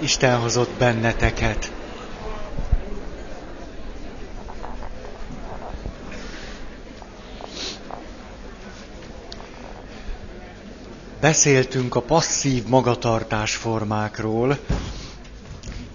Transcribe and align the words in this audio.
Isten 0.00 0.38
hozott 0.40 0.70
benneteket. 0.78 1.72
Beszéltünk 11.20 11.94
a 11.94 12.00
passzív 12.00 12.66
magatartás 12.66 13.54
formákról, 13.56 14.58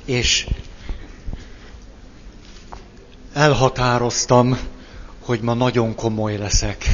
és 0.06 0.48
elhatároztam, 3.34 4.58
hogy 5.20 5.42
ma 5.42 5.54
nagyon 5.54 5.96
komoly 5.96 6.38
leszek. 6.38 6.86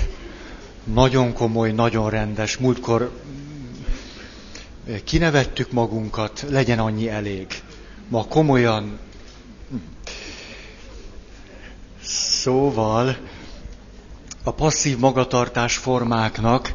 Nagyon 0.84 1.34
komoly, 1.34 1.72
nagyon 1.72 2.10
rendes. 2.10 2.58
Múltkor 2.58 3.12
kinevettük 5.04 5.72
magunkat, 5.72 6.46
legyen 6.50 6.80
annyi 6.80 7.10
elég. 7.10 7.48
Ma 8.08 8.26
komolyan. 8.26 9.00
Szóval 12.04 13.18
a 14.44 14.52
passzív 14.52 14.98
magatartás 14.98 15.78
formáknak, 15.78 16.74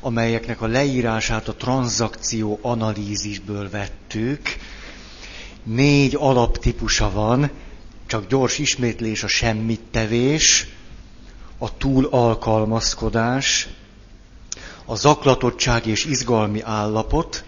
amelyeknek 0.00 0.60
a 0.60 0.66
leírását 0.66 1.48
a 1.48 1.54
tranzakció 1.54 2.58
analízisből 2.62 3.70
vettük, 3.70 4.40
négy 5.62 6.14
alaptípusa 6.18 7.10
van, 7.10 7.50
csak 8.06 8.26
gyors 8.26 8.58
ismétlés 8.58 9.22
a 9.22 9.28
semmittevés, 9.28 10.66
a 11.58 11.76
túl 11.76 12.06
alkalmazkodás, 12.10 13.68
a 14.84 14.94
zaklatottság 14.94 15.86
és 15.86 16.04
izgalmi 16.04 16.60
állapot, 16.62 17.44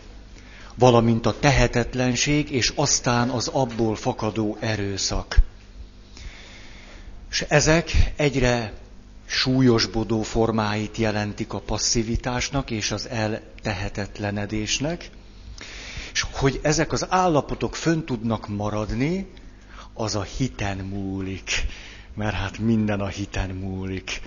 valamint 0.79 1.27
a 1.27 1.39
tehetetlenség, 1.39 2.51
és 2.51 2.73
aztán 2.75 3.29
az 3.29 3.48
abból 3.48 3.97
fakadó 3.97 4.57
erőszak. 4.61 5.37
És 7.31 7.45
ezek 7.48 8.12
egyre 8.17 8.73
súlyosbodó 9.27 10.23
formáit 10.23 10.97
jelentik 10.97 11.53
a 11.53 11.59
passzivitásnak 11.59 12.70
és 12.70 12.91
az 12.91 13.09
eltehetetlenedésnek, 13.09 15.11
és 16.12 16.25
hogy 16.33 16.61
ezek 16.62 16.93
az 16.93 17.06
állapotok 17.09 17.77
fönn 17.77 18.05
tudnak 18.05 18.48
maradni, 18.48 19.27
az 19.95 20.15
a 20.15 20.22
hiten 20.22 20.78
múlik, 20.78 21.50
mert 22.15 22.34
hát 22.34 22.59
minden 22.59 23.00
a 23.00 23.06
hiten 23.06 23.50
múlik. 23.50 24.20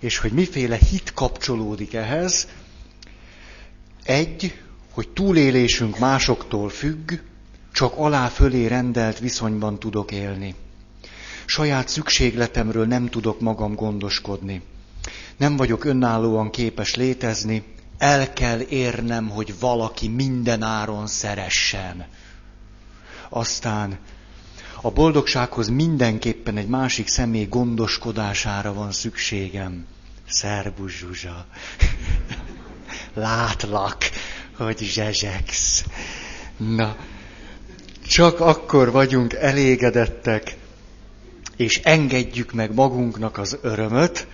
És 0.00 0.18
hogy 0.18 0.32
miféle 0.32 0.76
hit 0.76 1.12
kapcsolódik 1.12 1.94
ehhez, 1.94 2.48
egy, 4.04 4.54
hogy 4.92 5.08
túlélésünk 5.08 5.98
másoktól 5.98 6.68
függ, 6.68 7.12
csak 7.72 7.96
alá 7.96 8.28
fölé 8.28 8.66
rendelt 8.66 9.18
viszonyban 9.18 9.78
tudok 9.78 10.10
élni. 10.12 10.54
Saját 11.44 11.88
szükségletemről 11.88 12.86
nem 12.86 13.08
tudok 13.08 13.40
magam 13.40 13.74
gondoskodni. 13.74 14.62
Nem 15.36 15.56
vagyok 15.56 15.84
önállóan 15.84 16.50
képes 16.50 16.94
létezni, 16.94 17.62
el 17.98 18.32
kell 18.32 18.60
érnem, 18.60 19.28
hogy 19.28 19.54
valaki 19.60 20.08
minden 20.08 20.62
áron 20.62 21.06
szeressen. 21.06 22.06
Aztán 23.28 23.98
a 24.80 24.90
boldogsághoz 24.90 25.68
mindenképpen 25.68 26.56
egy 26.56 26.66
másik 26.68 27.08
személy 27.08 27.46
gondoskodására 27.46 28.72
van 28.72 28.92
szükségem. 28.92 29.86
Szerbus 30.28 30.96
Zsuzsa. 30.98 31.46
Látlak 33.14 33.96
hogy 34.56 34.78
zsezsegsz. 34.78 35.84
Na, 36.56 36.96
csak 38.06 38.40
akkor 38.40 38.90
vagyunk 38.90 39.32
elégedettek, 39.32 40.56
és 41.56 41.80
engedjük 41.82 42.52
meg 42.52 42.74
magunknak 42.74 43.38
az 43.38 43.58
örömöt, 43.62 44.26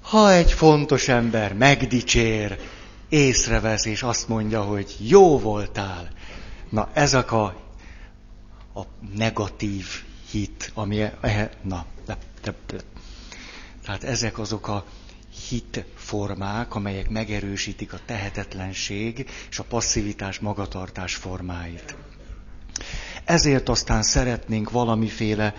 ha 0.00 0.32
egy 0.32 0.52
fontos 0.52 1.08
ember 1.08 1.54
megdicsér, 1.54 2.58
észrevesz, 3.08 3.84
és 3.84 4.02
azt 4.02 4.28
mondja, 4.28 4.62
hogy 4.62 4.96
jó 4.98 5.38
voltál. 5.38 6.08
Na, 6.68 6.88
ezek 6.92 7.32
a, 7.32 7.44
a 8.74 8.82
negatív 9.16 9.86
hit, 10.30 10.70
ami, 10.74 11.00
e, 11.20 11.50
na, 11.62 11.86
de, 12.06 12.16
de, 12.42 12.54
de. 12.66 12.76
tehát 13.84 14.04
ezek 14.04 14.38
azok 14.38 14.68
a 14.68 14.84
hitformák, 15.48 16.74
amelyek 16.74 17.08
megerősítik 17.10 17.92
a 17.92 17.98
tehetetlenség 18.06 19.30
és 19.50 19.58
a 19.58 19.64
passzivitás 19.64 20.38
magatartás 20.38 21.14
formáit. 21.14 21.96
Ezért 23.24 23.68
aztán 23.68 24.02
szeretnénk 24.02 24.70
valamiféle 24.70 25.54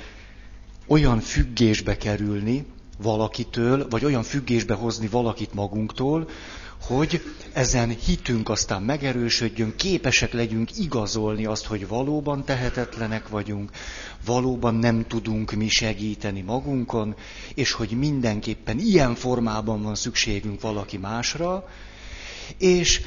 olyan 0.87 1.19
függésbe 1.19 1.97
kerülni 1.97 2.65
valakitől, 2.97 3.87
vagy 3.89 4.05
olyan 4.05 4.23
függésbe 4.23 4.73
hozni 4.73 5.07
valakit 5.07 5.53
magunktól, 5.53 6.29
hogy 6.81 7.21
ezen 7.53 7.89
hitünk 7.89 8.49
aztán 8.49 8.81
megerősödjön, 8.81 9.73
képesek 9.75 10.33
legyünk 10.33 10.77
igazolni 10.77 11.45
azt, 11.45 11.65
hogy 11.65 11.87
valóban 11.87 12.43
tehetetlenek 12.43 13.29
vagyunk, 13.29 13.71
valóban 14.25 14.75
nem 14.75 15.07
tudunk 15.07 15.51
mi 15.51 15.67
segíteni 15.67 16.41
magunkon, 16.41 17.15
és 17.53 17.71
hogy 17.71 17.89
mindenképpen 17.89 18.79
ilyen 18.79 19.15
formában 19.15 19.81
van 19.81 19.95
szükségünk 19.95 20.61
valaki 20.61 20.97
másra, 20.97 21.67
és 22.57 23.01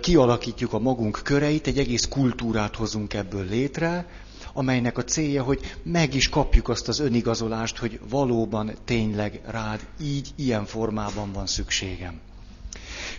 kialakítjuk 0.00 0.72
a 0.72 0.78
magunk 0.78 1.20
köreit, 1.24 1.66
egy 1.66 1.78
egész 1.78 2.06
kultúrát 2.08 2.76
hozunk 2.76 3.14
ebből 3.14 3.44
létre, 3.48 4.06
amelynek 4.52 4.98
a 4.98 5.04
célja, 5.04 5.42
hogy 5.42 5.76
meg 5.82 6.14
is 6.14 6.28
kapjuk 6.28 6.68
azt 6.68 6.88
az 6.88 6.98
önigazolást, 6.98 7.76
hogy 7.76 8.00
valóban 8.08 8.72
tényleg 8.84 9.40
rád 9.46 9.86
így, 10.02 10.28
ilyen 10.36 10.64
formában 10.64 11.32
van 11.32 11.46
szükségem 11.46 12.20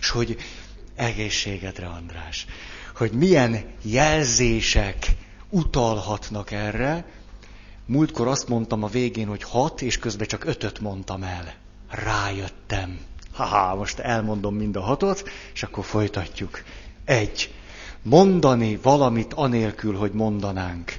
és 0.00 0.10
hogy 0.10 0.36
egészségedre, 0.94 1.86
András, 1.86 2.46
hogy 2.96 3.12
milyen 3.12 3.64
jelzések 3.82 5.14
utalhatnak 5.50 6.50
erre. 6.50 7.04
Múltkor 7.86 8.26
azt 8.26 8.48
mondtam 8.48 8.82
a 8.82 8.88
végén, 8.88 9.26
hogy 9.26 9.42
hat, 9.42 9.82
és 9.82 9.98
közben 9.98 10.26
csak 10.26 10.44
ötöt 10.44 10.80
mondtam 10.80 11.22
el. 11.22 11.54
Rájöttem. 11.90 12.98
Haha, 13.32 13.74
most 13.74 13.98
elmondom 13.98 14.54
mind 14.54 14.76
a 14.76 14.80
hatot, 14.80 15.28
és 15.54 15.62
akkor 15.62 15.84
folytatjuk. 15.84 16.62
Egy. 17.04 17.54
Mondani 18.02 18.78
valamit 18.82 19.34
anélkül, 19.34 19.96
hogy 19.96 20.12
mondanánk. 20.12 20.92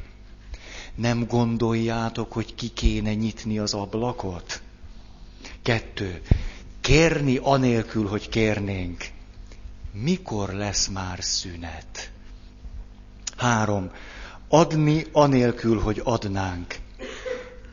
Nem 0.96 1.26
gondoljátok, 1.28 2.32
hogy 2.34 2.56
ki 2.56 2.68
kéne 2.68 3.14
nyitni 3.14 3.60
az 3.60 3.74
ablakot? 3.74 4.62
Kettő 5.62 6.22
kérni 6.90 7.40
anélkül, 7.42 8.08
hogy 8.08 8.30
kérnénk. 8.30 9.06
Mikor 9.92 10.54
lesz 10.54 10.88
már 10.88 11.24
szünet? 11.24 12.12
Három. 13.38 13.92
Adni 14.48 15.06
anélkül, 15.12 15.80
hogy 15.80 16.02
adnánk. 16.04 16.76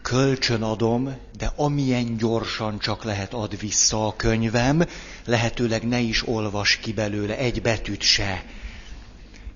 Kölcsön 0.03 0.63
adom, 0.63 1.17
de 1.39 1.53
amilyen 1.57 2.17
gyorsan 2.17 2.79
csak 2.79 3.05
lehet 3.05 3.35
ad 3.35 3.59
vissza 3.59 4.07
a 4.07 4.17
könyvem, 4.17 4.85
lehetőleg 5.25 5.89
ne 5.89 5.99
is 5.99 6.29
olvas 6.29 6.77
ki 6.77 6.93
belőle 6.93 7.37
egy 7.37 7.63
betűt 7.63 8.03
se. 8.03 8.45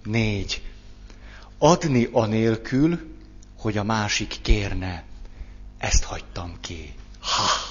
Négy. 0.04 0.62
Adni 1.58 2.08
anélkül, 2.12 3.00
hogy 3.58 3.76
a 3.76 3.84
másik 3.84 4.38
kérne. 4.42 5.04
Ezt 5.78 6.04
hagytam 6.04 6.56
ki. 6.60 6.94
Ha! 7.20 7.69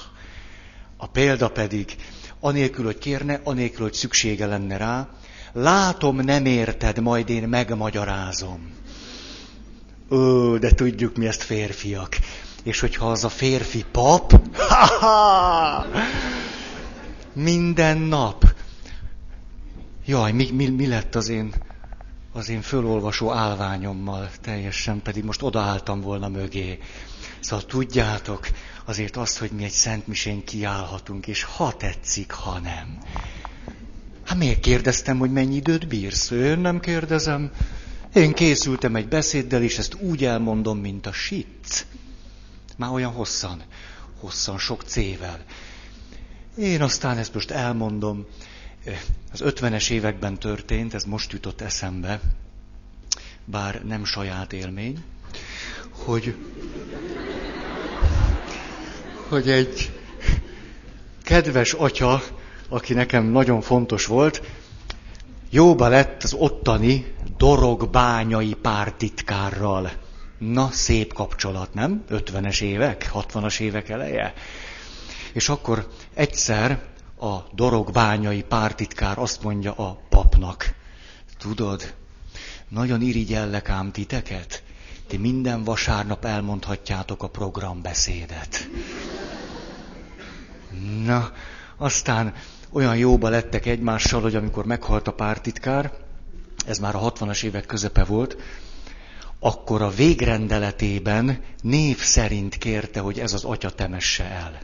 A 1.02 1.06
példa 1.06 1.48
pedig, 1.48 1.96
anélkül, 2.40 2.84
hogy 2.84 2.98
kérne, 2.98 3.40
anélkül, 3.44 3.82
hogy 3.82 3.92
szüksége 3.92 4.46
lenne 4.46 4.76
rá, 4.76 5.08
látom, 5.52 6.16
nem 6.16 6.46
érted, 6.46 7.00
majd 7.00 7.28
én 7.28 7.48
megmagyarázom. 7.48 8.72
Ó, 10.10 10.56
de 10.58 10.74
tudjuk 10.74 11.16
mi 11.16 11.26
ezt 11.26 11.42
férfiak. 11.42 12.16
És 12.62 12.80
hogyha 12.80 13.10
az 13.10 13.24
a 13.24 13.28
férfi 13.28 13.84
pap, 13.92 14.40
minden 17.32 17.98
nap. 17.98 18.54
Jaj, 20.06 20.32
mi, 20.32 20.50
mi, 20.50 20.68
mi 20.68 20.86
lett 20.86 21.14
az 21.14 21.28
én, 21.28 21.54
az 22.32 22.48
én 22.48 22.62
fölolvasó 22.62 23.32
állványommal, 23.32 24.30
teljesen 24.40 25.02
pedig 25.02 25.24
most 25.24 25.42
odaálltam 25.42 26.00
volna 26.00 26.28
mögé. 26.28 26.78
Szóval 27.40 27.66
tudjátok, 27.66 28.48
azért 28.84 29.16
azt, 29.16 29.38
hogy 29.38 29.50
mi 29.50 29.64
egy 29.64 29.70
szentmisén 29.70 30.44
kiállhatunk, 30.44 31.26
és 31.26 31.42
ha 31.42 31.76
tetszik, 31.76 32.30
ha 32.32 32.58
nem. 32.58 32.98
Hát 34.24 34.38
miért 34.38 34.60
kérdeztem, 34.60 35.18
hogy 35.18 35.32
mennyi 35.32 35.54
időt 35.56 35.88
bírsz? 35.88 36.30
Én 36.30 36.58
nem 36.58 36.80
kérdezem. 36.80 37.50
Én 38.14 38.32
készültem 38.32 38.96
egy 38.96 39.08
beszéddel, 39.08 39.62
és 39.62 39.78
ezt 39.78 39.94
úgy 39.94 40.24
elmondom, 40.24 40.78
mint 40.78 41.06
a 41.06 41.12
sit. 41.12 41.86
Már 42.76 42.90
olyan 42.90 43.12
hosszan, 43.12 43.62
hosszan, 44.20 44.58
sok 44.58 44.82
cével. 44.82 45.44
Én 46.58 46.82
aztán 46.82 47.18
ezt 47.18 47.34
most 47.34 47.50
elmondom. 47.50 48.26
Az 49.32 49.40
ötvenes 49.40 49.90
években 49.90 50.38
történt, 50.38 50.94
ez 50.94 51.04
most 51.04 51.32
jutott 51.32 51.60
eszembe. 51.60 52.20
bár 53.44 53.84
nem 53.84 54.04
saját 54.04 54.52
élmény, 54.52 55.04
hogy, 55.90 56.34
hogy 59.30 59.50
egy 59.50 59.90
kedves 61.22 61.72
atya, 61.72 62.22
aki 62.68 62.94
nekem 62.94 63.24
nagyon 63.24 63.60
fontos 63.60 64.06
volt, 64.06 64.42
jóba 65.50 65.88
lett 65.88 66.22
az 66.22 66.32
ottani 66.32 67.14
dorogbányai 67.36 68.54
pártitkárral. 68.54 69.90
Na, 70.38 70.70
szép 70.70 71.12
kapcsolat, 71.12 71.74
nem? 71.74 72.04
50-es 72.10 72.60
évek, 72.60 73.10
60-as 73.14 73.60
évek 73.60 73.88
eleje. 73.88 74.34
És 75.32 75.48
akkor 75.48 75.88
egyszer 76.14 76.82
a 77.20 77.36
dorogbányai 77.54 78.42
pártitkár 78.42 79.18
azt 79.18 79.42
mondja 79.42 79.72
a 79.72 80.00
papnak, 80.08 80.74
tudod, 81.38 81.94
nagyon 82.68 83.00
irigyellek 83.00 83.68
ám 83.68 83.92
titeket, 83.92 84.62
ti 85.10 85.16
minden 85.16 85.64
vasárnap 85.64 86.24
elmondhatjátok 86.24 87.22
a 87.22 87.28
programbeszédet. 87.28 88.68
Na, 91.04 91.32
aztán 91.76 92.34
olyan 92.72 92.96
jóba 92.96 93.28
lettek 93.28 93.66
egymással, 93.66 94.20
hogy 94.20 94.34
amikor 94.34 94.64
meghalt 94.64 95.08
a 95.08 95.12
pártitkár, 95.12 95.92
ez 96.66 96.78
már 96.78 96.94
a 96.94 97.12
60-as 97.12 97.42
évek 97.42 97.66
közepe 97.66 98.04
volt, 98.04 98.36
akkor 99.38 99.82
a 99.82 99.90
végrendeletében 99.90 101.40
név 101.62 101.98
szerint 101.98 102.58
kérte, 102.58 103.00
hogy 103.00 103.18
ez 103.20 103.32
az 103.32 103.44
atya 103.44 103.70
temesse 103.70 104.24
el. 104.24 104.58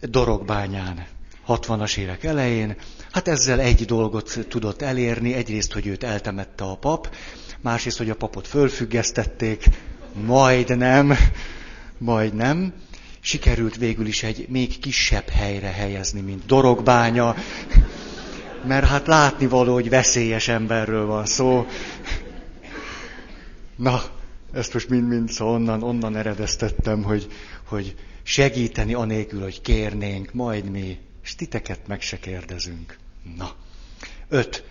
Dorogbányán, 0.00 1.06
60-as 1.48 1.96
évek 1.96 2.24
elején, 2.24 2.76
hát 3.10 3.28
ezzel 3.28 3.60
egy 3.60 3.84
dolgot 3.84 4.46
tudott 4.48 4.82
elérni, 4.82 5.32
egyrészt, 5.32 5.72
hogy 5.72 5.86
őt 5.86 6.04
eltemette 6.04 6.64
a 6.64 6.76
pap, 6.76 7.14
másrészt, 7.60 7.98
hogy 7.98 8.10
a 8.10 8.14
papot 8.14 8.46
fölfüggesztették, 8.46 9.64
majd 10.24 10.76
nem, 10.76 11.16
majd 11.98 12.34
nem. 12.34 12.72
Sikerült 13.20 13.76
végül 13.76 14.06
is 14.06 14.22
egy 14.22 14.46
még 14.48 14.78
kisebb 14.78 15.28
helyre 15.28 15.70
helyezni, 15.70 16.20
mint 16.20 16.46
Dorogbánya, 16.46 17.34
mert 18.66 18.86
hát 18.86 19.06
látni 19.06 19.46
való, 19.46 19.72
hogy 19.72 19.88
veszélyes 19.88 20.48
emberről 20.48 21.06
van 21.06 21.26
szó. 21.26 21.66
Na, 23.76 24.02
ezt 24.52 24.72
most 24.72 24.88
mind-mind 24.88 25.30
szóval 25.30 25.54
onnan, 25.54 25.82
onnan 25.82 26.16
eredeztettem, 26.16 27.02
hogy, 27.02 27.26
hogy 27.68 27.94
segíteni 28.22 28.94
anélkül, 28.94 29.40
hogy 29.40 29.60
kérnénk, 29.60 30.32
majd 30.32 30.70
mi, 30.70 30.98
és 31.22 31.34
titeket 31.34 31.86
meg 31.86 32.00
se 32.00 32.18
kérdezünk. 32.18 32.98
Na. 33.36 33.54
Öt. 34.28 34.64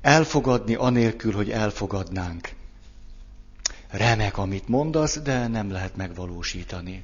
Elfogadni 0.00 0.74
anélkül, 0.74 1.32
hogy 1.32 1.50
elfogadnánk. 1.50 2.48
Remek, 3.90 4.38
amit 4.38 4.68
mondasz, 4.68 5.18
de 5.18 5.46
nem 5.46 5.70
lehet 5.70 5.96
megvalósítani. 5.96 7.02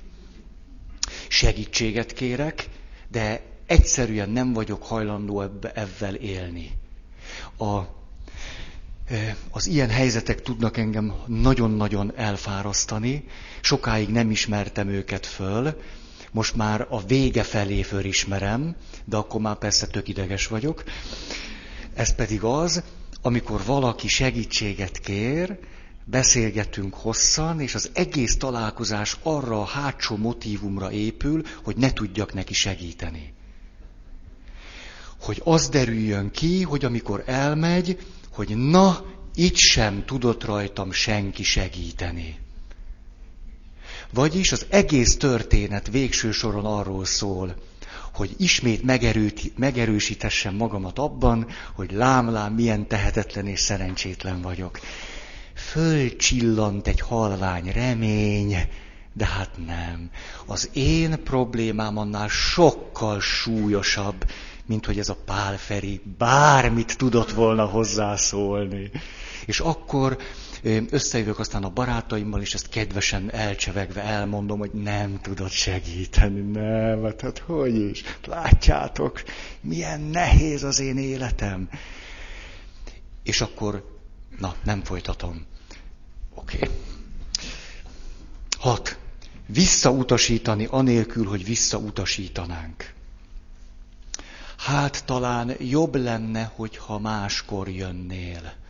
Segítséget 1.28 2.12
kérek, 2.12 2.68
de 3.08 3.42
egyszerűen 3.66 4.30
nem 4.30 4.52
vagyok 4.52 4.82
hajlandó 4.82 5.40
ebbe, 5.40 5.72
ebben 5.72 6.14
élni. 6.14 6.70
A, 7.58 7.78
az 9.50 9.66
ilyen 9.66 9.88
helyzetek 9.88 10.42
tudnak 10.42 10.76
engem 10.76 11.14
nagyon-nagyon 11.26 12.12
elfárasztani, 12.16 13.24
sokáig 13.60 14.08
nem 14.08 14.30
ismertem 14.30 14.88
őket 14.88 15.26
föl, 15.26 15.80
most 16.34 16.56
már 16.56 16.86
a 16.90 17.04
vége 17.04 17.42
felé 17.42 17.82
fölismerem, 17.82 18.76
de 19.04 19.16
akkor 19.16 19.40
már 19.40 19.56
persze 19.56 19.86
tök 19.86 20.08
ideges 20.08 20.46
vagyok. 20.46 20.84
Ez 21.94 22.14
pedig 22.14 22.42
az, 22.42 22.82
amikor 23.22 23.64
valaki 23.64 24.08
segítséget 24.08 24.98
kér, 24.98 25.58
beszélgetünk 26.04 26.94
hosszan, 26.94 27.60
és 27.60 27.74
az 27.74 27.90
egész 27.92 28.36
találkozás 28.36 29.16
arra 29.22 29.60
a 29.60 29.64
hátsó 29.64 30.16
motívumra 30.16 30.92
épül, 30.92 31.42
hogy 31.62 31.76
ne 31.76 31.92
tudjak 31.92 32.34
neki 32.34 32.54
segíteni. 32.54 33.32
Hogy 35.20 35.40
az 35.44 35.68
derüljön 35.68 36.30
ki, 36.30 36.62
hogy 36.62 36.84
amikor 36.84 37.22
elmegy, 37.26 37.98
hogy 38.30 38.56
na, 38.56 39.04
itt 39.34 39.56
sem 39.56 40.04
tudott 40.04 40.44
rajtam 40.44 40.92
senki 40.92 41.42
segíteni. 41.42 42.43
Vagyis 44.14 44.52
az 44.52 44.66
egész 44.68 45.16
történet 45.16 45.90
végső 45.90 46.32
soron 46.32 46.64
arról 46.64 47.04
szól, 47.04 47.54
hogy 48.12 48.34
ismét 48.38 48.82
megerősítessem 49.56 50.54
magamat 50.54 50.98
abban, 50.98 51.46
hogy 51.74 51.92
lám-lám 51.92 52.52
milyen 52.52 52.86
tehetetlen 52.88 53.46
és 53.46 53.60
szerencsétlen 53.60 54.40
vagyok. 54.42 54.80
Fölcsillant 55.54 56.86
egy 56.86 57.00
halvány 57.00 57.70
remény, 57.72 58.56
de 59.12 59.26
hát 59.26 59.50
nem. 59.66 60.10
Az 60.46 60.70
én 60.72 61.22
problémám 61.24 61.96
annál 61.98 62.28
sokkal 62.28 63.20
súlyosabb, 63.20 64.30
mint 64.66 64.86
hogy 64.86 64.98
ez 64.98 65.08
a 65.08 65.18
pálferi 65.24 66.00
bármit 66.18 66.96
tudott 66.96 67.30
volna 67.30 67.64
hozzászólni. 67.64 68.90
És 69.46 69.60
akkor 69.60 70.16
összejövök 70.90 71.38
aztán 71.38 71.64
a 71.64 71.68
barátaimmal, 71.68 72.40
és 72.40 72.54
ezt 72.54 72.68
kedvesen 72.68 73.32
elcsevegve 73.32 74.02
elmondom, 74.02 74.58
hogy 74.58 74.72
nem 74.72 75.20
tudod 75.20 75.50
segíteni, 75.50 76.40
nem, 76.40 77.02
hát, 77.02 77.20
hát 77.20 77.38
hogy 77.38 77.74
is, 77.74 78.02
látjátok, 78.26 79.22
milyen 79.60 80.00
nehéz 80.00 80.62
az 80.62 80.80
én 80.80 80.98
életem. 80.98 81.68
És 83.22 83.40
akkor, 83.40 83.98
na, 84.38 84.54
nem 84.64 84.82
folytatom. 84.82 85.46
Oké. 86.34 86.56
Okay. 86.56 86.68
Hat. 88.58 88.98
Visszautasítani 89.46 90.66
anélkül, 90.70 91.26
hogy 91.26 91.44
visszautasítanánk. 91.44 92.92
Hát 94.56 95.04
talán 95.04 95.54
jobb 95.58 95.94
lenne, 95.94 96.52
hogyha 96.54 96.98
máskor 96.98 97.68
jönnél 97.68 98.63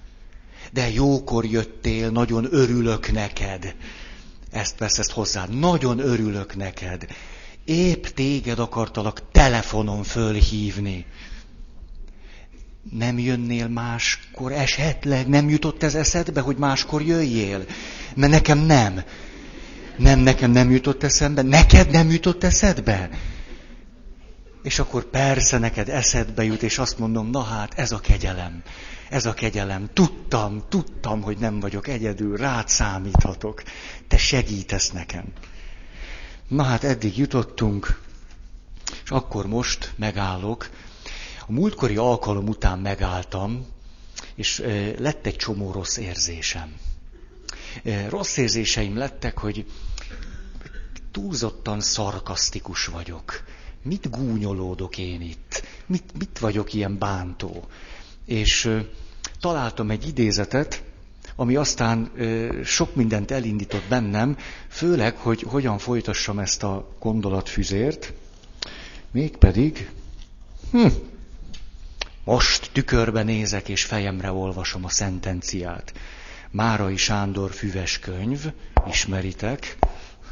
de 0.75 0.91
jókor 0.91 1.44
jöttél, 1.44 2.11
nagyon 2.11 2.47
örülök 2.50 3.12
neked. 3.12 3.75
Ezt 4.50 4.79
vesz 4.79 4.99
ezt 4.99 5.11
hozzá, 5.11 5.47
nagyon 5.47 5.99
örülök 5.99 6.56
neked. 6.56 7.06
Épp 7.65 8.05
téged 8.05 8.59
akartalak 8.59 9.31
telefonon 9.32 10.03
fölhívni. 10.03 11.06
Nem 12.91 13.19
jönnél 13.19 13.69
máskor 13.69 14.53
esetleg? 14.53 15.29
Nem 15.29 15.49
jutott 15.49 15.82
ez 15.82 15.94
eszedbe, 15.94 16.41
hogy 16.41 16.56
máskor 16.56 17.03
jöjjél? 17.03 17.65
Mert 18.15 18.32
nekem 18.32 18.58
nem. 18.58 19.03
Nem, 19.96 20.19
nekem 20.19 20.51
nem 20.51 20.70
jutott 20.70 21.03
eszembe. 21.03 21.43
Neked 21.43 21.91
nem 21.91 22.10
jutott 22.10 22.44
eszedbe? 22.44 23.10
És 24.63 24.79
akkor 24.79 25.05
persze 25.05 25.58
neked 25.58 25.89
eszedbe 25.89 26.44
jut, 26.44 26.63
és 26.63 26.79
azt 26.79 26.99
mondom, 26.99 27.31
na 27.31 27.43
hát, 27.43 27.79
ez 27.79 27.93
a 27.93 27.99
kegyelem. 27.99 28.63
Ez 29.08 29.27
a 29.27 29.34
kegyelem. 29.34 29.91
Tudtam, 29.93 30.63
tudtam, 30.69 31.23
hogy 31.23 31.39
nem 31.39 31.61
vagyok 31.61 31.89
egyedül, 31.89 32.37
rád 32.37 32.69
számíthatok. 32.69 33.63
Te 34.08 34.17
segítesz 34.17 34.91
nekem. 34.91 35.25
Na 36.49 36.63
hát 36.63 36.84
eddig 36.84 37.19
jutottunk, 37.19 38.01
és 39.05 39.11
akkor 39.11 39.46
most 39.46 39.93
megállok. 39.96 40.70
A 41.46 41.53
múltkori 41.53 41.96
alkalom 41.96 42.49
után 42.49 42.79
megálltam, 42.79 43.67
és 44.34 44.63
lett 44.99 45.27
egy 45.27 45.37
csomó 45.37 45.73
rossz 45.73 45.96
érzésem. 45.96 46.75
Rossz 48.08 48.37
érzéseim 48.37 48.96
lettek, 48.96 49.39
hogy 49.39 49.67
túlzottan 51.11 51.81
szarkasztikus 51.81 52.87
vagyok. 52.87 53.44
Mit 53.82 54.11
gúnyolódok 54.11 54.99
én 54.99 55.20
itt? 55.20 55.63
Mit, 55.87 56.19
mit 56.19 56.39
vagyok 56.39 56.73
ilyen 56.73 56.99
bántó? 56.99 57.69
És 58.25 58.81
találtam 59.41 59.91
egy 59.91 60.09
idézetet, 60.09 60.83
ami 61.37 61.57
aztán 61.57 62.13
sok 62.65 62.95
mindent 62.95 63.31
elindított 63.31 63.85
bennem, 63.89 64.37
főleg, 64.69 65.17
hogy 65.17 65.43
hogyan 65.43 65.79
folytassam 65.79 66.39
ezt 66.39 66.63
a 66.63 66.89
gondolatfüzért, 66.99 68.13
mégpedig, 69.11 69.91
hm, 70.71 70.87
most 72.25 72.71
tükörbe 72.73 73.23
nézek 73.23 73.69
és 73.69 73.85
fejemre 73.85 74.33
olvasom 74.33 74.85
a 74.85 74.89
szentenciát. 74.89 75.93
Márai 76.51 76.97
Sándor 76.97 77.51
füves 77.51 77.99
könyv, 77.99 78.53
ismeritek? 78.89 79.77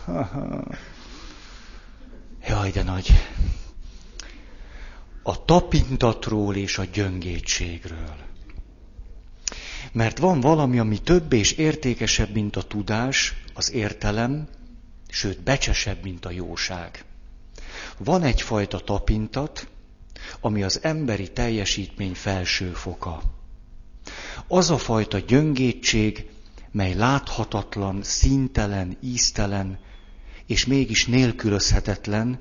Ha-ha. 0.05 0.65
Jaj, 2.49 2.71
de 2.71 2.83
nagy. 2.83 3.13
A 5.23 5.45
tapintatról 5.45 6.57
és 6.57 6.79
a 6.79 6.85
gyöngétségről. 6.85 8.17
Mert 9.93 10.19
van 10.19 10.41
valami, 10.41 10.79
ami 10.79 10.99
több 10.99 11.33
és 11.33 11.53
értékesebb, 11.53 12.33
mint 12.35 12.57
a 12.57 12.63
tudás, 12.63 13.35
az 13.55 13.73
értelem, 13.73 14.49
sőt, 15.09 15.43
becsesebb, 15.43 16.03
mint 16.03 16.25
a 16.25 16.31
jóság. 16.31 17.05
Van 17.99 18.23
egyfajta 18.23 18.79
tapintat, 18.79 19.69
ami 20.41 20.63
az 20.63 20.79
emberi 20.83 21.33
teljesítmény 21.33 22.15
felső 22.15 22.73
foka. 22.73 23.23
Az 24.49 24.71
a 24.71 24.79
fajta 24.79 25.19
gyöngétség, 25.19 26.27
mely 26.71 26.95
láthatatlan, 26.95 28.03
szintelen, 28.03 28.97
íztelen, 29.01 29.79
és 30.47 30.67
mégis 30.67 31.07
nélkülözhetetlen, 31.07 32.41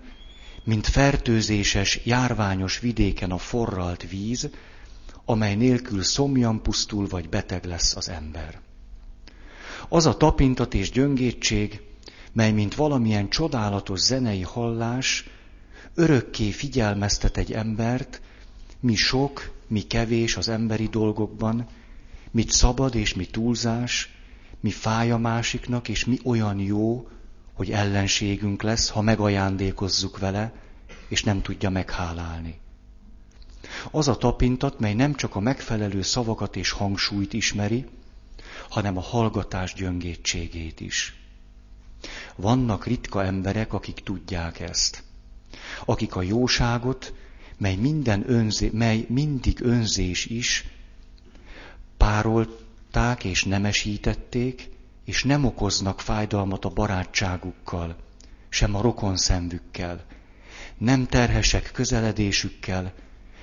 mint 0.63 0.87
fertőzéses, 0.87 1.99
járványos 2.03 2.79
vidéken 2.79 3.31
a 3.31 3.37
forralt 3.37 4.09
víz, 4.09 4.49
amely 5.25 5.55
nélkül 5.55 6.03
szomjan 6.03 6.61
pusztul 6.61 7.07
vagy 7.07 7.29
beteg 7.29 7.65
lesz 7.65 7.95
az 7.95 8.09
ember. 8.09 8.59
Az 9.89 10.05
a 10.05 10.17
tapintat 10.17 10.73
és 10.73 10.91
gyöngétség, 10.91 11.81
mely 12.31 12.51
mint 12.51 12.75
valamilyen 12.75 13.29
csodálatos 13.29 13.99
zenei 13.99 14.41
hallás, 14.41 15.29
örökké 15.95 16.51
figyelmeztet 16.51 17.37
egy 17.37 17.51
embert, 17.51 18.21
mi 18.79 18.95
sok, 18.95 19.51
mi 19.67 19.81
kevés 19.81 20.37
az 20.37 20.47
emberi 20.47 20.87
dolgokban, 20.87 21.67
mit 22.31 22.51
szabad 22.51 22.95
és 22.95 23.13
mi 23.13 23.25
túlzás, 23.25 24.09
mi 24.59 24.71
fáj 24.71 25.11
a 25.11 25.17
másiknak, 25.17 25.87
és 25.87 26.05
mi 26.05 26.19
olyan 26.23 26.59
jó, 26.59 27.07
hogy 27.61 27.71
ellenségünk 27.71 28.61
lesz, 28.61 28.89
ha 28.89 29.01
megajándékozzuk 29.01 30.17
vele, 30.17 30.53
és 31.07 31.23
nem 31.23 31.41
tudja 31.41 31.69
meghálálni. 31.69 32.59
Az 33.91 34.07
a 34.07 34.17
tapintat, 34.17 34.79
mely 34.79 34.93
nem 34.93 35.15
csak 35.15 35.35
a 35.35 35.39
megfelelő 35.39 36.01
szavakat 36.01 36.55
és 36.55 36.71
hangsúlyt 36.71 37.33
ismeri, 37.33 37.85
hanem 38.69 38.97
a 38.97 39.01
hallgatás 39.01 39.73
gyöngétségét 39.73 40.79
is. 40.79 41.15
Vannak 42.35 42.85
ritka 42.85 43.23
emberek, 43.23 43.73
akik 43.73 43.99
tudják 44.03 44.59
ezt. 44.59 45.03
Akik 45.85 46.15
a 46.15 46.21
jóságot, 46.21 47.13
mely, 47.57 47.75
minden 47.75 48.31
önzé, 48.31 48.69
mely 48.73 49.05
mindig 49.09 49.61
önzés 49.61 50.25
is, 50.25 50.65
párolták 51.97 53.23
és 53.23 53.43
nemesítették, 53.43 54.69
és 55.11 55.23
nem 55.23 55.45
okoznak 55.45 56.01
fájdalmat 56.01 56.65
a 56.65 56.69
barátságukkal, 56.69 57.95
sem 58.49 58.75
a 58.75 58.81
rokon 58.81 59.17
szemükkel, 59.17 60.05
nem 60.77 61.05
terhesek 61.05 61.71
közeledésükkel, 61.73 62.93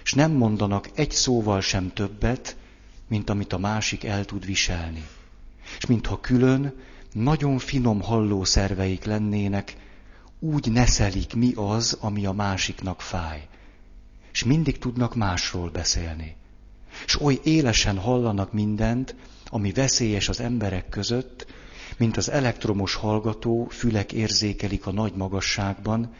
és 0.04 0.12
nem 0.12 0.32
mondanak 0.32 0.88
egy 0.94 1.10
szóval 1.10 1.60
sem 1.60 1.92
többet, 1.92 2.56
mint 3.08 3.30
amit 3.30 3.52
a 3.52 3.58
másik 3.58 4.04
el 4.04 4.24
tud 4.24 4.46
viselni. 4.46 5.06
És 5.78 5.86
mintha 5.86 6.20
külön, 6.20 6.74
nagyon 7.12 7.58
finom 7.58 8.00
hallószerveik 8.00 9.04
lennének, 9.04 9.76
úgy 10.38 10.72
neszelik 10.72 11.34
mi 11.34 11.52
az, 11.54 11.98
ami 12.00 12.26
a 12.26 12.32
másiknak 12.32 13.00
fáj. 13.00 13.48
És 14.32 14.44
mindig 14.44 14.78
tudnak 14.78 15.14
másról 15.14 15.70
beszélni. 15.70 16.36
És 17.04 17.20
oly 17.20 17.40
élesen 17.42 17.98
hallanak 17.98 18.52
mindent, 18.52 19.14
ami 19.48 19.72
veszélyes 19.72 20.28
az 20.28 20.40
emberek 20.40 20.88
között, 20.88 21.46
mint 21.96 22.16
az 22.16 22.30
elektromos 22.30 22.94
hallgató 22.94 23.66
fülek 23.70 24.12
érzékelik 24.12 24.86
a 24.86 24.92
nagy 24.92 25.14
magasságban, 25.14 26.14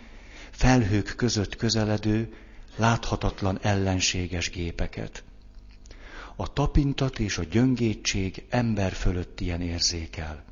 felhők 0.50 1.14
között 1.16 1.56
közeledő, 1.56 2.35
láthatatlan 2.76 3.58
ellenséges 3.62 4.50
gépeket. 4.50 5.23
A 6.37 6.52
tapintat 6.52 7.18
és 7.18 7.38
a 7.38 7.44
gyöngétség 7.44 8.44
ember 8.49 8.92
fölött 8.92 9.40
ilyen 9.40 9.61
érzékel. 9.61 10.44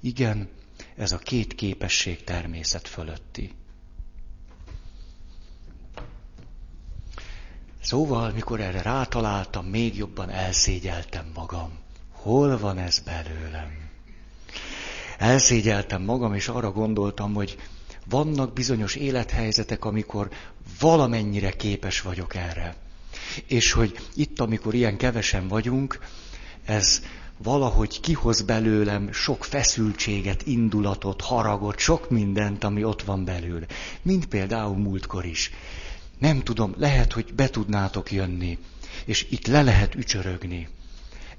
Igen, 0.00 0.48
ez 0.96 1.12
a 1.12 1.18
két 1.18 1.54
képesség 1.54 2.24
természet 2.24 2.88
fölötti. 2.88 3.52
Szóval, 7.80 8.30
mikor 8.32 8.60
erre 8.60 8.82
rátaláltam, 8.82 9.66
még 9.66 9.96
jobban 9.96 10.30
elszégyeltem 10.30 11.30
magam. 11.34 11.85
Hol 12.26 12.58
van 12.58 12.78
ez 12.78 12.98
belőlem? 12.98 13.70
Elszégyeltem 15.18 16.02
magam, 16.02 16.34
és 16.34 16.48
arra 16.48 16.70
gondoltam, 16.70 17.34
hogy 17.34 17.58
vannak 18.08 18.52
bizonyos 18.52 18.94
élethelyzetek, 18.94 19.84
amikor 19.84 20.30
valamennyire 20.80 21.50
képes 21.50 22.00
vagyok 22.00 22.34
erre. 22.34 22.76
És 23.46 23.72
hogy 23.72 23.98
itt, 24.14 24.40
amikor 24.40 24.74
ilyen 24.74 24.96
kevesen 24.96 25.48
vagyunk, 25.48 25.98
ez 26.64 27.02
valahogy 27.38 28.00
kihoz 28.00 28.42
belőlem 28.42 29.12
sok 29.12 29.44
feszültséget, 29.44 30.46
indulatot, 30.46 31.20
haragot, 31.20 31.78
sok 31.78 32.10
mindent, 32.10 32.64
ami 32.64 32.84
ott 32.84 33.02
van 33.02 33.24
belül. 33.24 33.66
Mint 34.02 34.26
például 34.26 34.76
múltkor 34.76 35.24
is. 35.24 35.50
Nem 36.18 36.42
tudom, 36.42 36.74
lehet, 36.78 37.12
hogy 37.12 37.34
be 37.34 37.48
tudnátok 37.48 38.12
jönni, 38.12 38.58
és 39.04 39.26
itt 39.30 39.46
le 39.46 39.62
lehet 39.62 39.94
ücsörögni. 39.94 40.68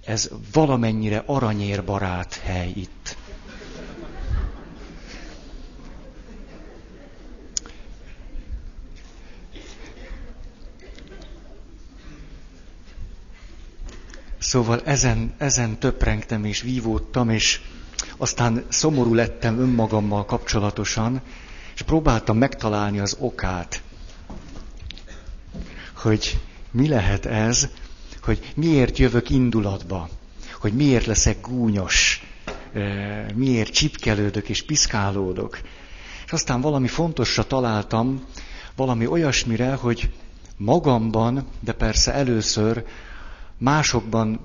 Ez 0.07 0.29
valamennyire 0.53 1.23
aranyérbarát 1.25 2.33
hely 2.35 2.71
itt. 2.75 3.15
Szóval 14.37 14.81
ezen, 14.85 15.33
ezen 15.37 15.79
töprengtem 15.79 16.45
és 16.45 16.61
vívódtam, 16.61 17.29
és 17.29 17.61
aztán 18.17 18.65
szomorú 18.69 19.13
lettem 19.13 19.59
önmagammal 19.59 20.25
kapcsolatosan, 20.25 21.21
és 21.75 21.81
próbáltam 21.81 22.37
megtalálni 22.37 22.99
az 22.99 23.15
okát, 23.19 23.81
hogy 25.95 26.39
mi 26.71 26.87
lehet 26.87 27.25
ez, 27.25 27.67
hogy 28.27 28.51
miért 28.55 28.97
jövök 28.97 29.29
indulatba, 29.29 30.09
hogy 30.59 30.73
miért 30.73 31.05
leszek 31.05 31.41
gúnyos, 31.41 32.21
miért 33.35 33.73
csipkelődök 33.73 34.49
és 34.49 34.63
piszkálódok. 34.65 35.59
És 36.25 36.31
aztán 36.31 36.61
valami 36.61 36.87
fontosra 36.87 37.43
találtam, 37.43 38.23
valami 38.75 39.07
olyasmire, 39.07 39.73
hogy 39.73 40.09
magamban, 40.57 41.47
de 41.59 41.73
persze 41.73 42.13
először 42.13 42.85
másokban, 43.57 44.39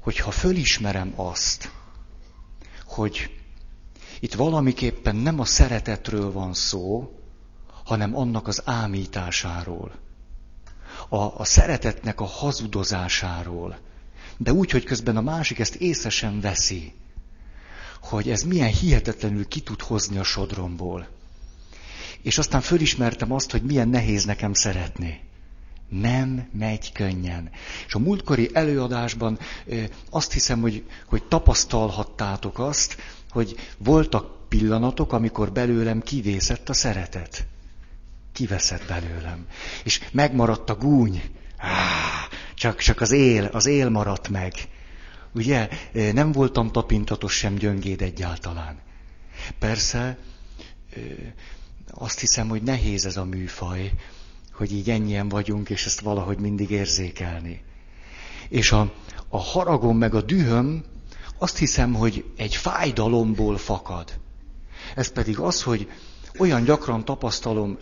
hogyha 0.00 0.30
fölismerem 0.30 1.12
azt, 1.16 1.70
hogy 2.84 3.30
itt 4.20 4.34
valamiképpen 4.34 5.16
nem 5.16 5.40
a 5.40 5.44
szeretetről 5.44 6.32
van 6.32 6.54
szó, 6.54 7.12
hanem 7.84 8.16
annak 8.16 8.46
az 8.46 8.62
ámításáról, 8.64 9.92
a, 11.08 11.16
a 11.16 11.44
szeretetnek 11.44 12.20
a 12.20 12.24
hazudozásáról, 12.24 13.78
de 14.36 14.52
úgy, 14.52 14.70
hogy 14.70 14.84
közben 14.84 15.16
a 15.16 15.20
másik 15.20 15.58
ezt 15.58 15.74
észre 15.74 16.08
sem 16.10 16.40
veszi, 16.40 16.92
hogy 18.02 18.30
ez 18.30 18.42
milyen 18.42 18.68
hihetetlenül 18.68 19.48
ki 19.48 19.60
tud 19.60 19.80
hozni 19.80 20.18
a 20.18 20.22
sodromból. 20.22 21.08
És 22.22 22.38
aztán 22.38 22.60
fölismertem 22.60 23.32
azt, 23.32 23.50
hogy 23.50 23.62
milyen 23.62 23.88
nehéz 23.88 24.24
nekem 24.24 24.52
szeretni. 24.52 25.20
Nem 25.88 26.48
megy 26.52 26.92
könnyen. 26.92 27.50
És 27.86 27.94
a 27.94 27.98
múltkori 27.98 28.50
előadásban 28.52 29.38
azt 30.10 30.32
hiszem, 30.32 30.60
hogy, 30.60 30.84
hogy 31.06 31.22
tapasztalhattátok 31.22 32.58
azt, 32.58 32.96
hogy 33.30 33.56
voltak 33.78 34.48
pillanatok, 34.48 35.12
amikor 35.12 35.52
belőlem 35.52 36.00
kivészett 36.00 36.68
a 36.68 36.72
szeretet. 36.74 37.46
Kiveszett 38.36 38.86
belőlem. 38.86 39.46
És 39.84 40.00
megmaradt 40.12 40.70
a 40.70 40.74
gúny. 40.74 41.22
Csak, 42.54 42.78
csak 42.78 43.00
az 43.00 43.10
él, 43.10 43.44
az 43.44 43.66
él 43.66 43.88
maradt 43.88 44.28
meg. 44.28 44.52
Ugye, 45.34 45.68
nem 46.12 46.32
voltam 46.32 46.70
tapintatos 46.70 47.34
sem 47.34 47.54
gyöngéd 47.54 48.02
egyáltalán. 48.02 48.78
Persze, 49.58 50.18
azt 51.90 52.20
hiszem, 52.20 52.48
hogy 52.48 52.62
nehéz 52.62 53.06
ez 53.06 53.16
a 53.16 53.24
műfaj, 53.24 53.92
hogy 54.52 54.72
így 54.72 54.90
ennyien 54.90 55.28
vagyunk, 55.28 55.70
és 55.70 55.86
ezt 55.86 56.00
valahogy 56.00 56.38
mindig 56.38 56.70
érzékelni. 56.70 57.62
És 58.48 58.72
a, 58.72 58.92
a 59.28 59.38
haragom 59.38 59.98
meg 59.98 60.14
a 60.14 60.22
dühöm 60.22 60.84
azt 61.38 61.58
hiszem, 61.58 61.94
hogy 61.94 62.24
egy 62.36 62.54
fájdalomból 62.54 63.58
fakad. 63.58 64.18
Ez 64.94 65.12
pedig 65.12 65.38
az, 65.38 65.62
hogy 65.62 65.88
olyan 66.38 66.64
gyakran 66.64 67.04
tapasztalom 67.04 67.78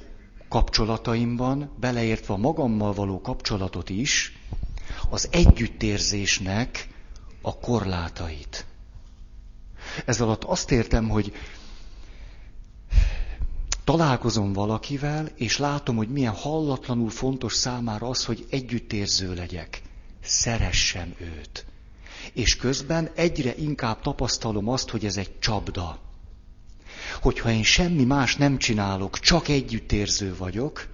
kapcsolataimban, 0.54 1.70
beleértve 1.80 2.34
a 2.34 2.37
magammal 2.37 2.92
való 2.92 3.20
kapcsolatot 3.20 3.90
is, 3.90 4.32
az 5.11 5.28
együttérzésnek 5.30 6.88
a 7.42 7.58
korlátait. 7.58 8.66
Ez 10.04 10.20
alatt 10.20 10.44
azt 10.44 10.70
értem, 10.70 11.08
hogy 11.08 11.32
találkozom 13.84 14.52
valakivel, 14.52 15.26
és 15.34 15.58
látom, 15.58 15.96
hogy 15.96 16.08
milyen 16.08 16.32
hallatlanul 16.34 17.11
fontos 17.11 17.52
számára 17.54 18.08
az, 18.08 18.25
hogy 18.25 18.46
együttérző 18.50 19.34
legyek. 19.34 19.82
Szeressem 20.23 21.14
őt. 21.20 21.66
És 22.32 22.56
közben 22.56 23.11
egyre 23.14 23.54
inkább 23.56 24.00
tapasztalom 24.00 24.68
azt, 24.68 24.90
hogy 24.90 25.04
ez 25.04 25.16
egy 25.16 25.38
csapda. 25.38 25.99
Hogyha 27.21 27.50
én 27.50 27.62
semmi 27.62 28.04
más 28.04 28.37
nem 28.37 28.59
csinálok, 28.59 29.18
csak 29.18 29.49
együttérző 29.49 30.37
vagyok, 30.37 30.87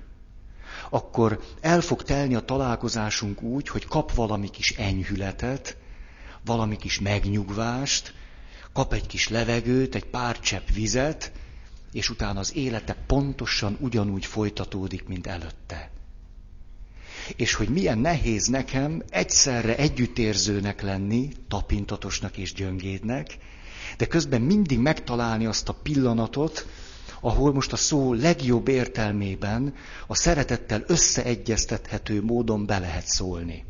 akkor 0.90 1.40
el 1.60 1.80
fog 1.80 2.02
telni 2.02 2.34
a 2.34 2.44
találkozásunk 2.44 3.42
úgy, 3.42 3.68
hogy 3.68 3.86
kap 3.86 4.14
valami 4.14 4.50
kis 4.50 4.70
enyhületet, 4.70 5.76
valami 6.44 6.76
kis 6.76 7.00
megnyugvást, 7.00 8.14
kap 8.72 8.92
egy 8.92 9.06
kis 9.06 9.28
levegőt, 9.28 9.94
egy 9.94 10.04
pár 10.04 10.40
csepp 10.40 10.68
vizet, 10.68 11.32
és 11.92 12.10
utána 12.10 12.40
az 12.40 12.56
élete 12.56 12.96
pontosan 13.06 13.76
ugyanúgy 13.80 14.26
folytatódik, 14.26 15.08
mint 15.08 15.26
előtte. 15.26 15.90
És 17.36 17.54
hogy 17.54 17.68
milyen 17.68 17.98
nehéz 17.98 18.46
nekem 18.46 19.02
egyszerre 19.10 19.76
együttérzőnek 19.76 20.82
lenni, 20.82 21.28
tapintatosnak 21.48 22.36
és 22.36 22.52
gyöngédnek, 22.52 23.38
de 23.96 24.06
közben 24.06 24.40
mindig 24.40 24.78
megtalálni 24.78 25.46
azt 25.46 25.68
a 25.68 25.72
pillanatot, 25.82 26.66
ahol 27.20 27.52
most 27.52 27.72
a 27.72 27.76
szó 27.76 28.12
legjobb 28.14 28.68
értelmében 28.68 29.74
a 30.06 30.14
szeretettel 30.14 30.82
összeegyeztethető 30.86 32.22
módon 32.22 32.66
be 32.66 32.78
lehet 32.78 33.06
szólni. 33.06 33.64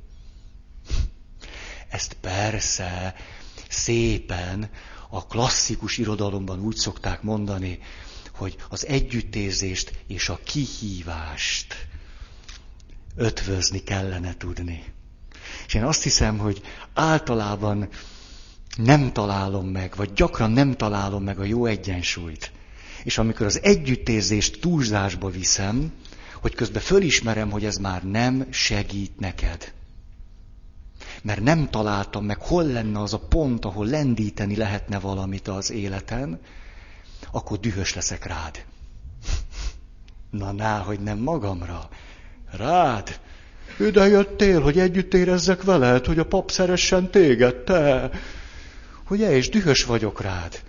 Ezt 1.88 2.16
persze 2.20 3.14
szépen 3.68 4.70
a 5.10 5.26
klasszikus 5.26 5.98
irodalomban 5.98 6.60
úgy 6.60 6.76
szokták 6.76 7.22
mondani, 7.22 7.78
hogy 8.34 8.56
az 8.68 8.86
együttérzést 8.86 9.92
és 10.06 10.28
a 10.28 10.40
kihívást 10.44 11.86
ötvözni 13.16 13.78
kellene 13.82 14.34
tudni. 14.36 14.84
És 15.66 15.74
én 15.74 15.84
azt 15.84 16.02
hiszem, 16.02 16.38
hogy 16.38 16.60
általában 16.94 17.88
nem 18.76 19.12
találom 19.12 19.66
meg, 19.66 19.92
vagy 19.96 20.12
gyakran 20.12 20.50
nem 20.50 20.72
találom 20.72 21.22
meg 21.22 21.38
a 21.38 21.44
jó 21.44 21.66
egyensúlyt. 21.66 22.52
És 23.04 23.18
amikor 23.18 23.46
az 23.46 23.62
együttérzést 23.62 24.60
túlzásba 24.60 25.30
viszem, 25.30 25.92
hogy 26.40 26.54
közben 26.54 26.82
fölismerem, 26.82 27.50
hogy 27.50 27.64
ez 27.64 27.76
már 27.76 28.02
nem 28.02 28.46
segít 28.50 29.18
neked. 29.18 29.72
Mert 31.22 31.40
nem 31.40 31.70
találtam 31.70 32.24
meg, 32.24 32.40
hol 32.40 32.64
lenne 32.64 33.00
az 33.00 33.12
a 33.12 33.18
pont, 33.18 33.64
ahol 33.64 33.86
lendíteni 33.86 34.56
lehetne 34.56 34.98
valamit 34.98 35.48
az 35.48 35.70
életen, 35.70 36.40
akkor 37.32 37.58
dühös 37.58 37.94
leszek 37.94 38.26
rád. 38.26 38.64
Na, 40.30 40.52
ná, 40.52 40.78
hogy 40.78 41.00
nem 41.00 41.18
magamra. 41.18 41.88
Rád. 42.50 43.20
Ide 43.78 44.08
jöttél, 44.08 44.60
hogy 44.60 44.78
együtt 44.78 45.14
érezzek 45.14 45.62
veled, 45.62 46.06
hogy 46.06 46.18
a 46.18 46.26
pap 46.26 46.50
szeressen 46.50 47.10
téged, 47.10 47.54
te. 47.54 48.10
Ugye, 49.10 49.36
és 49.36 49.48
dühös 49.48 49.84
vagyok 49.84 50.20
rád. 50.20 50.62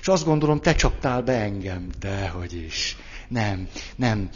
És 0.00 0.08
azt 0.08 0.24
gondolom, 0.24 0.60
te 0.60 0.74
csaptál 0.74 1.22
be 1.22 1.40
engem. 1.40 1.88
Dehogy 1.98 2.54
is. 2.54 2.96
Nem, 3.28 3.68
nem. 3.96 4.30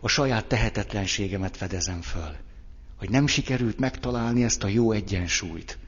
A 0.00 0.08
saját 0.08 0.46
tehetetlenségemet 0.46 1.56
fedezem 1.56 2.00
föl. 2.00 2.36
Hogy 2.98 3.10
nem 3.10 3.26
sikerült 3.26 3.78
megtalálni 3.78 4.44
ezt 4.44 4.62
a 4.62 4.68
jó 4.68 4.92
egyensúlyt. 4.92 5.78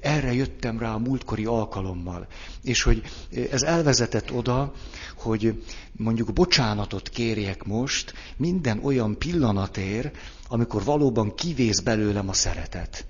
Erre 0.00 0.32
jöttem 0.32 0.78
rá 0.78 0.92
a 0.94 0.98
múltkori 0.98 1.44
alkalommal. 1.44 2.26
És 2.62 2.82
hogy 2.82 3.02
ez 3.50 3.62
elvezetett 3.62 4.32
oda, 4.32 4.72
hogy 5.14 5.64
mondjuk 5.92 6.32
bocsánatot 6.32 7.08
kérjek 7.08 7.64
most 7.64 8.14
minden 8.36 8.84
olyan 8.84 9.18
pillanatért, 9.18 10.16
amikor 10.48 10.84
valóban 10.84 11.34
kivész 11.34 11.80
belőlem 11.80 12.28
a 12.28 12.32
szeretet. 12.32 13.04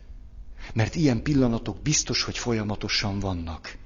Mert 0.74 0.94
ilyen 0.94 1.22
pillanatok 1.22 1.82
biztos, 1.82 2.22
hogy 2.22 2.38
folyamatosan 2.38 3.18
vannak. 3.18 3.76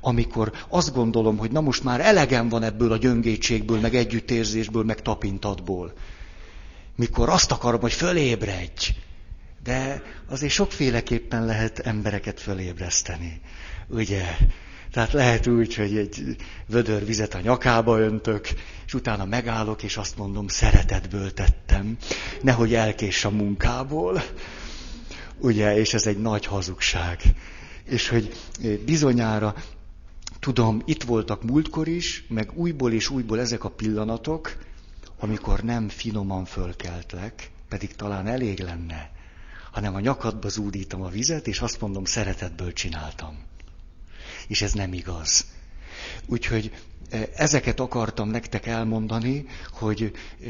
Amikor 0.00 0.52
azt 0.68 0.94
gondolom, 0.94 1.36
hogy 1.36 1.50
na 1.50 1.60
most 1.60 1.84
már 1.84 2.00
elegem 2.00 2.48
van 2.48 2.62
ebből 2.62 2.92
a 2.92 2.96
gyöngétségből, 2.96 3.80
meg 3.80 3.94
együttérzésből, 3.94 4.84
meg 4.84 5.02
tapintatból. 5.02 5.92
Mikor 6.96 7.28
azt 7.28 7.52
akarom, 7.52 7.80
hogy 7.80 7.92
fölébredj, 7.92 8.90
de 9.62 10.02
azért 10.28 10.52
sokféleképpen 10.52 11.44
lehet 11.44 11.78
embereket 11.78 12.40
fölébreszteni. 12.40 13.40
Ugye? 13.88 14.36
Tehát 14.92 15.12
lehet 15.12 15.46
úgy, 15.46 15.74
hogy 15.74 15.96
egy 15.96 16.36
vödör 16.66 17.04
vizet 17.04 17.34
a 17.34 17.40
nyakába 17.40 17.98
öntök, 17.98 18.48
és 18.86 18.94
utána 18.94 19.24
megállok, 19.24 19.82
és 19.82 19.96
azt 19.96 20.16
mondom, 20.16 20.48
szeretetből 20.48 21.32
tettem, 21.32 21.96
nehogy 22.42 22.74
elkés 22.74 23.24
a 23.24 23.30
munkából. 23.30 24.22
Ugye, 25.38 25.78
és 25.78 25.94
ez 25.94 26.06
egy 26.06 26.18
nagy 26.18 26.46
hazugság. 26.46 27.20
És 27.84 28.08
hogy 28.08 28.34
bizonyára, 28.84 29.54
tudom, 30.40 30.82
itt 30.84 31.02
voltak 31.02 31.42
múltkor 31.42 31.88
is, 31.88 32.24
meg 32.28 32.50
újból 32.54 32.92
és 32.92 33.08
újból 33.08 33.40
ezek 33.40 33.64
a 33.64 33.70
pillanatok, 33.70 34.56
amikor 35.18 35.60
nem 35.60 35.88
finoman 35.88 36.44
fölkeltlek, 36.44 37.50
pedig 37.68 37.94
talán 37.94 38.26
elég 38.26 38.58
lenne 38.58 39.14
hanem 39.76 39.94
a 39.94 40.00
nyakadba 40.00 40.48
zúdítom 40.48 41.02
a 41.02 41.08
vizet, 41.08 41.46
és 41.46 41.60
azt 41.60 41.80
mondom, 41.80 42.04
szeretetből 42.04 42.72
csináltam. 42.72 43.38
És 44.46 44.62
ez 44.62 44.72
nem 44.72 44.92
igaz. 44.92 45.46
Úgyhogy 46.26 46.72
e, 47.10 47.28
ezeket 47.34 47.80
akartam 47.80 48.28
nektek 48.28 48.66
elmondani, 48.66 49.46
hogy 49.72 50.12
e, 50.44 50.48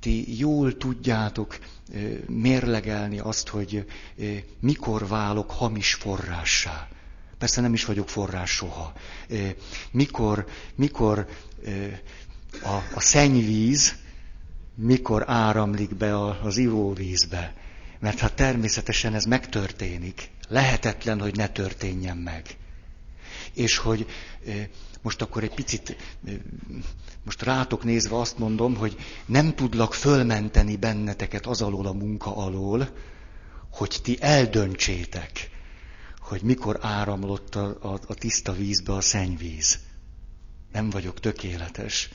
ti 0.00 0.38
jól 0.38 0.76
tudjátok 0.76 1.58
mérlegelni 2.26 3.18
azt, 3.18 3.48
hogy 3.48 3.86
mikor 4.60 5.08
válok 5.08 5.50
hamis 5.50 5.94
forrássá. 5.94 6.88
Persze 7.38 7.60
nem 7.60 7.72
is 7.74 7.84
vagyok 7.84 8.08
forrás 8.08 8.50
soha. 8.50 8.92
Mikor, 9.90 10.46
mikor 10.74 11.28
a, 12.62 12.74
a 12.94 13.00
szennyvíz, 13.00 13.94
mikor 14.74 15.24
áramlik 15.26 15.94
be 15.96 16.28
az 16.42 16.56
ivóvízbe. 16.56 17.54
Mert 18.00 18.18
hát 18.18 18.34
természetesen 18.34 19.14
ez 19.14 19.24
megtörténik. 19.24 20.30
Lehetetlen, 20.48 21.20
hogy 21.20 21.36
ne 21.36 21.48
történjen 21.48 22.16
meg. 22.16 22.56
És 23.54 23.76
hogy 23.76 24.06
most 25.02 25.22
akkor 25.22 25.42
egy 25.42 25.54
picit, 25.54 25.96
most 27.24 27.42
rátok 27.42 27.84
nézve 27.84 28.16
azt 28.18 28.38
mondom, 28.38 28.76
hogy 28.76 28.96
nem 29.26 29.54
tudlak 29.54 29.94
fölmenteni 29.94 30.76
benneteket 30.76 31.46
az 31.46 31.62
alól 31.62 31.86
a 31.86 31.92
munka 31.92 32.36
alól, 32.36 32.88
hogy 33.70 33.98
ti 34.02 34.16
eldöntsétek, 34.20 35.50
hogy 36.20 36.42
mikor 36.42 36.78
áramlott 36.80 37.54
a, 37.54 37.78
a, 37.80 38.00
a 38.06 38.14
tiszta 38.14 38.52
vízbe 38.52 38.92
a 38.92 39.00
szennyvíz. 39.00 39.78
Nem 40.72 40.90
vagyok 40.90 41.20
tökéletes, 41.20 42.10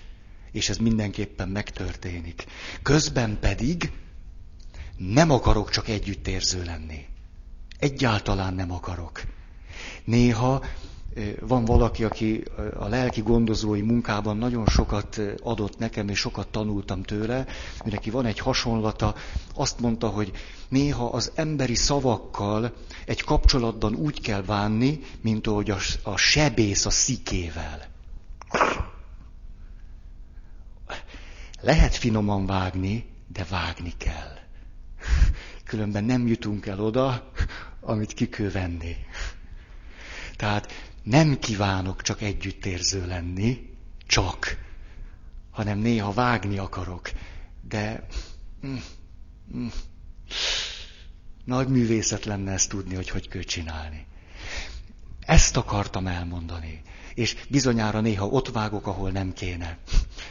és 0.52 0.70
ez 0.70 0.78
mindenképpen 0.78 1.50
megtörténik. 1.50 2.46
Közben 2.82 3.40
pedig 3.40 3.92
nem 4.98 5.32
akarok 5.32 5.70
csak 5.70 5.88
együttérző 5.88 6.64
lenni. 6.64 7.06
Egyáltalán 7.80 8.54
nem 8.54 8.72
akarok. 8.72 9.22
Néha 10.04 10.64
van 11.40 11.66
valaki, 11.66 12.04
aki 12.04 12.44
a 12.78 12.88
lelki 12.88 13.22
gondozói 13.22 13.82
munkában 13.82 14.38
nagyon 14.38 14.66
sokat 14.68 15.22
adott 15.44 15.78
nekem, 15.78 16.10
és 16.10 16.20
sokat 16.20 16.48
tanultam 16.48 17.04
tőle, 17.04 17.46
neki 17.84 18.10
van 18.10 18.26
egy 18.26 18.40
hasonlata, 18.40 19.16
azt 19.56 19.80
mondta, 19.80 20.08
hogy 20.08 20.32
néha 20.70 21.06
az 21.10 21.32
emberi 21.36 21.76
szavakkal 21.76 22.74
egy 23.06 23.22
kapcsolatban 23.24 23.96
úgy 23.96 24.22
kell 24.22 24.42
bánni, 24.42 25.00
mint 25.22 25.48
ahogy 25.48 25.70
a, 25.70 25.78
a 26.04 26.18
sebész 26.18 26.86
a 26.86 26.90
szikével. 26.90 27.86
Lehet 31.62 31.96
finoman 31.96 32.46
vágni, 32.46 33.06
de 33.28 33.46
vágni 33.50 33.94
kell. 33.98 34.34
Különben 35.64 36.04
nem 36.04 36.28
jutunk 36.28 36.66
el 36.66 36.80
oda, 36.80 37.32
amit 37.82 38.14
ki. 38.14 38.30
Tehát 40.36 40.72
nem 41.06 41.40
kívánok 41.40 42.02
csak 42.02 42.22
együttérző 42.22 43.06
lenni, 43.08 43.70
csak, 44.08 44.58
hanem 45.52 45.78
néha 45.78 46.12
vágni 46.14 46.58
akarok. 46.58 47.12
De 47.68 48.06
mm, 48.66 48.76
mm, 49.56 49.68
nagy 51.46 51.68
művészet 51.68 52.26
lenne 52.26 52.52
ezt 52.52 52.70
tudni, 52.70 52.96
hogy 52.96 53.10
hogy 53.10 53.28
kell 53.28 53.42
csinálni. 53.42 54.06
Ezt 55.20 55.58
akartam 55.58 56.08
elmondani. 56.08 56.82
És 57.14 57.36
bizonyára 57.50 58.02
néha 58.02 58.28
ott 58.28 58.50
vágok, 58.50 58.88
ahol 58.88 59.12
nem 59.12 59.34
kéne. 59.34 59.78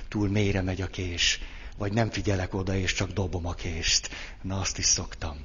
Túl 0.09 0.29
mélyre 0.29 0.63
megy 0.63 0.81
a 0.81 0.87
kés 0.87 1.41
vagy 1.77 1.93
nem 1.93 2.11
figyelek 2.11 2.55
oda, 2.55 2.77
és 2.77 2.93
csak 2.93 3.11
dobom 3.11 3.47
a 3.47 3.53
kést. 3.55 4.11
Na, 4.43 4.61
azt 4.61 4.79
is 4.79 4.85
szoktam. 4.85 5.37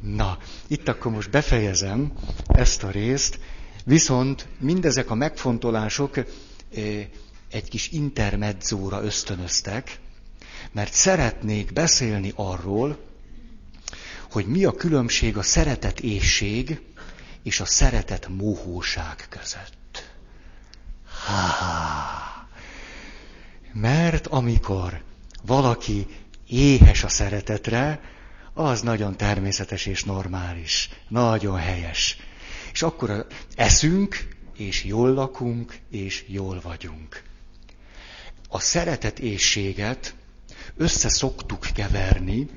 Na, 0.00 0.38
itt 0.66 0.88
akkor 0.88 1.12
most 1.12 1.30
befejezem 1.30 2.12
ezt 2.46 2.82
a 2.82 2.90
részt, 2.90 3.38
viszont 3.84 4.46
mindezek 4.58 5.10
a 5.10 5.14
megfontolások 5.14 6.16
eh, 6.16 6.24
egy 7.50 7.68
kis 7.68 7.88
intermedzóra 7.90 9.02
ösztönöztek, 9.02 9.98
mert 10.72 10.92
szeretnék 10.92 11.72
beszélni 11.72 12.32
arról, 12.36 12.98
hogy 14.30 14.46
mi 14.46 14.64
a 14.64 14.72
különbség 14.72 15.36
a 15.36 15.42
szeretet 15.42 16.00
ésség 16.00 16.80
és 17.42 17.60
a 17.60 17.64
szeretet 17.64 18.28
mohóság 18.28 19.26
között. 19.28 20.10
Ha-ha. 21.26 22.48
Mert 23.72 24.26
amikor 24.26 25.02
valaki 25.42 26.06
éhes 26.48 27.04
a 27.04 27.08
szeretetre, 27.08 28.00
az 28.54 28.80
nagyon 28.80 29.16
természetes 29.16 29.86
és 29.86 30.04
normális, 30.04 30.90
nagyon 31.08 31.56
helyes. 31.58 32.16
És 32.72 32.82
akkor 32.82 33.26
eszünk, 33.54 34.28
és 34.56 34.84
jól 34.84 35.12
lakunk, 35.12 35.78
és 35.90 36.24
jól 36.28 36.60
vagyunk. 36.60 37.22
A 38.48 38.60
szeretet 38.60 39.18
éjséget 39.18 40.14
össze 40.76 41.08
szoktuk 41.08 41.66
keverni, 41.74 42.48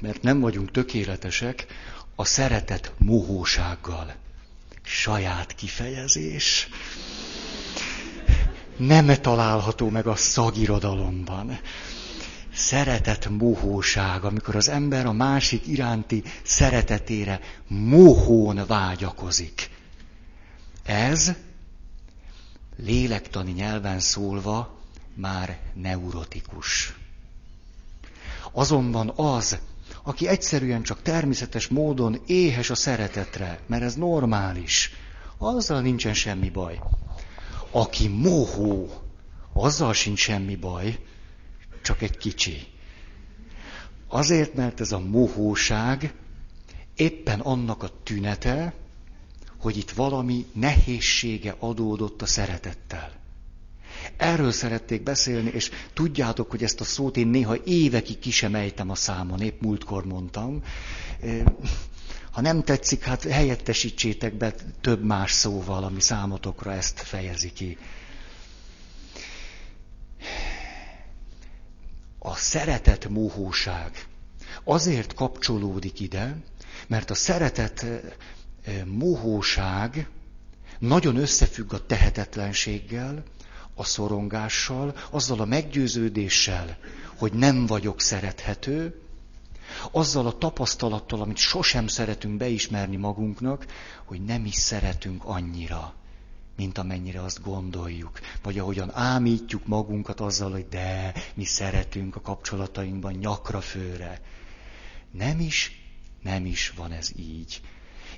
mert 0.00 0.22
nem 0.22 0.40
vagyunk 0.40 0.70
tökéletesek, 0.70 1.66
a 2.14 2.24
szeretet 2.24 2.92
mohósággal. 2.98 4.14
Saját 4.82 5.54
kifejezés. 5.54 6.68
Nem 8.76 9.06
található 9.20 9.88
meg 9.88 10.06
a 10.06 10.14
szagirodalomban. 10.16 11.60
Szeretet 12.54 13.28
mohóság, 13.28 14.24
amikor 14.24 14.56
az 14.56 14.68
ember 14.68 15.06
a 15.06 15.12
másik 15.12 15.66
iránti 15.66 16.22
szeretetére 16.42 17.40
mohón 17.66 18.66
vágyakozik. 18.66 19.70
Ez 20.84 21.32
lélektani 22.76 23.52
nyelven 23.52 24.00
szólva 24.00 24.78
már 25.14 25.58
neurotikus. 25.74 26.94
Azonban 28.52 29.12
az, 29.16 29.58
aki 30.02 30.26
egyszerűen 30.26 30.82
csak 30.82 31.02
természetes 31.02 31.68
módon 31.68 32.20
éhes 32.26 32.70
a 32.70 32.74
szeretetre, 32.74 33.60
mert 33.66 33.82
ez 33.82 33.94
normális, 33.94 34.92
azzal 35.38 35.80
nincsen 35.80 36.14
semmi 36.14 36.50
baj. 36.50 36.80
Aki 37.70 38.08
mohó, 38.08 38.88
azzal 39.52 39.92
sincs 39.92 40.18
semmi 40.18 40.56
baj, 40.56 40.98
csak 41.82 42.02
egy 42.02 42.16
kicsi. 42.16 42.66
Azért, 44.08 44.54
mert 44.54 44.80
ez 44.80 44.92
a 44.92 44.98
mohóság 44.98 46.14
éppen 46.96 47.40
annak 47.40 47.82
a 47.82 47.90
tünete, 48.02 48.74
hogy 49.60 49.76
itt 49.76 49.90
valami 49.90 50.46
nehézsége 50.52 51.54
adódott 51.58 52.22
a 52.22 52.26
szeretettel. 52.26 53.12
Erről 54.16 54.52
szerették 54.52 55.02
beszélni, 55.02 55.50
és 55.50 55.70
tudjátok, 55.92 56.50
hogy 56.50 56.62
ezt 56.62 56.80
a 56.80 56.84
szót 56.84 57.16
én 57.16 57.26
néha 57.26 57.56
évekig 57.64 58.18
ki 58.18 58.30
sem 58.30 58.54
ejtem 58.54 58.90
a 58.90 58.94
számon, 58.94 59.40
épp 59.40 59.60
múltkor 59.60 60.04
mondtam. 60.06 60.62
Ha 62.32 62.40
nem 62.40 62.62
tetszik, 62.62 63.02
hát 63.02 63.22
helyettesítsétek 63.22 64.34
be 64.34 64.54
több 64.80 65.04
más 65.04 65.32
szóval, 65.32 65.84
ami 65.84 66.00
számotokra 66.00 66.72
ezt 66.72 67.00
fejezi 67.00 67.52
ki. 67.52 67.78
A 72.28 72.34
szeretet 72.34 73.08
mohóság. 73.08 74.06
Azért 74.64 75.14
kapcsolódik 75.14 76.00
ide, 76.00 76.36
mert 76.86 77.10
a 77.10 77.14
szeretet 77.14 77.86
mohóság 78.84 80.08
nagyon 80.78 81.16
összefügg 81.16 81.72
a 81.72 81.86
tehetetlenséggel, 81.86 83.22
a 83.74 83.84
szorongással, 83.84 84.94
azzal 85.10 85.40
a 85.40 85.44
meggyőződéssel, 85.44 86.78
hogy 87.16 87.32
nem 87.32 87.66
vagyok 87.66 88.00
szerethető, 88.00 89.00
azzal 89.90 90.26
a 90.26 90.38
tapasztalattal, 90.38 91.20
amit 91.20 91.36
sosem 91.36 91.86
szeretünk 91.86 92.36
beismerni 92.36 92.96
magunknak, 92.96 93.66
hogy 94.04 94.24
nem 94.24 94.44
is 94.44 94.54
szeretünk 94.54 95.24
annyira, 95.24 95.94
mint 96.58 96.78
amennyire 96.78 97.22
azt 97.22 97.42
gondoljuk. 97.42 98.20
Vagy 98.42 98.58
ahogyan 98.58 98.90
ámítjuk 98.94 99.66
magunkat 99.66 100.20
azzal, 100.20 100.50
hogy 100.50 100.66
de, 100.68 101.14
mi 101.34 101.44
szeretünk 101.44 102.16
a 102.16 102.20
kapcsolatainkban 102.20 103.12
nyakra 103.12 103.60
főre. 103.60 104.20
Nem 105.10 105.40
is, 105.40 105.82
nem 106.22 106.46
is 106.46 106.72
van 106.76 106.92
ez 106.92 107.10
így. 107.16 107.60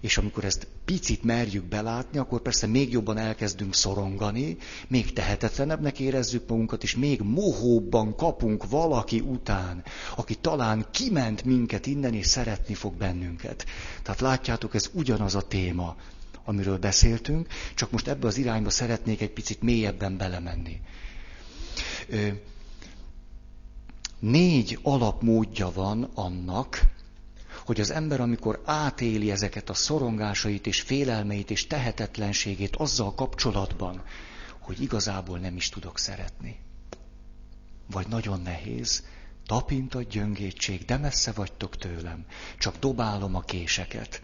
És 0.00 0.18
amikor 0.18 0.44
ezt 0.44 0.66
picit 0.84 1.22
merjük 1.22 1.64
belátni, 1.64 2.18
akkor 2.18 2.40
persze 2.40 2.66
még 2.66 2.92
jobban 2.92 3.16
elkezdünk 3.18 3.74
szorongani, 3.74 4.56
még 4.88 5.12
tehetetlenebbnek 5.12 5.98
érezzük 5.98 6.48
magunkat, 6.48 6.82
és 6.82 6.96
még 6.96 7.20
mohóbban 7.20 8.16
kapunk 8.16 8.68
valaki 8.68 9.20
után, 9.20 9.84
aki 10.16 10.34
talán 10.34 10.86
kiment 10.90 11.44
minket 11.44 11.86
innen, 11.86 12.14
és 12.14 12.26
szeretni 12.26 12.74
fog 12.74 12.94
bennünket. 12.94 13.66
Tehát 14.02 14.20
látjátok, 14.20 14.74
ez 14.74 14.90
ugyanaz 14.92 15.34
a 15.34 15.46
téma, 15.46 15.96
amiről 16.44 16.78
beszéltünk, 16.78 17.48
csak 17.74 17.90
most 17.90 18.08
ebbe 18.08 18.26
az 18.26 18.36
irányba 18.36 18.70
szeretnék 18.70 19.20
egy 19.20 19.30
picit 19.32 19.62
mélyebben 19.62 20.16
belemenni. 20.16 20.80
Négy 24.18 24.78
alapmódja 24.82 25.72
van 25.72 26.02
annak, 26.14 26.80
hogy 27.64 27.80
az 27.80 27.90
ember, 27.90 28.20
amikor 28.20 28.62
átéli 28.64 29.30
ezeket 29.30 29.70
a 29.70 29.74
szorongásait 29.74 30.66
és 30.66 30.80
félelmeit 30.80 31.50
és 31.50 31.66
tehetetlenségét 31.66 32.76
azzal 32.76 33.14
kapcsolatban, 33.14 34.02
hogy 34.58 34.82
igazából 34.82 35.38
nem 35.38 35.56
is 35.56 35.68
tudok 35.68 35.98
szeretni. 35.98 36.56
Vagy 37.90 38.08
nagyon 38.08 38.40
nehéz, 38.40 39.04
tapint 39.46 39.94
a 39.94 40.02
gyöngétség, 40.02 40.84
de 40.84 40.96
messze 40.96 41.32
vagytok 41.32 41.76
tőlem, 41.76 42.24
csak 42.58 42.76
dobálom 42.78 43.34
a 43.34 43.40
késeket. 43.40 44.22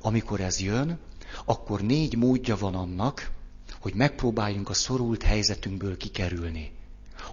Amikor 0.00 0.40
ez 0.40 0.60
jön, 0.60 0.98
akkor 1.44 1.80
négy 1.80 2.16
módja 2.16 2.56
van 2.56 2.74
annak, 2.74 3.30
hogy 3.80 3.94
megpróbáljunk 3.94 4.68
a 4.68 4.74
szorult 4.74 5.22
helyzetünkből 5.22 5.96
kikerülni 5.96 6.76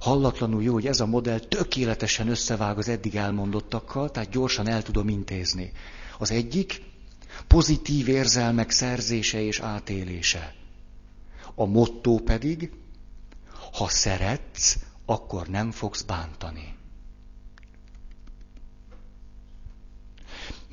hallatlanul 0.04 0.63
jó, 0.63 0.73
hogy 0.73 0.88
ez 0.88 0.99
a 0.99 1.06
modell 1.06 1.39
tökéletesen 1.39 2.28
összevág 2.28 2.78
az 2.78 2.88
eddig 2.88 3.15
elmondottakkal, 3.15 4.12
tehát 4.12 4.30
gyorsan 4.30 4.67
el 4.67 4.84
tudom 4.84 5.10
intézni. 5.10 5.71
Az 6.17 6.32
egyik 6.32 6.82
pozitív 7.47 8.08
érzelmek 8.08 8.71
szerzése 8.71 9.41
és 9.41 9.60
átélése. 9.60 10.54
A 11.56 11.65
motto 11.65 12.15
pedig, 12.15 12.71
ha 13.73 13.88
szeretsz, 13.89 14.78
akkor 15.06 15.47
nem 15.47 15.71
fogsz 15.71 16.02
bántani. 16.02 16.76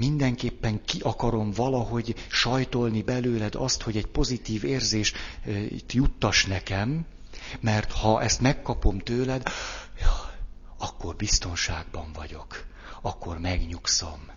Mindenképpen 0.00 0.84
ki 0.84 1.00
akarom 1.00 1.50
valahogy 1.50 2.14
sajtolni 2.30 3.02
belőled 3.02 3.54
azt, 3.54 3.82
hogy 3.82 3.96
egy 3.96 4.06
pozitív 4.06 4.64
érzés 4.64 5.12
juttas 5.88 6.44
nekem, 6.46 7.06
mert 7.60 7.92
ha 7.92 8.22
ezt 8.22 8.40
megkapom 8.40 8.98
tőled, 8.98 9.42
akkor 10.78 11.16
biztonságban 11.16 12.12
vagyok, 12.12 12.66
akkor 13.02 13.38
megnyugszom. 13.38 14.30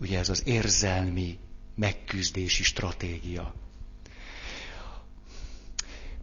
Ugye 0.00 0.18
ez 0.18 0.28
az 0.28 0.42
érzelmi 0.46 1.38
megküzdési 1.74 2.62
stratégia. 2.62 3.54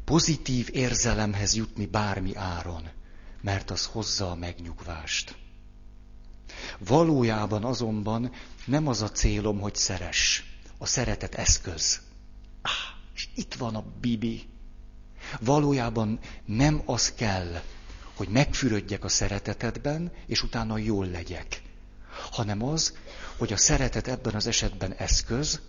Pozitív 0.06 0.70
érzelemhez 0.72 1.56
jutni 1.56 1.86
bármi 1.86 2.36
áron, 2.36 2.90
mert 3.42 3.72
az 3.72 3.86
hozza 3.86 4.32
a 4.32 4.36
megnyugvást. 4.36 5.44
Valójában 6.80 7.64
azonban 7.64 8.32
nem 8.66 8.88
az 8.88 9.02
a 9.02 9.10
célom, 9.12 9.60
hogy 9.60 9.76
szeres. 9.76 10.44
A 10.78 10.86
szeretet 10.86 11.36
eszköz. 11.36 12.00
Ah, 12.62 12.72
és 13.16 13.28
itt 13.36 13.54
van 13.54 13.76
a 13.76 13.84
bibi. 14.02 14.44
Valójában 15.40 16.20
nem 16.46 16.82
az 16.86 17.14
kell, 17.14 17.62
hogy 18.16 18.28
megfürödjek 18.28 19.04
a 19.04 19.08
szeretetedben, 19.08 20.12
és 20.28 20.44
utána 20.44 20.78
jól 20.78 21.06
legyek, 21.08 21.62
hanem 22.32 22.64
az, 22.64 22.98
hogy 23.38 23.54
a 23.54 23.58
szeretet 23.58 24.08
ebben 24.08 24.34
az 24.34 24.48
esetben 24.48 24.94
eszköz, 24.94 25.60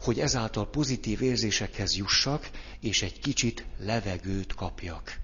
hogy 0.00 0.20
ezáltal 0.20 0.70
pozitív 0.70 1.22
érzésekhez 1.22 1.96
jussak, 1.96 2.50
és 2.80 3.02
egy 3.02 3.20
kicsit 3.20 3.64
levegőt 3.78 4.54
kapjak. 4.54 5.18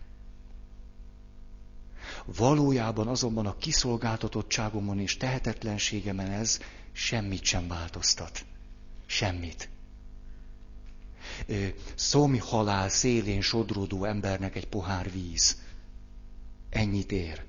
Valójában 2.24 3.08
azonban 3.08 3.46
a 3.46 3.56
kiszolgáltatottságomon 3.56 4.98
és 5.00 5.16
tehetetlenségemen 5.16 6.30
ez 6.30 6.58
semmit 6.92 7.44
sem 7.44 7.68
változtat. 7.68 8.44
Semmit 9.06 9.68
szomj 11.94 12.38
halál 12.38 12.88
szélén 12.88 13.40
sodródó 13.40 14.04
embernek 14.04 14.54
egy 14.56 14.66
pohár 14.66 15.10
víz. 15.12 15.56
Ennyit 16.70 17.12
ér. 17.12 17.44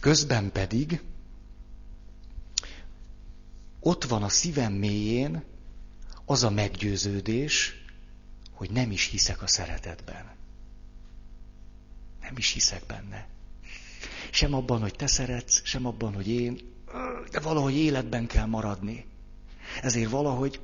Közben 0.00 0.52
pedig 0.52 1.00
ott 3.80 4.04
van 4.04 4.22
a 4.22 4.28
szívem 4.28 4.72
mélyén 4.72 5.42
az 6.24 6.42
a 6.42 6.50
meggyőződés, 6.50 7.74
hogy 8.50 8.70
nem 8.70 8.90
is 8.90 9.06
hiszek 9.06 9.42
a 9.42 9.46
szeretetben. 9.46 10.30
Nem 12.22 12.32
is 12.36 12.52
hiszek 12.52 12.86
benne. 12.86 13.26
Sem 14.30 14.54
abban, 14.54 14.80
hogy 14.80 14.94
te 14.94 15.06
szeretsz, 15.06 15.60
sem 15.64 15.86
abban, 15.86 16.14
hogy 16.14 16.28
én, 16.28 16.58
de 17.30 17.40
valahogy 17.40 17.76
életben 17.76 18.26
kell 18.26 18.46
maradni. 18.46 19.06
Ezért 19.82 20.10
valahogy 20.10 20.60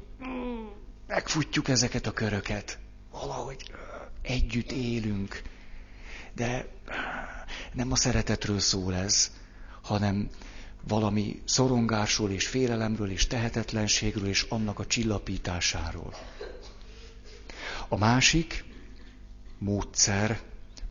megfutjuk 1.06 1.68
ezeket 1.68 2.06
a 2.06 2.12
köröket. 2.12 2.78
Valahogy 3.10 3.70
együtt 4.22 4.72
élünk. 4.72 5.42
De 6.34 6.66
nem 7.72 7.92
a 7.92 7.96
szeretetről 7.96 8.58
szól 8.58 8.94
ez, 8.94 9.30
hanem 9.82 10.30
valami 10.88 11.42
szorongásról 11.44 12.30
és 12.30 12.46
félelemről 12.46 13.10
és 13.10 13.26
tehetetlenségről 13.26 14.28
és 14.28 14.46
annak 14.48 14.78
a 14.78 14.86
csillapításáról. 14.86 16.14
A 17.88 17.96
másik 17.96 18.64
módszer 19.58 20.40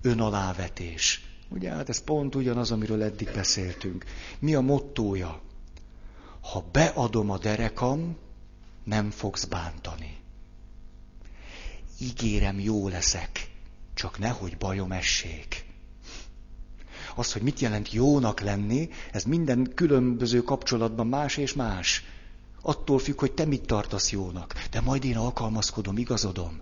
önalávetés. 0.08 1.22
Ugye 1.50 1.72
hát 1.72 1.90
ez 1.90 2.04
pont 2.04 2.36
ugyanaz, 2.36 2.72
amiről 2.72 3.04
eddig 3.04 3.32
beszéltünk. 3.34 4.06
Mi 4.40 4.56
a 4.56 4.62
mottója? 4.62 5.42
Ha 6.42 6.66
beadom 6.72 7.30
a 7.30 7.38
derekam, 7.38 8.18
nem 8.84 9.10
fogsz 9.10 9.46
bántani. 9.46 10.18
Ígérem, 12.00 12.60
jó 12.60 12.88
leszek, 12.88 13.50
csak 13.94 14.20
nehogy 14.20 14.58
bajom 14.58 14.92
essék. 14.92 15.66
Az, 17.16 17.34
hogy 17.34 17.42
mit 17.42 17.60
jelent 17.60 17.92
jónak 17.92 18.40
lenni, 18.40 18.90
ez 19.12 19.24
minden 19.24 19.72
különböző 19.76 20.42
kapcsolatban 20.42 21.08
más 21.08 21.38
és 21.38 21.54
más. 21.54 22.04
Attól 22.62 23.00
függ, 23.00 23.20
hogy 23.20 23.32
te 23.32 23.46
mit 23.46 23.66
tartasz 23.66 24.12
jónak. 24.12 24.54
De 24.72 24.82
majd 24.82 25.04
én 25.04 25.18
alkalmazkodom, 25.18 25.98
igazodom. 25.98 26.60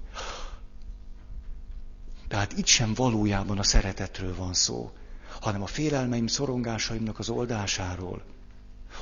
Tehát 2.27 2.53
itt 2.53 2.65
sem 2.65 2.93
valójában 2.93 3.59
a 3.59 3.63
szeretetről 3.63 4.35
van 4.35 4.53
szó, 4.53 4.91
hanem 5.41 5.61
a 5.61 5.67
félelmeim, 5.67 6.27
szorongásaimnak 6.27 7.19
az 7.19 7.29
oldásáról. 7.29 8.23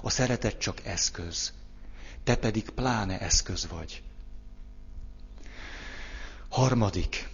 A 0.01 0.09
szeretet 0.09 0.57
csak 0.57 0.85
eszköz. 0.85 1.53
Te 2.23 2.35
pedig 2.35 2.69
pláne 2.69 3.19
eszköz 3.19 3.67
vagy. 3.67 4.03
Harmadik, 6.49 7.29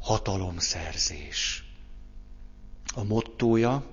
hatalomszerzés. 0.00 1.64
A 2.94 3.04
mottója, 3.04 3.86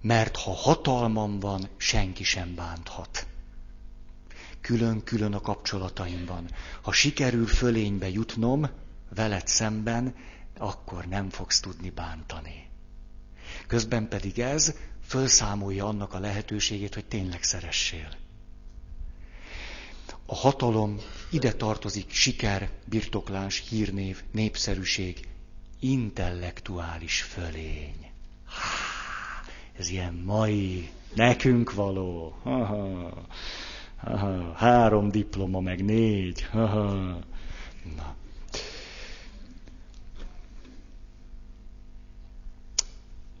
mert 0.00 0.36
ha 0.36 0.52
hatalmam 0.52 1.38
van, 1.40 1.68
senki 1.76 2.24
sem 2.24 2.54
bánthat. 2.54 3.26
Külön-külön 4.60 5.34
a 5.34 5.40
kapcsolataimban. 5.40 6.50
Ha 6.82 6.92
sikerül 6.92 7.46
fölénybe 7.46 8.08
jutnom, 8.08 8.68
veled 9.14 9.46
szemben, 9.46 10.14
akkor 10.58 11.04
nem 11.04 11.30
fogsz 11.30 11.60
tudni 11.60 11.90
bántani. 11.90 12.68
Közben 13.66 14.08
pedig 14.08 14.38
ez 14.38 14.74
fölszámolja 15.06 15.86
annak 15.86 16.14
a 16.14 16.18
lehetőségét, 16.18 16.94
hogy 16.94 17.04
tényleg 17.04 17.42
szeressél. 17.42 18.08
A 20.26 20.34
hatalom 20.34 20.98
ide 21.30 21.52
tartozik 21.52 22.10
siker, 22.12 22.70
birtoklás, 22.84 23.64
hírnév, 23.68 24.22
népszerűség, 24.32 25.28
intellektuális 25.80 27.22
fölény. 27.22 28.10
Ez 29.78 29.88
ilyen 29.88 30.14
mai, 30.14 30.90
nekünk 31.14 31.72
való. 31.72 32.38
Ha, 32.42 32.64
ha, 32.64 34.16
ha, 34.16 34.52
három 34.52 35.10
diploma, 35.10 35.60
meg 35.60 35.84
négy. 35.84 36.42
Ha, 36.42 36.66
ha. 36.66 36.84
Na. 37.96 38.14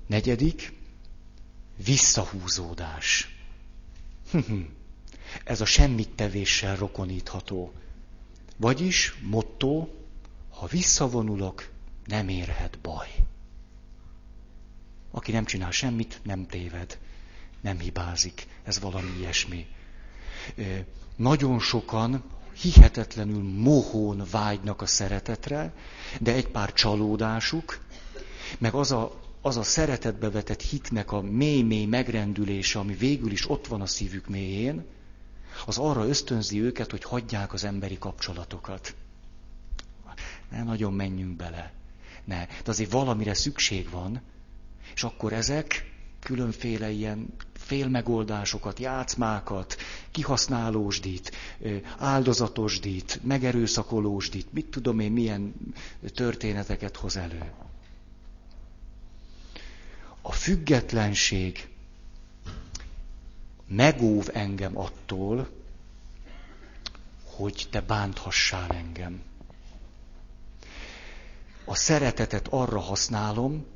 Negyedik, 0.06 0.72
visszahúzódás. 1.84 3.36
Ez 5.44 5.60
a 5.60 5.64
semmit 5.64 6.08
tevéssel 6.08 6.76
rokonítható. 6.76 7.72
Vagyis, 8.56 9.14
motto, 9.22 9.88
ha 10.50 10.66
visszavonulok, 10.66 11.70
nem 12.04 12.28
érhet 12.28 12.78
baj. 12.78 13.08
Aki 15.10 15.32
nem 15.32 15.44
csinál 15.44 15.70
semmit, 15.70 16.20
nem 16.22 16.46
téved, 16.46 16.98
nem 17.60 17.78
hibázik. 17.78 18.46
Ez 18.62 18.80
valami 18.80 19.10
ilyesmi. 19.18 19.66
Nagyon 21.16 21.58
sokan 21.58 22.24
hihetetlenül 22.60 23.42
mohón 23.42 24.22
vágynak 24.30 24.82
a 24.82 24.86
szeretetre, 24.86 25.74
de 26.20 26.32
egy 26.32 26.48
pár 26.48 26.72
csalódásuk, 26.72 27.84
meg 28.58 28.74
az 28.74 28.90
a 28.92 29.25
az 29.46 29.56
a 29.56 29.62
szeretetbe 29.62 30.30
vetett 30.30 30.60
hitnek 30.62 31.12
a 31.12 31.20
mély-mély 31.20 31.84
megrendülése, 31.84 32.78
ami 32.78 32.94
végül 32.94 33.30
is 33.30 33.50
ott 33.50 33.66
van 33.66 33.80
a 33.80 33.86
szívük 33.86 34.28
mélyén, 34.28 34.84
az 35.66 35.78
arra 35.78 36.06
ösztönzi 36.06 36.60
őket, 36.60 36.90
hogy 36.90 37.02
hagyják 37.04 37.52
az 37.52 37.64
emberi 37.64 37.98
kapcsolatokat. 37.98 38.94
Ne 40.50 40.62
nagyon 40.62 40.92
menjünk 40.92 41.36
bele. 41.36 41.72
Ne. 42.24 42.46
De 42.46 42.70
azért 42.70 42.90
valamire 42.92 43.34
szükség 43.34 43.90
van, 43.90 44.20
és 44.94 45.02
akkor 45.02 45.32
ezek 45.32 45.92
különféle 46.20 46.90
ilyen 46.90 47.34
félmegoldásokat, 47.54 48.78
játszmákat, 48.78 49.76
kihasználósdít, 50.10 51.32
áldozatosdít, 51.98 53.20
megerőszakolósdít, 53.22 54.52
mit 54.52 54.66
tudom 54.66 54.98
én, 55.00 55.12
milyen 55.12 55.54
történeteket 56.14 56.96
hoz 56.96 57.16
elő. 57.16 57.52
A 60.28 60.32
függetlenség 60.32 61.68
megóv 63.66 64.28
engem 64.32 64.78
attól, 64.78 65.48
hogy 67.24 67.66
te 67.70 67.80
bánthassál 67.80 68.70
engem. 68.70 69.22
A 71.64 71.74
szeretetet 71.74 72.48
arra 72.48 72.80
használom, 72.80 73.66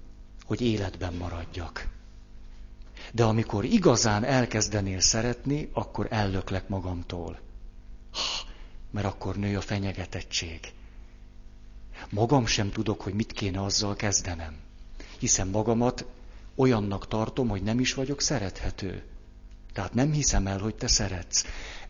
hogy 0.45 0.61
életben 0.61 1.15
maradjak. 1.15 1.89
De 3.13 3.25
amikor 3.25 3.65
igazán 3.65 4.25
elkezdenél 4.25 5.01
szeretni, 5.01 5.69
akkor 5.73 6.07
ellöklek 6.11 6.69
magamtól. 6.69 7.41
Mert 8.91 9.07
akkor 9.07 9.37
nő 9.37 9.57
a 9.57 9.61
fenyegetettség. 9.61 10.73
Magam 12.09 12.47
sem 12.47 12.71
tudok, 12.71 13.01
hogy 13.01 13.15
mit 13.15 13.33
kéne 13.33 13.63
azzal 13.63 13.97
kezdenem. 13.97 14.57
Hiszen 15.19 15.49
magamat 15.49 16.05
olyannak 16.55 17.09
tartom, 17.09 17.49
hogy 17.49 17.63
nem 17.63 17.81
is 17.81 17.95
vagyok 17.95 18.21
szerethető. 18.21 19.03
Tehát 19.73 19.95
nem 19.95 20.13
hiszem 20.13 20.47
el, 20.47 20.59
hogy 20.59 20.75
te 20.75 20.87
szeretsz. 20.87 21.45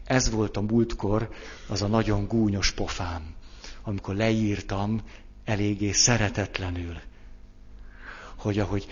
Ez 0.05 0.31
volt 0.31 0.57
a 0.57 0.61
múltkor 0.61 1.29
az 1.69 1.83
a 1.83 1.87
nagyon 1.87 2.27
gúnyos 2.27 2.73
pofám, 2.73 3.35
amikor 3.83 4.15
leírtam 4.15 5.03
eléggé 5.45 5.93
szeretetlenül, 5.93 7.01
hogy 8.37 8.59
ahogy 8.59 8.87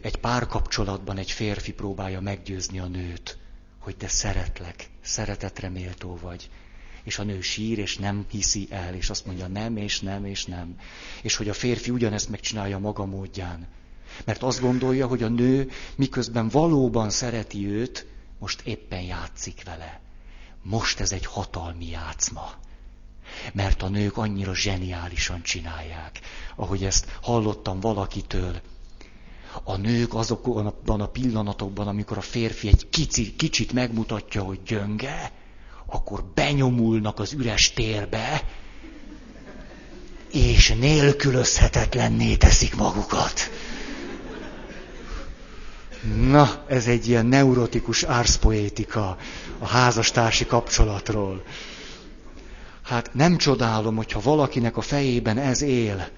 egy 0.00 0.16
párkapcsolatban 0.16 1.18
egy 1.18 1.30
férfi 1.30 1.72
próbálja 1.72 2.20
meggyőzni 2.20 2.78
a 2.78 2.86
nőt, 2.86 3.38
hogy 3.78 3.96
te 3.96 4.08
szeretlek, 4.08 4.88
szeretetre 5.00 5.68
méltó 5.68 6.18
vagy. 6.22 6.50
És 7.02 7.18
a 7.18 7.22
nő 7.22 7.40
sír, 7.40 7.78
és 7.78 7.96
nem 7.98 8.24
hiszi 8.30 8.66
el, 8.70 8.94
és 8.94 9.10
azt 9.10 9.26
mondja 9.26 9.46
nem, 9.46 9.76
és 9.76 10.00
nem, 10.00 10.24
és 10.24 10.44
nem. 10.44 10.78
És 11.22 11.36
hogy 11.36 11.48
a 11.48 11.52
férfi 11.54 11.90
ugyanezt 11.90 12.28
megcsinálja 12.28 12.78
maga 12.78 13.04
módján. 13.04 13.66
Mert 14.24 14.42
azt 14.42 14.60
gondolja, 14.60 15.06
hogy 15.06 15.22
a 15.22 15.28
nő 15.28 15.70
miközben 15.96 16.48
valóban 16.48 17.10
szereti 17.10 17.66
őt, 17.66 18.06
most 18.38 18.60
éppen 18.64 19.00
játszik 19.00 19.62
vele. 19.64 20.00
Most 20.62 21.00
ez 21.00 21.12
egy 21.12 21.26
hatalmi 21.26 21.88
játszma. 21.88 22.50
Mert 23.52 23.82
a 23.82 23.88
nők 23.88 24.16
annyira 24.16 24.54
zseniálisan 24.54 25.42
csinálják, 25.42 26.20
ahogy 26.56 26.84
ezt 26.84 27.18
hallottam 27.22 27.80
valakitől. 27.80 28.60
A 29.62 29.76
nők 29.76 30.14
azokban 30.14 31.00
a 31.00 31.06
pillanatokban, 31.06 31.88
amikor 31.88 32.16
a 32.16 32.20
férfi 32.20 32.68
egy 32.68 32.88
kici, 32.88 33.34
kicsit 33.36 33.72
megmutatja, 33.72 34.42
hogy 34.42 34.62
gyönge, 34.62 35.32
akkor 35.86 36.24
benyomulnak 36.34 37.18
az 37.18 37.32
üres 37.32 37.72
térbe, 37.72 38.42
és 40.32 40.68
nélkülözhetetlenné 40.78 42.36
teszik 42.36 42.74
magukat. 42.76 43.40
Na, 46.30 46.64
ez 46.68 46.86
egy 46.86 47.08
ilyen 47.08 47.26
neurotikus 47.26 48.02
árszpoétika 48.02 49.16
a 49.58 49.66
házastársi 49.66 50.46
kapcsolatról. 50.46 51.42
Hát 52.82 53.14
nem 53.14 53.36
csodálom, 53.36 53.96
hogyha 53.96 54.20
valakinek 54.20 54.76
a 54.76 54.80
fejében 54.80 55.38
ez 55.38 55.62
él, 55.62 56.08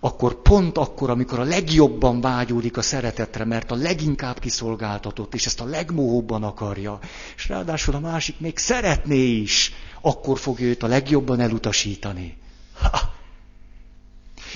akkor 0.00 0.42
pont 0.42 0.78
akkor, 0.78 1.10
amikor 1.10 1.38
a 1.38 1.42
legjobban 1.44 2.20
vágyódik 2.20 2.76
a 2.76 2.82
szeretetre, 2.82 3.44
mert 3.44 3.70
a 3.70 3.74
leginkább 3.74 4.38
kiszolgáltatott, 4.38 5.34
és 5.34 5.46
ezt 5.46 5.60
a 5.60 5.64
legmóhóbban 5.64 6.42
akarja, 6.42 6.98
és 7.36 7.48
ráadásul 7.48 7.94
a 7.94 8.00
másik 8.00 8.40
még 8.40 8.58
szeretné 8.58 9.24
is, 9.26 9.72
akkor 10.00 10.38
fog 10.38 10.60
őt 10.60 10.82
a 10.82 10.86
legjobban 10.86 11.40
elutasítani. 11.40 12.36
Ha! 12.74 12.98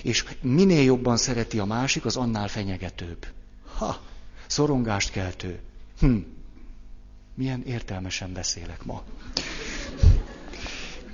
És 0.03 0.25
minél 0.41 0.83
jobban 0.83 1.17
szereti 1.17 1.59
a 1.59 1.65
másik, 1.65 2.05
az 2.05 2.17
annál 2.17 2.49
fenyegetőbb. 2.49 3.27
Ha, 3.77 4.01
szorongást 4.47 5.11
keltő. 5.11 5.61
Hm, 5.99 6.17
milyen 7.35 7.63
értelmesen 7.63 8.33
beszélek 8.33 8.85
ma. 8.85 9.03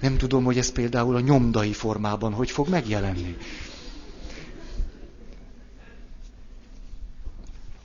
Nem 0.01 0.17
tudom, 0.17 0.45
hogy 0.45 0.59
ez 0.59 0.73
például 0.73 1.17
a 1.17 1.21
nyomdai 1.21 1.73
formában 1.73 2.33
hogy 2.33 2.51
fog 2.51 2.69
megjelenni. 2.69 3.37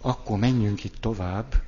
Akkor 0.02 0.38
menjünk 0.38 0.84
itt 0.84 0.96
tovább. 1.00 1.62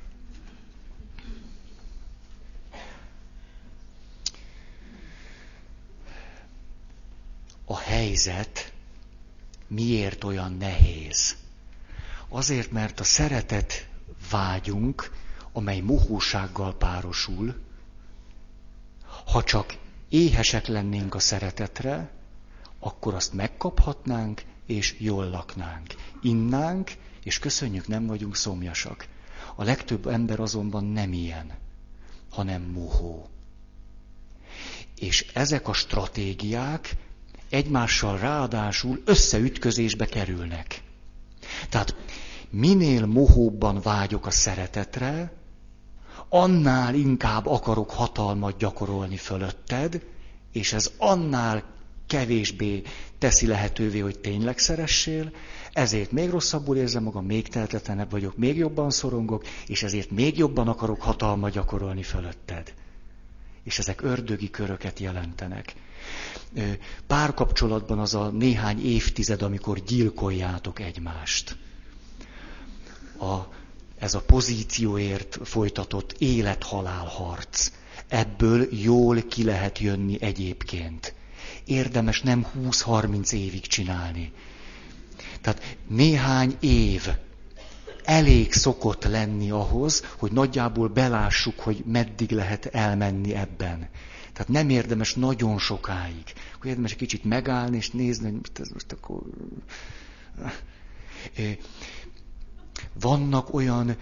A 7.64 7.78
helyzet 7.78 8.72
miért 9.66 10.24
olyan 10.24 10.56
nehéz? 10.56 11.36
Azért, 12.32 12.70
mert 12.70 13.00
a 13.00 13.04
szeretet 13.04 13.88
vágyunk, 14.30 15.10
amely 15.52 15.80
mohósággal 15.80 16.76
párosul, 16.76 17.54
ha 19.26 19.42
csak 19.44 19.76
éhesek 20.08 20.66
lennénk 20.66 21.14
a 21.14 21.18
szeretetre, 21.18 22.10
akkor 22.78 23.14
azt 23.14 23.32
megkaphatnánk, 23.32 24.42
és 24.66 24.96
jól 24.98 25.28
laknánk. 25.28 25.94
Innánk, 26.22 26.90
és 27.24 27.38
köszönjük, 27.38 27.88
nem 27.88 28.06
vagyunk 28.06 28.36
szomjasak. 28.36 29.06
A 29.54 29.64
legtöbb 29.64 30.06
ember 30.06 30.40
azonban 30.40 30.84
nem 30.84 31.12
ilyen, 31.12 31.52
hanem 32.30 32.62
mohó. 32.62 33.28
És 34.98 35.26
ezek 35.34 35.68
a 35.68 35.72
stratégiák 35.72 36.96
egymással 37.48 38.18
ráadásul 38.18 39.02
összeütközésbe 39.04 40.06
kerülnek. 40.06 40.82
Tehát 41.68 41.94
minél 42.50 43.06
mohóbban 43.06 43.80
vágyok 43.82 44.26
a 44.26 44.30
szeretetre, 44.30 45.32
annál 46.28 46.94
inkább 46.94 47.46
akarok 47.46 47.90
hatalmat 47.90 48.56
gyakorolni 48.56 49.16
fölötted, 49.16 50.02
és 50.52 50.72
ez 50.72 50.90
annál 50.98 51.64
kevésbé 52.06 52.82
teszi 53.18 53.46
lehetővé, 53.46 53.98
hogy 53.98 54.18
tényleg 54.18 54.58
szeressél, 54.58 55.32
ezért 55.72 56.12
még 56.12 56.30
rosszabbul 56.30 56.76
érzem 56.76 57.02
magam, 57.02 57.24
még 57.24 57.48
tehetetlenebb 57.48 58.10
vagyok, 58.10 58.36
még 58.36 58.56
jobban 58.56 58.90
szorongok, 58.90 59.44
és 59.66 59.82
ezért 59.82 60.10
még 60.10 60.38
jobban 60.38 60.68
akarok 60.68 61.02
hatalmat 61.02 61.52
gyakorolni 61.52 62.02
fölötted. 62.02 62.74
És 63.64 63.78
ezek 63.78 64.02
ördögi 64.02 64.50
köröket 64.50 64.98
jelentenek. 64.98 65.74
Párkapcsolatban 67.06 67.98
az 67.98 68.14
a 68.14 68.28
néhány 68.28 68.86
évtized, 68.86 69.42
amikor 69.42 69.78
gyilkoljátok 69.78 70.80
egymást. 70.80 71.56
A, 73.18 73.36
ez 73.98 74.14
a 74.14 74.20
pozícióért 74.20 75.38
folytatott 75.42 76.14
élet-halál 76.18 77.04
harc. 77.04 77.72
Ebből 78.08 78.68
jól 78.70 79.22
ki 79.22 79.44
lehet 79.44 79.78
jönni 79.78 80.16
egyébként. 80.20 81.14
Érdemes 81.64 82.22
nem 82.22 82.46
20-30 82.58 83.32
évig 83.32 83.66
csinálni. 83.66 84.32
Tehát 85.40 85.76
néhány 85.88 86.56
év 86.60 87.08
elég 88.04 88.52
szokott 88.52 89.04
lenni 89.04 89.50
ahhoz, 89.50 90.04
hogy 90.18 90.32
nagyjából 90.32 90.88
belássuk, 90.88 91.60
hogy 91.60 91.82
meddig 91.86 92.30
lehet 92.30 92.66
elmenni 92.66 93.34
ebben. 93.34 93.88
Tehát 94.40 94.54
nem 94.54 94.68
érdemes 94.70 95.14
nagyon 95.14 95.58
sokáig. 95.58 96.22
Akkor 96.54 96.66
érdemes 96.66 96.90
egy 96.90 96.96
kicsit 96.96 97.24
megállni 97.24 97.76
és 97.76 97.90
nézni, 97.90 98.30
hogy 98.30 98.40
ez 98.54 98.68
most 98.68 98.92
akkor... 98.92 99.22
Vannak 103.00 103.54
olyan 103.54 103.96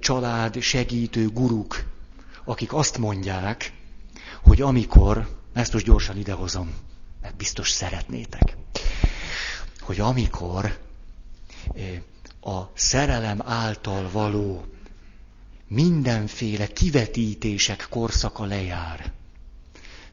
család 0.00 0.60
segítő 0.60 1.28
guruk, 1.28 1.84
akik 2.44 2.72
azt 2.72 2.98
mondják, 2.98 3.72
hogy 4.42 4.60
amikor, 4.60 5.38
ezt 5.52 5.72
most 5.72 5.84
gyorsan 5.84 6.16
idehozom, 6.18 6.74
mert 7.20 7.36
biztos 7.36 7.70
szeretnétek, 7.70 8.56
hogy 9.80 10.00
amikor 10.00 10.78
a 12.40 12.60
szerelem 12.74 13.40
által 13.44 14.10
való 14.10 14.64
mindenféle 15.68 16.66
kivetítések 16.66 17.86
korszaka 17.90 18.44
lejár. 18.44 19.12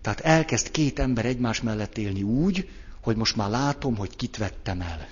Tehát 0.04 0.20
elkezd 0.20 0.72
két 0.72 1.00
ember 1.00 1.26
egymás 1.26 1.62
mellett 1.62 1.98
élni 1.98 2.24
úgy, 2.24 2.70
hogy 3.02 3.16
most 3.16 3.36
már 3.36 3.50
látom, 3.50 3.96
hogy 3.96 4.16
kit 4.16 4.38
vettem 4.38 4.82
el. 4.82 5.08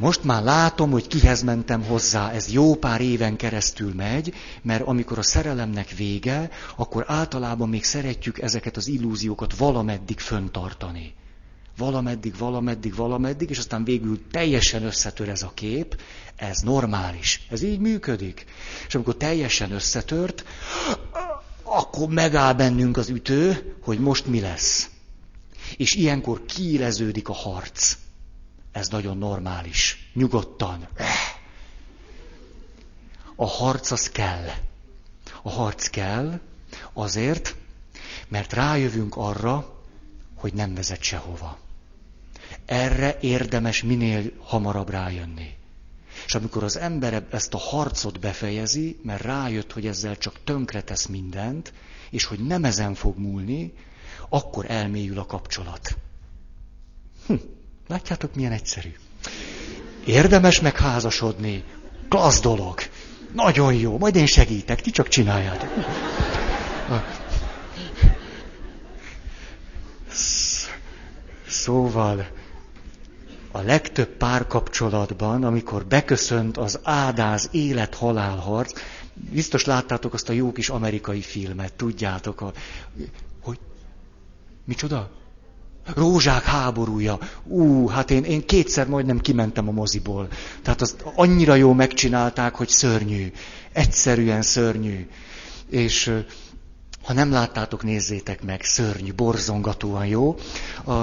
Most 0.00 0.24
már 0.24 0.42
látom, 0.42 0.90
hogy 0.90 1.06
kihez 1.06 1.42
mentem 1.42 1.82
hozzá, 1.82 2.30
ez 2.30 2.52
jó 2.52 2.74
pár 2.74 3.00
éven 3.00 3.36
keresztül 3.36 3.94
megy, 3.94 4.34
mert 4.62 4.86
amikor 4.86 5.18
a 5.18 5.22
szerelemnek 5.22 5.90
vége, 5.90 6.50
akkor 6.76 7.04
általában 7.06 7.68
még 7.68 7.84
szeretjük 7.84 8.38
ezeket 8.38 8.76
az 8.76 8.88
illúziókat 8.88 9.56
valameddig 9.56 10.18
föntartani. 10.18 11.14
Valameddig, 11.76 12.36
valameddig, 12.38 12.94
valameddig, 12.94 13.50
és 13.50 13.58
aztán 13.58 13.84
végül 13.84 14.20
teljesen 14.30 14.82
összetör 14.82 15.28
ez 15.28 15.42
a 15.42 15.52
kép, 15.54 16.00
ez 16.36 16.58
normális, 16.60 17.46
ez 17.50 17.62
így 17.62 17.78
működik. 17.78 18.44
És 18.86 18.94
amikor 18.94 19.16
teljesen 19.16 19.72
összetört, 19.72 20.44
akkor 21.72 22.08
megáll 22.08 22.52
bennünk 22.52 22.96
az 22.96 23.08
ütő, 23.08 23.74
hogy 23.82 23.98
most 24.00 24.26
mi 24.26 24.40
lesz. 24.40 24.90
És 25.76 25.94
ilyenkor 25.94 26.44
kiéleződik 26.44 27.28
a 27.28 27.32
harc. 27.32 27.96
Ez 28.72 28.88
nagyon 28.88 29.18
normális. 29.18 30.10
Nyugodtan. 30.14 30.88
A 33.36 33.46
harc 33.46 33.90
az 33.90 34.10
kell. 34.10 34.48
A 35.42 35.50
harc 35.50 35.88
kell 35.88 36.40
azért, 36.92 37.56
mert 38.28 38.52
rájövünk 38.52 39.16
arra, 39.16 39.82
hogy 40.34 40.54
nem 40.54 40.74
vezet 40.74 41.02
sehova. 41.02 41.58
Erre 42.64 43.18
érdemes 43.20 43.82
minél 43.82 44.32
hamarabb 44.38 44.90
rájönni. 44.90 45.58
És 46.26 46.34
amikor 46.34 46.64
az 46.64 46.78
ember 46.78 47.26
ezt 47.30 47.54
a 47.54 47.58
harcot 47.58 48.20
befejezi, 48.20 49.00
mert 49.02 49.22
rájött, 49.22 49.72
hogy 49.72 49.86
ezzel 49.86 50.16
csak 50.16 50.34
tönkretesz 50.44 51.06
mindent, 51.06 51.72
és 52.10 52.24
hogy 52.24 52.38
nem 52.38 52.64
ezen 52.64 52.94
fog 52.94 53.18
múlni, 53.18 53.72
akkor 54.28 54.64
elmélyül 54.68 55.18
a 55.18 55.26
kapcsolat. 55.26 55.96
Hm. 57.26 57.34
Látjátok, 57.88 58.34
milyen 58.34 58.52
egyszerű. 58.52 58.94
Érdemes 60.04 60.60
megházasodni. 60.60 61.64
Klassz 62.08 62.40
dolog. 62.40 62.80
Nagyon 63.32 63.74
jó. 63.74 63.98
Majd 63.98 64.16
én 64.16 64.26
segítek. 64.26 64.80
Ti 64.80 64.90
csak 64.90 65.08
csináljátok. 65.08 65.68
Szóval 71.46 72.26
a 73.52 73.60
legtöbb 73.60 74.08
párkapcsolatban, 74.08 75.44
amikor 75.44 75.86
beköszönt 75.86 76.56
az 76.56 76.78
ádáz 76.82 77.48
élet-halál 77.52 78.36
harc, 78.36 78.80
biztos 79.14 79.64
láttátok 79.64 80.14
azt 80.14 80.28
a 80.28 80.32
jó 80.32 80.52
kis 80.52 80.68
amerikai 80.68 81.20
filmet, 81.20 81.72
tudjátok, 81.72 82.40
a, 82.40 82.52
hogy, 83.42 83.58
micsoda? 84.64 85.10
Rózsák 85.94 86.42
háborúja. 86.42 87.18
Ú, 87.44 87.86
hát 87.86 88.10
én, 88.10 88.24
én 88.24 88.46
kétszer 88.46 88.88
majdnem 88.88 89.20
kimentem 89.20 89.68
a 89.68 89.72
moziból. 89.72 90.28
Tehát 90.62 90.80
azt 90.80 91.04
annyira 91.14 91.54
jó 91.54 91.72
megcsinálták, 91.72 92.54
hogy 92.54 92.68
szörnyű. 92.68 93.32
Egyszerűen 93.72 94.42
szörnyű. 94.42 95.08
És 95.68 96.12
ha 97.02 97.12
nem 97.12 97.30
láttátok, 97.30 97.82
nézzétek 97.82 98.42
meg, 98.42 98.62
szörnyű, 98.62 99.12
borzongatóan 99.14 100.06
jó. 100.06 100.36
A, 100.84 101.02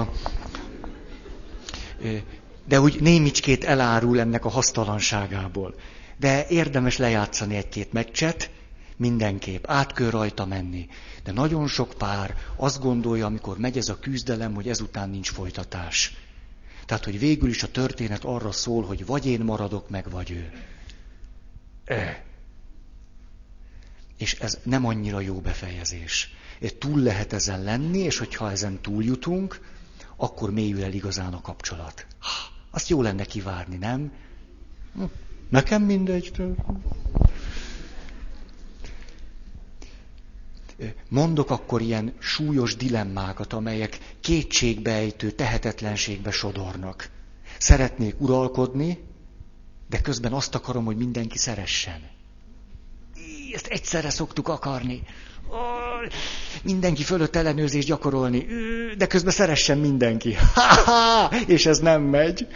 de 2.68 2.80
úgy 2.80 3.00
némicskét 3.00 3.64
elárul 3.64 4.20
ennek 4.20 4.44
a 4.44 4.48
hasztalanságából. 4.48 5.74
De 6.16 6.46
érdemes 6.48 6.96
lejátszani 6.96 7.56
egy-két 7.56 7.92
meccset, 7.92 8.50
mindenképp, 8.96 9.64
át 9.66 9.92
kell 9.92 10.10
rajta 10.10 10.46
menni. 10.46 10.88
De 11.24 11.32
nagyon 11.32 11.68
sok 11.68 11.92
pár 11.98 12.36
azt 12.56 12.80
gondolja, 12.80 13.26
amikor 13.26 13.58
megy 13.58 13.76
ez 13.76 13.88
a 13.88 13.98
küzdelem, 13.98 14.54
hogy 14.54 14.68
ezután 14.68 15.10
nincs 15.10 15.30
folytatás. 15.30 16.16
Tehát, 16.86 17.04
hogy 17.04 17.18
végül 17.18 17.48
is 17.48 17.62
a 17.62 17.70
történet 17.70 18.24
arra 18.24 18.52
szól, 18.52 18.84
hogy 18.84 19.06
vagy 19.06 19.26
én 19.26 19.40
maradok 19.40 19.88
meg, 19.88 20.10
vagy 20.10 20.30
ő. 20.30 20.52
E. 21.84 22.24
És 24.18 24.34
ez 24.34 24.58
nem 24.62 24.86
annyira 24.86 25.20
jó 25.20 25.40
befejezés. 25.40 26.34
Túl 26.78 27.00
lehet 27.00 27.32
ezen 27.32 27.62
lenni, 27.62 27.98
és 27.98 28.18
hogyha 28.18 28.50
ezen 28.50 28.80
túljutunk, 28.80 29.60
akkor 30.16 30.50
mélyül 30.50 30.82
el 30.82 30.92
igazán 30.92 31.32
a 31.32 31.40
kapcsolat. 31.40 32.06
Azt 32.70 32.88
jó 32.88 33.02
lenne 33.02 33.24
kivárni, 33.24 33.76
nem? 33.76 34.12
Hm, 34.94 35.02
nekem 35.48 35.82
mindegy. 35.82 36.32
Mondok 41.08 41.50
akkor 41.50 41.80
ilyen 41.82 42.12
súlyos 42.18 42.76
dilemmákat, 42.76 43.52
amelyek 43.52 43.98
kétségbejtő 44.20 45.30
tehetetlenségbe 45.30 46.30
sodornak. 46.30 47.10
Szeretnék 47.58 48.20
uralkodni, 48.20 48.98
de 49.88 50.00
közben 50.00 50.32
azt 50.32 50.54
akarom, 50.54 50.84
hogy 50.84 50.96
mindenki 50.96 51.38
szeressen. 51.38 52.00
Ezt 53.52 53.66
egyszerre 53.66 54.10
szoktuk 54.10 54.48
akarni 54.48 55.02
mindenki 56.62 57.02
fölött 57.02 57.36
ellenőrzést 57.36 57.86
gyakorolni, 57.86 58.46
de 58.96 59.06
közben 59.06 59.32
szeressen 59.32 59.78
mindenki. 59.78 60.34
Ha-ha! 60.54 61.36
És 61.46 61.66
ez 61.66 61.78
nem 61.78 62.02
megy. 62.02 62.46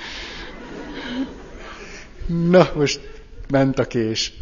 Na, 2.27 2.71
most 2.75 3.01
ment 3.49 3.79
a 3.79 3.87
kés. 3.87 4.33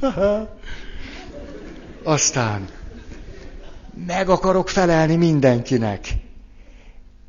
Aztán 2.03 2.69
meg 4.07 4.29
akarok 4.29 4.69
felelni 4.69 5.17
mindenkinek. 5.17 6.09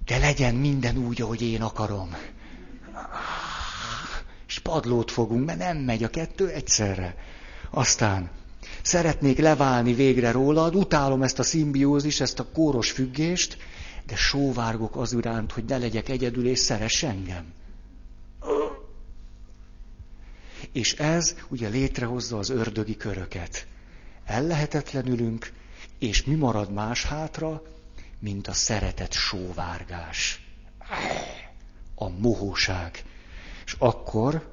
De 0.05 0.17
legyen 0.17 0.55
minden 0.55 0.97
úgy, 0.97 1.22
ahogy 1.22 1.41
én 1.41 1.61
akarom. 1.61 2.15
És 4.47 4.59
padlót 4.59 5.11
fogunk, 5.11 5.45
mert 5.45 5.59
nem 5.59 5.78
megy 5.78 6.03
a 6.03 6.09
kettő 6.09 6.47
egyszerre. 6.49 7.15
Aztán 7.69 8.30
szeretnék 8.82 9.38
leválni 9.39 9.93
végre 9.93 10.32
rólad, 10.32 10.76
utálom 10.76 11.24
ezt 11.24 11.39
a 11.39 11.43
szimbiózis, 11.43 12.19
ezt 12.19 12.39
a 12.39 12.51
kóros 12.53 12.91
függést, 12.91 13.57
de 14.05 14.15
sóvárgok 14.15 14.95
az 14.95 15.13
iránt, 15.13 15.51
hogy 15.51 15.63
ne 15.63 15.78
legyek 15.78 16.09
egyedül, 16.09 16.47
és 16.47 16.59
szeress 16.59 17.03
engem. 17.03 17.45
És 20.72 20.93
ez 20.93 21.36
ugye 21.49 21.67
létrehozza 21.67 22.38
az 22.38 22.49
ördögi 22.49 22.97
köröket. 22.97 23.67
Ellehetetlenülünk, 24.26 25.51
és 25.99 26.24
mi 26.24 26.36
marad 26.36 26.72
más 26.72 27.05
hátra, 27.05 27.61
mint 28.19 28.47
a 28.47 28.53
szeretet 28.53 29.13
sóvárgás. 29.13 30.47
A 31.95 32.09
mohóság. 32.09 33.03
És 33.65 33.76
akkor, 33.80 34.50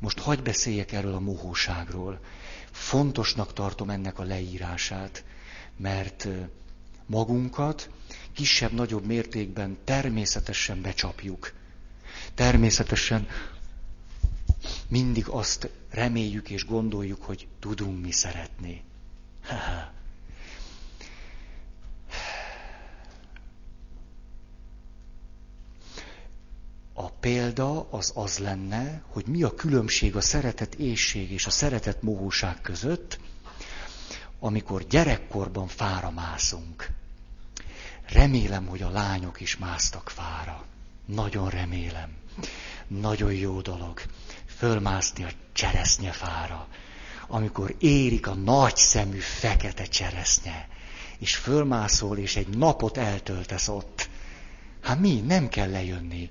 most 0.00 0.18
hagy 0.18 0.42
beszéljek 0.42 0.92
erről 0.92 1.14
a 1.14 1.20
mohóságról. 1.20 2.20
Fontosnak 2.70 3.52
tartom 3.52 3.90
ennek 3.90 4.18
a 4.18 4.22
leírását, 4.22 5.24
mert 5.76 6.28
magunkat 7.06 7.90
kisebb-nagyobb 8.32 9.04
mértékben 9.06 9.78
természetesen 9.84 10.82
becsapjuk. 10.82 11.52
Természetesen 12.34 13.28
mindig 14.88 15.28
azt 15.28 15.70
reméljük 15.90 16.50
és 16.50 16.64
gondoljuk, 16.66 17.22
hogy 17.22 17.48
tudunk 17.58 18.02
mi 18.02 18.10
szeretni. 18.12 18.82
A 27.02 27.10
példa 27.20 27.86
az 27.90 28.12
az 28.14 28.38
lenne, 28.38 29.02
hogy 29.06 29.26
mi 29.26 29.42
a 29.42 29.54
különbség 29.54 30.16
a 30.16 30.20
szeretet 30.20 30.74
ésség 30.74 31.30
és 31.30 31.46
a 31.46 31.50
szeretet 31.50 32.02
mohóság 32.02 32.60
között, 32.60 33.18
amikor 34.40 34.86
gyerekkorban 34.86 35.66
fára 35.68 36.10
mászunk. 36.10 36.90
Remélem, 38.08 38.66
hogy 38.66 38.82
a 38.82 38.90
lányok 38.90 39.40
is 39.40 39.56
másztak 39.56 40.10
fára. 40.10 40.64
Nagyon 41.04 41.48
remélem. 41.48 42.16
Nagyon 42.86 43.32
jó 43.32 43.60
dolog 43.60 44.02
fölmászni 44.56 45.24
a 45.24 45.30
cseresznyefára, 45.52 46.68
amikor 47.28 47.74
érik 47.78 48.26
a 48.26 48.34
nagy 48.34 48.76
szemű 48.76 49.18
fekete 49.18 49.84
cseresznye, 49.84 50.68
és 51.18 51.36
fölmászol, 51.36 52.18
és 52.18 52.36
egy 52.36 52.48
napot 52.56 52.96
eltöltesz 52.96 53.68
ott. 53.68 54.08
Hát 54.82 54.98
mi? 54.98 55.20
Nem 55.20 55.48
kell 55.48 55.70
lejönni. 55.70 56.30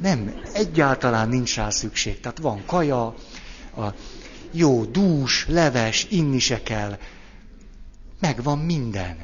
Nem, 0.00 0.40
egyáltalán 0.52 1.28
nincs 1.28 1.56
rá 1.56 1.70
szükség. 1.70 2.20
Tehát 2.20 2.38
van 2.38 2.62
kaja, 2.66 3.06
a 3.76 3.94
jó 4.50 4.84
dús, 4.84 5.46
leves, 5.48 6.06
inni 6.10 6.38
se 6.38 6.62
kell. 6.62 6.98
Megvan 8.20 8.58
minden. 8.58 9.16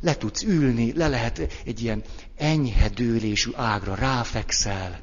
Le 0.00 0.14
tudsz 0.16 0.42
ülni, 0.42 0.92
le 0.96 1.08
lehet 1.08 1.38
egy 1.64 1.82
ilyen 1.82 2.02
enyhe 2.36 2.88
dőlésű 2.88 3.50
ágra 3.54 3.94
ráfekszel. 3.94 5.00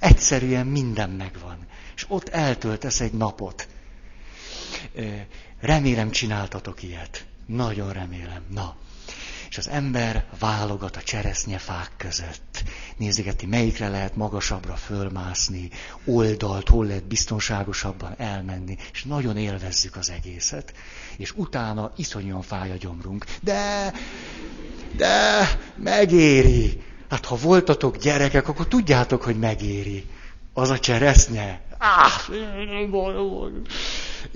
Egyszerűen 0.00 0.66
minden 0.66 1.10
megvan 1.10 1.66
és 1.98 2.04
ott 2.08 2.28
eltöltesz 2.28 3.00
egy 3.00 3.12
napot. 3.12 3.68
Remélem 5.60 6.10
csináltatok 6.10 6.82
ilyet. 6.82 7.26
Nagyon 7.46 7.92
remélem. 7.92 8.44
Na. 8.50 8.76
És 9.48 9.58
az 9.58 9.68
ember 9.68 10.24
válogat 10.38 10.96
a 10.96 11.02
cseresznyefák 11.02 11.90
között. 11.96 12.62
Nézegeti, 12.96 13.46
melyikre 13.46 13.88
lehet 13.88 14.16
magasabbra 14.16 14.74
fölmászni, 14.74 15.70
oldalt, 16.04 16.68
hol 16.68 16.86
lehet 16.86 17.06
biztonságosabban 17.06 18.14
elmenni, 18.16 18.76
és 18.92 19.04
nagyon 19.04 19.36
élvezzük 19.36 19.96
az 19.96 20.10
egészet. 20.10 20.72
És 21.16 21.32
utána 21.36 21.92
iszonyúan 21.96 22.42
fáj 22.42 22.70
a 22.70 22.76
gyomrunk. 22.76 23.24
De, 23.42 23.92
de, 24.96 25.48
megéri. 25.76 26.82
Hát 27.08 27.24
ha 27.24 27.36
voltatok 27.36 27.96
gyerekek, 27.96 28.48
akkor 28.48 28.68
tudjátok, 28.68 29.22
hogy 29.22 29.38
megéri. 29.38 30.04
Az 30.52 30.70
a 30.70 30.78
cseresznye. 30.78 31.60
Ah, 31.78 32.36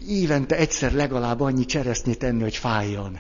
évente 0.09 0.57
egyszer 0.57 0.93
legalább 0.93 1.41
annyi 1.41 1.65
cseresznyét 1.65 2.19
tenni, 2.19 2.43
hogy 2.43 2.57
fájjon. 2.57 3.19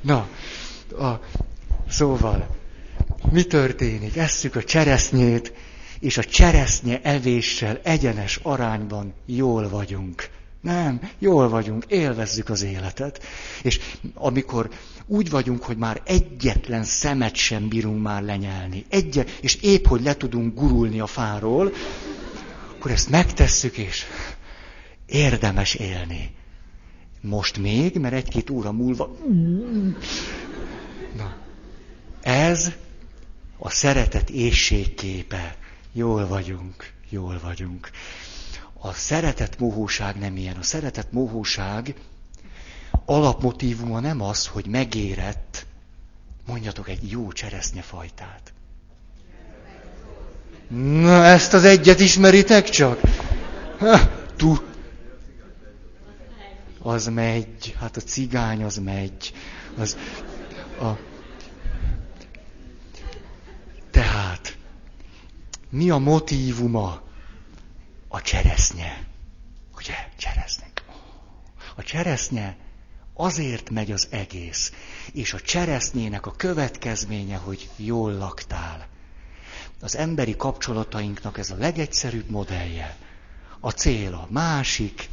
Na, 0.00 0.28
a, 0.98 1.20
szóval, 1.88 2.56
mi 3.30 3.42
történik? 3.42 4.16
Esszük 4.16 4.56
a 4.56 4.64
cseresznyét, 4.64 5.52
és 6.00 6.18
a 6.18 6.24
cseresznye 6.24 7.00
evéssel 7.02 7.80
egyenes 7.82 8.40
arányban 8.42 9.14
jól 9.26 9.68
vagyunk. 9.68 10.28
Nem, 10.60 11.00
jól 11.18 11.48
vagyunk, 11.48 11.84
élvezzük 11.88 12.48
az 12.48 12.62
életet. 12.62 13.22
És 13.62 13.80
amikor 14.14 14.70
úgy 15.06 15.30
vagyunk, 15.30 15.62
hogy 15.62 15.76
már 15.76 16.02
egyetlen 16.04 16.84
szemet 16.84 17.34
sem 17.34 17.68
bírunk 17.68 18.02
már 18.02 18.22
lenyelni, 18.22 18.84
egy, 18.88 19.38
és 19.40 19.54
épp, 19.54 19.86
hogy 19.86 20.02
le 20.02 20.16
tudunk 20.16 20.54
gurulni 20.54 21.00
a 21.00 21.06
fáról, 21.06 21.72
akkor 22.76 22.90
ezt 22.90 23.10
megtesszük, 23.10 23.76
és 23.76 24.04
érdemes 25.06 25.74
élni. 25.74 26.36
Most 27.28 27.58
még, 27.58 27.96
mert 27.96 28.14
egy-két 28.14 28.50
óra 28.50 28.72
múlva... 28.72 29.16
Na, 31.16 31.36
ez 32.22 32.70
a 33.58 33.70
szeretet 33.70 34.30
éjségképe. 34.30 35.56
Jól 35.92 36.26
vagyunk, 36.26 36.92
jól 37.08 37.40
vagyunk. 37.42 37.90
A 38.80 38.92
szeretet 38.92 39.58
mohóság 39.58 40.18
nem 40.18 40.36
ilyen. 40.36 40.56
A 40.56 40.62
szeretet 40.62 41.12
mohóság 41.12 41.94
alapmotívuma 43.04 44.00
nem 44.00 44.20
az, 44.20 44.46
hogy 44.46 44.66
megérett, 44.66 45.66
mondjatok 46.46 46.88
egy 46.88 47.10
jó 47.10 47.32
cseresznyefajtát. 47.32 48.52
Na, 51.00 51.24
ezt 51.24 51.52
az 51.54 51.64
egyet 51.64 52.00
ismeritek 52.00 52.68
csak? 52.68 53.00
Ha, 53.78 53.98
tu. 54.36 54.67
Az 56.82 57.06
megy, 57.06 57.76
hát 57.78 57.96
a 57.96 58.00
cigány 58.00 58.62
az 58.62 58.76
megy. 58.76 59.32
Az, 59.76 59.96
a... 60.80 60.90
Tehát, 63.90 64.56
mi 65.70 65.90
a 65.90 65.98
motívuma? 65.98 67.02
A 68.08 68.22
cseresznye. 68.22 69.06
Ugye, 69.76 69.94
cseresznye. 70.16 70.66
A 71.76 71.82
cseresznye 71.82 72.56
azért 73.14 73.70
megy 73.70 73.92
az 73.92 74.06
egész. 74.10 74.72
És 75.12 75.32
a 75.32 75.40
cseresznyének 75.40 76.26
a 76.26 76.32
következménye, 76.36 77.36
hogy 77.36 77.68
jól 77.76 78.12
laktál. 78.12 78.86
Az 79.80 79.96
emberi 79.96 80.36
kapcsolatainknak 80.36 81.38
ez 81.38 81.50
a 81.50 81.56
legegyszerűbb 81.56 82.30
modellje. 82.30 82.96
A 83.60 83.70
cél 83.70 84.14
a 84.14 84.26
másik, 84.30 85.08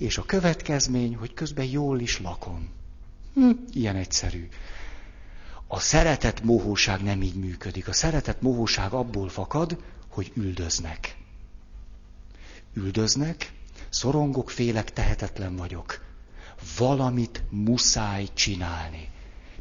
és 0.00 0.18
a 0.18 0.24
következmény, 0.24 1.16
hogy 1.16 1.34
közben 1.34 1.64
jól 1.64 2.00
is 2.00 2.20
lakom. 2.20 2.68
Hm, 3.34 3.50
ilyen 3.72 3.96
egyszerű. 3.96 4.48
A 5.66 5.80
szeretet 5.80 6.42
mohóság 6.42 7.02
nem 7.02 7.22
így 7.22 7.34
működik. 7.34 7.88
A 7.88 7.92
szeretet 7.92 8.42
mohóság 8.42 8.92
abból 8.92 9.28
fakad, 9.28 9.76
hogy 10.08 10.32
üldöznek 10.34 11.18
üldöznek, 12.74 13.52
szorongok, 13.88 14.50
félek, 14.50 14.92
tehetetlen 14.92 15.56
vagyok. 15.56 16.00
Valamit 16.78 17.42
muszáj 17.50 18.26
csinálni. 18.34 19.08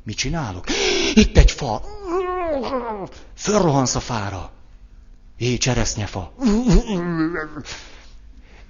Mit 0.04 0.18
csinálok? 0.18 0.66
Itt 1.14 1.38
egy 1.38 1.52
fa. 1.52 1.82
Fölrohansz 3.36 3.96
a 3.96 4.00
fára. 4.00 4.52
Jé, 5.38 5.58
cseresznyefa. 5.58 6.34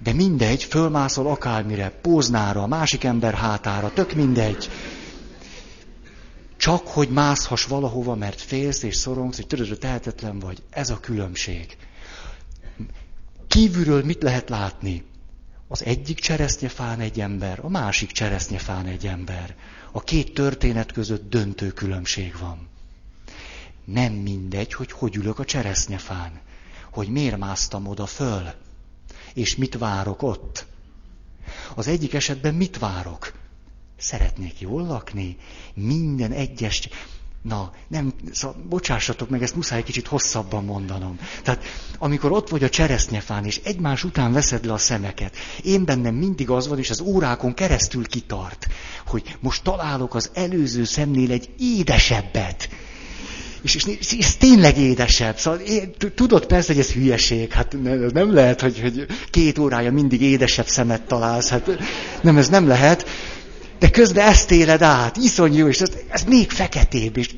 De 0.02 0.12
mindegy, 0.12 0.64
fölmászol 0.64 1.26
akármire, 1.26 1.90
póznára, 1.90 2.62
a 2.62 2.66
másik 2.66 3.04
ember 3.04 3.34
hátára, 3.34 3.92
tök 3.92 4.12
mindegy. 4.12 4.70
Csak 6.56 6.86
hogy 6.86 7.08
mászhass 7.08 7.64
valahova, 7.64 8.14
mert 8.14 8.40
félsz 8.40 8.82
és 8.82 8.96
szorongsz, 8.96 9.36
hogy 9.36 9.46
tudod, 9.46 9.78
tehetetlen 9.78 10.38
vagy. 10.38 10.62
Ez 10.70 10.90
a 10.90 11.00
különbség. 11.00 11.76
Kívülről 13.48 14.04
mit 14.04 14.22
lehet 14.22 14.48
látni? 14.48 15.04
Az 15.68 15.84
egyik 15.84 16.18
cseresznyefán 16.18 17.00
egy 17.00 17.20
ember, 17.20 17.58
a 17.62 17.68
másik 17.68 18.10
cseresznyefán 18.10 18.86
egy 18.86 19.06
ember. 19.06 19.56
A 19.92 20.00
két 20.00 20.34
történet 20.34 20.92
között 20.92 21.30
döntő 21.30 21.70
különbség 21.70 22.38
van. 22.40 22.68
Nem 23.84 24.12
mindegy, 24.12 24.72
hogy 24.72 24.92
hogy 24.92 25.16
ülök 25.16 25.38
a 25.38 25.44
cseresznyefán. 25.44 26.40
Hogy 26.90 27.08
miért 27.08 27.38
másztam 27.38 27.86
oda 27.86 28.06
föl. 28.06 28.52
És 29.34 29.56
mit 29.56 29.78
várok 29.78 30.22
ott. 30.22 30.66
Az 31.74 31.86
egyik 31.86 32.14
esetben 32.14 32.54
mit 32.54 32.78
várok? 32.78 33.32
Szeretnék 33.96 34.60
jól 34.60 34.82
lakni, 34.82 35.36
minden 35.74 36.32
egyes 36.32 36.88
Na, 37.42 37.72
nem, 37.88 38.12
szóval, 38.32 38.62
bocsássatok 38.68 39.28
meg, 39.28 39.42
ezt 39.42 39.54
muszáj 39.54 39.78
egy 39.78 39.84
kicsit 39.84 40.06
hosszabban 40.06 40.64
mondanom. 40.64 41.18
Tehát, 41.42 41.64
amikor 41.98 42.32
ott 42.32 42.48
vagy 42.48 42.64
a 42.64 42.68
cseresznyefán, 42.68 43.44
és 43.44 43.60
egymás 43.64 44.04
után 44.04 44.32
veszed 44.32 44.64
le 44.64 44.72
a 44.72 44.78
szemeket, 44.78 45.36
én 45.62 45.84
bennem 45.84 46.14
mindig 46.14 46.50
az 46.50 46.68
van, 46.68 46.78
és 46.78 46.90
az 46.90 47.00
órákon 47.00 47.54
keresztül 47.54 48.06
kitart, 48.06 48.66
hogy 49.06 49.36
most 49.40 49.62
találok 49.62 50.14
az 50.14 50.30
előző 50.34 50.84
szemnél 50.84 51.30
egy 51.30 51.54
édesebbet. 51.58 52.68
És, 53.62 53.74
és, 53.74 53.84
és 53.98 54.12
ez 54.18 54.36
tényleg 54.36 54.78
édesebb. 54.78 55.38
Szóval 55.38 55.60
én, 55.60 55.92
tudod 56.14 56.46
persze, 56.46 56.72
hogy 56.72 56.82
ez 56.82 56.90
hülyeség. 56.90 57.52
Hát 57.52 57.76
nem 58.12 58.34
lehet, 58.34 58.60
hogy, 58.60 58.80
hogy 58.80 59.06
két 59.30 59.58
órája 59.58 59.92
mindig 59.92 60.22
édesebb 60.22 60.66
szemet 60.66 61.02
találsz. 61.02 61.48
Hát 61.48 61.78
nem, 62.22 62.36
ez 62.36 62.48
nem 62.48 62.66
lehet 62.66 63.06
de 63.80 63.90
közben 63.90 64.26
ezt 64.26 64.50
éled 64.50 64.82
át, 64.82 65.16
iszonyú, 65.16 65.56
jó, 65.56 65.68
és 65.68 65.80
ez, 65.80 65.90
ez 66.08 66.24
még 66.24 66.50
feketébb, 66.50 67.16
és 67.16 67.34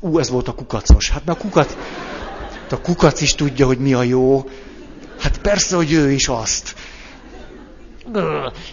ú, 0.00 0.18
ez 0.18 0.30
volt 0.30 0.48
a 0.48 0.54
kukacos. 0.54 1.10
Hát 1.10 1.24
mert 1.24 1.38
a 1.38 1.42
kukac, 1.42 1.76
a 2.70 2.80
kukac 2.80 3.20
is 3.20 3.34
tudja, 3.34 3.66
hogy 3.66 3.78
mi 3.78 3.92
a 3.92 4.02
jó. 4.02 4.48
Hát 5.18 5.38
persze, 5.38 5.76
hogy 5.76 5.92
ő 5.92 6.10
is 6.10 6.28
azt. 6.28 6.74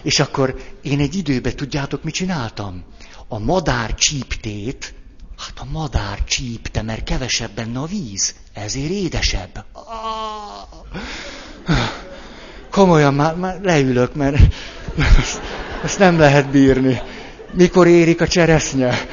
És 0.02 0.20
akkor 0.20 0.54
én 0.82 1.00
egy 1.00 1.14
időben, 1.14 1.56
tudjátok, 1.56 2.02
mit 2.02 2.14
csináltam? 2.14 2.84
A 3.28 3.38
madár 3.38 3.94
csíptét, 3.94 4.94
hát 5.38 5.58
a 5.58 5.64
madár 5.70 6.24
csípte, 6.24 6.82
mert 6.82 7.04
kevesebb 7.04 7.50
benne 7.50 7.78
a 7.78 7.86
víz, 7.86 8.34
ezért 8.52 8.90
édesebb. 8.90 9.64
Komolyan 12.70 13.14
már, 13.14 13.34
már 13.34 13.60
leülök, 13.62 14.14
mert 14.14 14.36
ezt 15.84 15.98
nem 15.98 16.18
lehet 16.18 16.50
bírni. 16.50 17.00
Mikor 17.52 17.86
érik 17.86 18.20
a 18.20 18.28
cseresznye? 18.28 19.06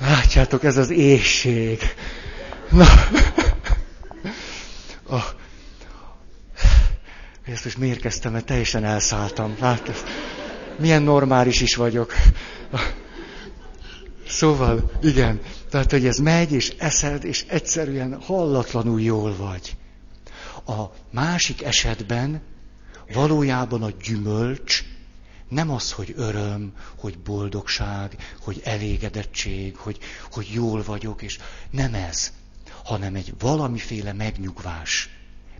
Látjátok, 0.00 0.64
ez 0.64 0.76
az 0.76 0.90
éjség. 0.90 1.94
Na. 2.70 2.86
Oh. 5.08 5.24
Ezt 7.46 7.64
most 7.64 7.78
miért 7.78 8.00
kezdtem, 8.00 8.32
mert 8.32 8.44
teljesen 8.44 8.84
elszálltam. 8.84 9.56
Látod? 9.60 9.94
Milyen 10.78 11.02
normális 11.02 11.60
is 11.60 11.74
vagyok. 11.74 12.12
Szóval, 14.28 14.90
igen, 15.02 15.40
tehát, 15.70 15.90
hogy 15.90 16.06
ez 16.06 16.18
megy, 16.18 16.52
és 16.52 16.74
eszed, 16.78 17.24
és 17.24 17.44
egyszerűen 17.48 18.20
hallatlanul 18.22 19.00
jól 19.00 19.36
vagy. 19.36 19.76
A 20.66 20.84
másik 21.10 21.62
esetben 21.62 22.42
Valójában 23.12 23.82
a 23.82 23.90
gyümölcs 23.90 24.84
nem 25.48 25.70
az, 25.70 25.92
hogy 25.92 26.12
öröm, 26.16 26.72
hogy 26.98 27.18
boldogság, 27.18 28.34
hogy 28.40 28.60
elégedettség, 28.64 29.76
hogy, 29.76 29.98
hogy 30.30 30.50
jól 30.52 30.82
vagyok, 30.82 31.22
és 31.22 31.38
nem 31.70 31.94
ez, 31.94 32.32
hanem 32.84 33.14
egy 33.14 33.34
valamiféle 33.38 34.12
megnyugvás, 34.12 35.08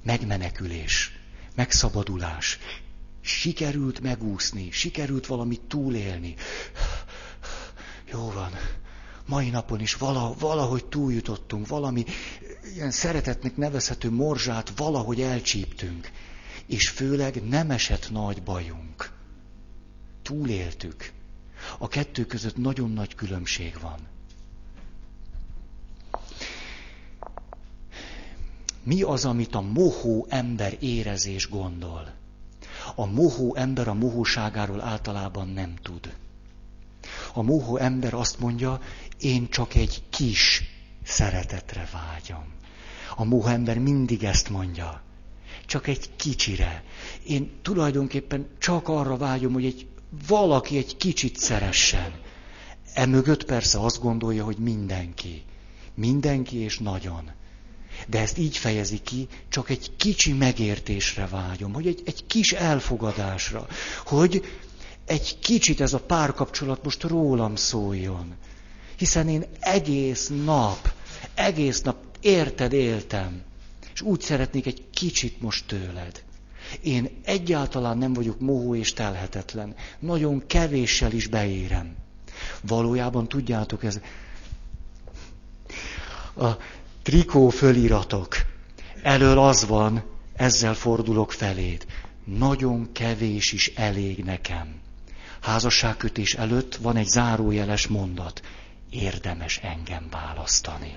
megmenekülés, 0.02 1.12
megszabadulás. 1.54 2.58
Sikerült 3.26 4.00
megúszni, 4.00 4.70
sikerült 4.70 5.26
valamit 5.26 5.60
túlélni. 5.60 6.34
Jó 8.12 8.30
van, 8.30 8.50
mai 9.26 9.50
napon 9.50 9.80
is 9.80 9.94
vala, 9.94 10.34
valahogy 10.38 10.84
túljutottunk, 10.84 11.66
valami 11.68 12.04
ilyen 12.74 12.90
szeretetnek 12.90 13.56
nevezhető 13.56 14.10
morzsát 14.10 14.72
valahogy 14.76 15.20
elcsíptünk 15.20 16.10
és 16.66 16.88
főleg 16.88 17.48
nem 17.48 17.70
esett 17.70 18.10
nagy 18.10 18.42
bajunk. 18.42 19.12
Túléltük. 20.22 21.12
A 21.78 21.88
kettő 21.88 22.24
között 22.26 22.56
nagyon 22.56 22.90
nagy 22.90 23.14
különbség 23.14 23.78
van. 23.80 23.98
Mi 28.82 29.02
az, 29.02 29.24
amit 29.24 29.54
a 29.54 29.60
mohó 29.60 30.26
ember 30.28 30.76
érezés 30.80 31.48
gondol? 31.48 32.14
A 32.94 33.06
mohó 33.06 33.54
ember 33.54 33.88
a 33.88 33.94
mohóságáról 33.94 34.80
általában 34.80 35.48
nem 35.48 35.74
tud. 35.82 36.14
A 37.34 37.42
mohó 37.42 37.76
ember 37.76 38.14
azt 38.14 38.38
mondja, 38.38 38.80
én 39.18 39.48
csak 39.48 39.74
egy 39.74 40.02
kis 40.10 40.62
szeretetre 41.04 41.88
vágyom. 41.92 42.44
A 43.16 43.24
mohó 43.24 43.46
ember 43.46 43.78
mindig 43.78 44.24
ezt 44.24 44.48
mondja 44.50 45.04
csak 45.66 45.86
egy 45.86 46.10
kicsire. 46.16 46.82
Én 47.26 47.50
tulajdonképpen 47.62 48.46
csak 48.58 48.88
arra 48.88 49.16
vágyom, 49.16 49.52
hogy 49.52 49.64
egy 49.64 49.86
valaki 50.26 50.76
egy 50.76 50.96
kicsit 50.96 51.36
szeressen. 51.36 52.12
Emögött 52.94 53.44
persze 53.44 53.80
azt 53.80 54.00
gondolja, 54.00 54.44
hogy 54.44 54.56
mindenki. 54.58 55.42
Mindenki 55.94 56.56
és 56.56 56.78
nagyon. 56.78 57.30
De 58.06 58.20
ezt 58.20 58.38
így 58.38 58.56
fejezi 58.56 59.00
ki, 59.02 59.28
csak 59.48 59.70
egy 59.70 59.96
kicsi 59.96 60.32
megértésre 60.32 61.26
vágyom, 61.26 61.72
hogy 61.72 61.86
egy, 61.86 62.02
egy 62.04 62.26
kis 62.26 62.52
elfogadásra, 62.52 63.66
hogy 64.04 64.44
egy 65.06 65.38
kicsit 65.38 65.80
ez 65.80 65.92
a 65.92 66.00
párkapcsolat 66.00 66.84
most 66.84 67.02
rólam 67.02 67.56
szóljon. 67.56 68.34
Hiszen 68.96 69.28
én 69.28 69.44
egész 69.60 70.30
nap, 70.44 70.92
egész 71.34 71.80
nap 71.82 71.96
érted 72.20 72.72
éltem 72.72 73.42
és 73.96 74.02
úgy 74.02 74.20
szeretnék 74.20 74.66
egy 74.66 74.84
kicsit 74.90 75.40
most 75.40 75.66
tőled. 75.66 76.24
Én 76.80 77.10
egyáltalán 77.24 77.98
nem 77.98 78.12
vagyok 78.12 78.40
mohó 78.40 78.74
és 78.74 78.92
telhetetlen. 78.92 79.74
Nagyon 79.98 80.46
kevéssel 80.46 81.12
is 81.12 81.26
beérem. 81.26 81.96
Valójában 82.62 83.28
tudjátok, 83.28 83.84
ez 83.84 84.00
a 86.36 86.50
trikó 87.06 87.48
föliratok. 87.48 88.36
Elől 89.02 89.38
az 89.38 89.66
van, 89.66 90.02
ezzel 90.36 90.74
fordulok 90.74 91.32
feléd. 91.32 91.86
Nagyon 92.24 92.92
kevés 92.92 93.52
is 93.52 93.72
elég 93.74 94.24
nekem. 94.24 94.80
Házasságkötés 95.40 96.34
előtt 96.34 96.76
van 96.76 96.96
egy 96.96 97.06
zárójeles 97.06 97.86
mondat. 97.86 98.40
Érdemes 98.90 99.58
engem 99.58 100.06
választani. 100.10 100.96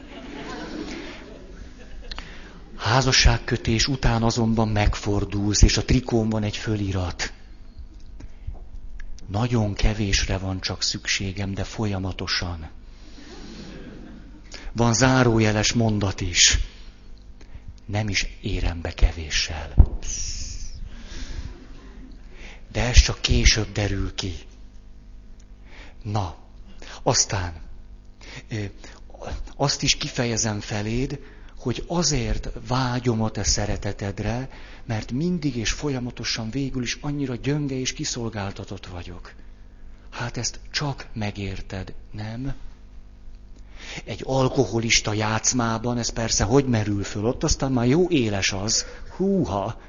Házasságkötés 2.76 3.88
után 3.88 4.24
azonban 4.24 4.68
megfordulsz, 4.68 5.62
és 5.62 5.78
a 5.78 5.86
trikón 5.86 6.30
van 6.30 6.44
egy 6.44 6.58
fölirat. 6.58 7.34
Nagyon 9.28 9.74
kevésre 9.74 10.38
van 10.38 10.62
csak 10.62 10.82
szükségem, 10.82 11.54
de 11.54 11.64
folyamatosan. 11.64 12.70
Van 14.80 14.94
zárójeles 14.94 15.74
mondat 15.74 16.22
is. 16.22 16.60
Nem 17.86 18.10
is 18.10 18.38
érem 18.42 18.82
be 18.82 18.94
kevéssel. 18.94 19.74
De 22.72 22.82
ez 22.82 22.96
csak 22.96 23.22
később 23.22 23.72
derül 23.72 24.16
ki. 24.16 24.36
Na, 26.04 26.36
aztán 27.04 27.54
azt 29.56 29.82
is 29.82 29.96
kifejezem 29.96 30.60
feléd, 30.60 31.20
hogy 31.58 31.84
azért 31.88 32.50
vágyom 32.68 33.22
a 33.22 33.30
te 33.30 33.44
szeretetedre, 33.44 34.50
mert 34.86 35.12
mindig 35.12 35.56
és 35.56 35.72
folyamatosan 35.72 36.50
végül 36.50 36.84
is 36.84 36.98
annyira 37.02 37.36
gyönge 37.36 37.76
és 37.76 37.94
kiszolgáltatott 37.94 38.86
vagyok. 38.86 39.34
Hát 40.10 40.38
ezt 40.38 40.60
csak 40.72 41.08
megérted, 41.14 41.94
nem? 42.12 42.56
Egy 44.06 44.22
alkoholista 44.26 45.14
játszmában 45.14 45.98
ez 45.98 46.10
persze 46.10 46.44
hogy 46.44 46.66
merül 46.66 47.04
föl, 47.04 47.26
ott 47.26 47.44
aztán 47.44 47.72
már 47.72 47.88
jó 47.88 48.10
éles 48.10 48.52
az, 48.52 48.86
húha, 49.18 49.82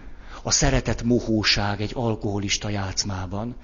a 0.42 0.50
szeretet 0.50 1.02
mohóság 1.02 1.80
egy 1.80 1.92
alkoholista 1.94 2.68
játszmában. 2.68 3.56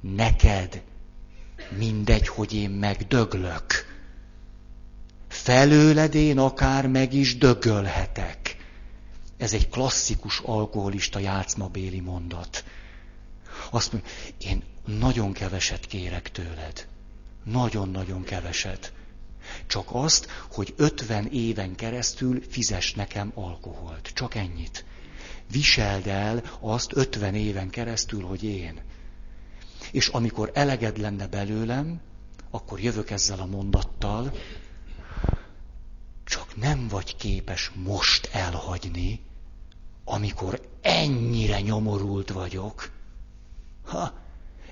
Neked 0.00 0.82
mindegy, 1.76 2.28
hogy 2.28 2.54
én 2.54 2.70
megdöglök 2.70 3.96
felőled 5.28 6.14
én 6.14 6.38
akár 6.38 6.86
meg 6.86 7.12
is 7.12 7.38
dögölhetek. 7.38 8.56
Ez 9.36 9.52
egy 9.52 9.68
klasszikus 9.68 10.40
alkoholista 10.44 11.18
játszmabéli 11.18 12.00
mondat. 12.00 12.64
Azt 13.70 13.92
mondja, 13.92 14.10
én 14.38 14.62
nagyon 14.84 15.32
keveset 15.32 15.86
kérek 15.86 16.30
tőled. 16.30 16.86
Nagyon-nagyon 17.50 18.22
keveset. 18.24 18.92
Csak 19.66 19.88
azt, 19.92 20.26
hogy 20.50 20.74
50 20.76 21.26
éven 21.26 21.74
keresztül 21.74 22.42
fizes 22.48 22.94
nekem 22.94 23.32
alkoholt. 23.34 24.10
Csak 24.14 24.34
ennyit. 24.34 24.84
Viseld 25.50 26.06
el 26.06 26.42
azt 26.60 26.96
50 26.96 27.34
éven 27.34 27.70
keresztül, 27.70 28.22
hogy 28.22 28.44
én. 28.44 28.80
És 29.92 30.08
amikor 30.08 30.50
eleged 30.54 30.98
lenne 30.98 31.26
belőlem, 31.26 32.00
akkor 32.50 32.80
jövök 32.80 33.10
ezzel 33.10 33.40
a 33.40 33.46
mondattal, 33.46 34.32
csak 36.24 36.56
nem 36.56 36.88
vagy 36.88 37.16
képes 37.16 37.70
most 37.84 38.28
elhagyni, 38.32 39.20
amikor 40.04 40.68
ennyire 40.80 41.60
nyomorult 41.60 42.30
vagyok. 42.30 42.90
Ha, 43.84 44.12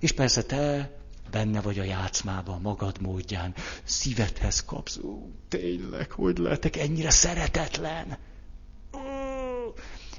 és 0.00 0.12
persze 0.12 0.42
te 0.42 0.90
benne 1.36 1.60
vagy 1.60 1.78
a 1.78 1.82
játszmában, 1.84 2.60
magad 2.60 3.00
módján, 3.00 3.54
szívedhez 3.84 4.64
kapsz. 4.64 4.96
Ó, 4.96 5.30
tényleg, 5.48 6.10
hogy 6.10 6.38
lehetek 6.38 6.76
ennyire 6.76 7.10
szeretetlen? 7.10 8.16
Ó, 8.94 8.98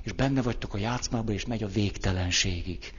és 0.04 0.12
benne 0.12 0.42
vagytok 0.42 0.74
a 0.74 0.78
játszmában, 0.78 1.34
és 1.34 1.46
megy 1.46 1.64
a 1.64 1.68
végtelenségig. 1.68 2.94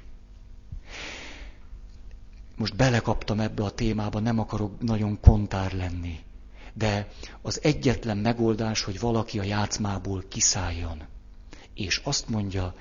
Most 2.56 2.76
belekaptam 2.76 3.40
ebbe 3.40 3.64
a 3.64 3.70
témába, 3.70 4.18
nem 4.18 4.38
akarok 4.38 4.80
nagyon 4.80 5.20
kontár 5.20 5.72
lenni. 5.72 6.18
De 6.74 7.08
az 7.42 7.60
egyetlen 7.62 8.16
megoldás, 8.16 8.82
hogy 8.82 9.00
valaki 9.00 9.38
a 9.38 9.42
játszmából 9.42 10.24
kiszálljon. 10.28 11.02
És 11.74 12.00
azt 12.04 12.28
mondja, 12.28 12.74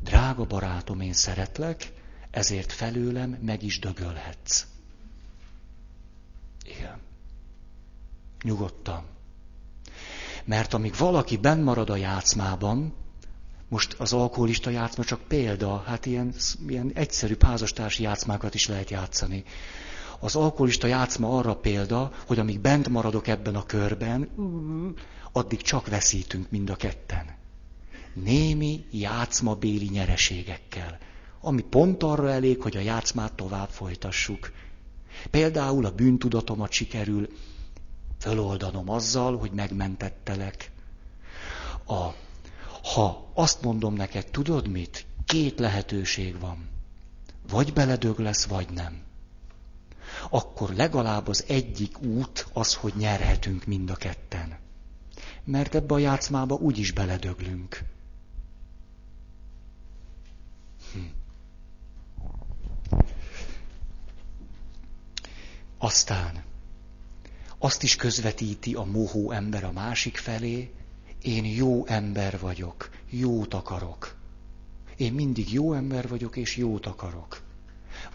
drága 0.00 0.44
barátom, 0.44 1.00
én 1.00 1.12
szeretlek, 1.12 1.92
ezért 2.30 2.72
felőlem 2.72 3.38
meg 3.42 3.62
is 3.62 3.78
dögölhetsz. 3.78 4.66
Igen. 6.76 7.00
Nyugodtan. 8.42 9.02
Mert 10.44 10.74
amíg 10.74 10.96
valaki 10.96 11.36
benn 11.36 11.62
marad 11.62 11.90
a 11.90 11.96
játszmában, 11.96 12.92
most 13.68 13.94
az 13.98 14.12
alkoholista 14.12 14.70
játszma 14.70 15.04
csak 15.04 15.20
példa, 15.28 15.82
hát 15.86 16.06
ilyen, 16.06 16.34
ilyen 16.68 16.90
egyszerű 16.94 17.34
házastársi 17.40 18.02
játszmákat 18.02 18.54
is 18.54 18.66
lehet 18.66 18.90
játszani. 18.90 19.44
Az 20.20 20.36
alkoholista 20.36 20.86
játszma 20.86 21.38
arra 21.38 21.56
példa, 21.56 22.12
hogy 22.26 22.38
amíg 22.38 22.60
bent 22.60 22.88
maradok 22.88 23.26
ebben 23.26 23.54
a 23.54 23.66
körben, 23.66 24.28
addig 25.32 25.60
csak 25.60 25.88
veszítünk 25.88 26.50
mind 26.50 26.70
a 26.70 26.76
ketten. 26.76 27.34
Némi 28.14 28.84
játszmabéli 28.90 29.88
nyereségekkel, 29.88 30.98
ami 31.40 31.62
pont 31.62 32.02
arra 32.02 32.30
elég, 32.30 32.62
hogy 32.62 32.76
a 32.76 32.80
játszmát 32.80 33.32
tovább 33.32 33.68
folytassuk. 33.68 34.52
Például 35.30 35.84
a 35.86 35.94
bűntudatomat 35.94 36.72
sikerül 36.72 37.28
föloldanom 38.18 38.88
azzal, 38.90 39.38
hogy 39.38 39.50
megmentettelek. 39.50 40.70
A, 41.86 42.08
ha 42.92 43.30
azt 43.34 43.62
mondom 43.62 43.94
neked, 43.94 44.26
tudod 44.26 44.68
mit? 44.68 45.06
Két 45.24 45.58
lehetőség 45.58 46.40
van. 46.40 46.68
Vagy 47.48 47.72
beledög 47.72 48.18
lesz, 48.18 48.44
vagy 48.44 48.68
nem. 48.70 49.02
Akkor 50.30 50.74
legalább 50.74 51.28
az 51.28 51.44
egyik 51.48 52.00
út 52.02 52.46
az, 52.52 52.74
hogy 52.74 52.92
nyerhetünk 52.96 53.64
mind 53.64 53.90
a 53.90 53.96
ketten. 53.96 54.58
Mert 55.44 55.74
ebbe 55.74 55.94
a 55.94 55.98
játszmába 55.98 56.54
úgyis 56.54 56.90
beledöglünk. 56.90 57.82
Hm. 60.92 61.00
Aztán 65.82 66.42
azt 67.58 67.82
is 67.82 67.96
közvetíti 67.96 68.74
a 68.74 68.84
mohó 68.84 69.30
ember 69.30 69.64
a 69.64 69.72
másik 69.72 70.16
felé, 70.16 70.72
én 71.22 71.44
jó 71.44 71.86
ember 71.86 72.38
vagyok, 72.38 72.90
jót 73.10 73.54
akarok. 73.54 74.16
Én 74.96 75.12
mindig 75.12 75.52
jó 75.52 75.72
ember 75.72 76.08
vagyok, 76.08 76.36
és 76.36 76.56
jót 76.56 76.86
akarok. 76.86 77.42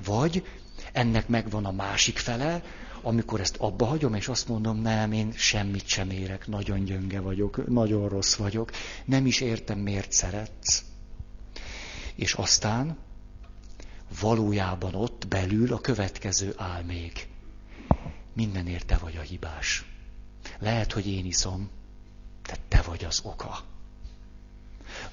Vagy 0.06 0.46
ennek 0.92 1.28
megvan 1.28 1.66
a 1.66 1.72
másik 1.72 2.18
fele, 2.18 2.64
amikor 3.02 3.40
ezt 3.40 3.58
abba 3.58 3.86
hagyom, 3.86 4.14
és 4.14 4.28
azt 4.28 4.48
mondom, 4.48 4.82
nem, 4.82 5.12
én 5.12 5.32
semmit 5.36 5.88
sem 5.88 6.10
érek, 6.10 6.48
nagyon 6.48 6.84
gyönge 6.84 7.20
vagyok, 7.20 7.68
nagyon 7.68 8.10
rossz 8.10 8.36
vagyok, 8.36 8.72
nem 9.06 9.26
is 9.26 9.42
értem, 9.42 9.80
miért 9.80 10.12
szeretsz. 10.12 10.84
És 12.16 12.34
aztán 12.34 12.98
valójában 14.20 14.96
ott 14.96 15.28
belül 15.28 15.74
a 15.74 15.80
következő 15.80 16.54
áll 16.58 16.84
még 16.84 17.28
mindenért 18.38 18.86
te 18.86 18.98
vagy 18.98 19.18
a 19.18 19.22
hibás. 19.22 19.86
Lehet, 20.60 20.92
hogy 20.92 21.08
én 21.08 21.26
iszom, 21.26 21.70
de 22.48 22.56
te 22.68 22.82
vagy 22.82 23.06
az 23.06 23.22
oka. 23.24 23.64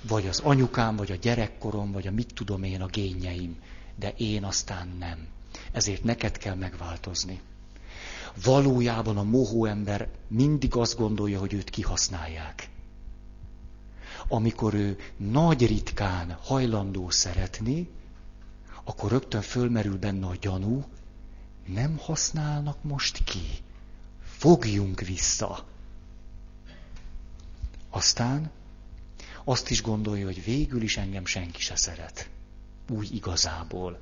Vagy 0.02 0.26
az 0.26 0.38
anyukám, 0.40 0.96
vagy 0.96 1.10
a 1.12 1.16
gyerekkorom, 1.16 1.92
vagy 1.92 2.06
a 2.06 2.10
mit 2.10 2.34
tudom 2.34 2.62
én, 2.62 2.80
a 2.80 2.86
génjeim, 2.86 3.62
de 3.96 4.12
én 4.16 4.44
aztán 4.44 4.88
nem. 4.98 5.26
Ezért 5.72 6.04
neked 6.04 6.38
kell 6.38 6.54
megváltozni. 6.54 7.40
Valójában 8.44 9.16
a 9.16 9.22
mohó 9.22 9.64
ember 9.64 10.08
mindig 10.28 10.76
azt 10.76 10.96
gondolja, 10.96 11.38
hogy 11.38 11.52
őt 11.52 11.70
kihasználják. 11.70 12.68
Amikor 14.28 14.74
ő 14.74 14.98
nagy 15.16 15.66
ritkán 15.66 16.38
hajlandó 16.40 17.10
szeretni, 17.10 17.88
akkor 18.84 19.10
rögtön 19.10 19.42
fölmerül 19.42 19.98
benne 19.98 20.26
a 20.26 20.36
gyanú, 20.40 20.84
nem 21.66 21.98
használnak 21.98 22.82
most 22.82 23.24
ki. 23.24 23.46
Fogjunk 24.22 25.00
vissza. 25.00 25.64
Aztán 27.90 28.50
azt 29.44 29.70
is 29.70 29.82
gondolja, 29.82 30.24
hogy 30.24 30.44
végül 30.44 30.82
is 30.82 30.96
engem 30.96 31.26
senki 31.26 31.60
se 31.60 31.76
szeret. 31.76 32.30
Úgy 32.88 33.14
igazából. 33.14 34.00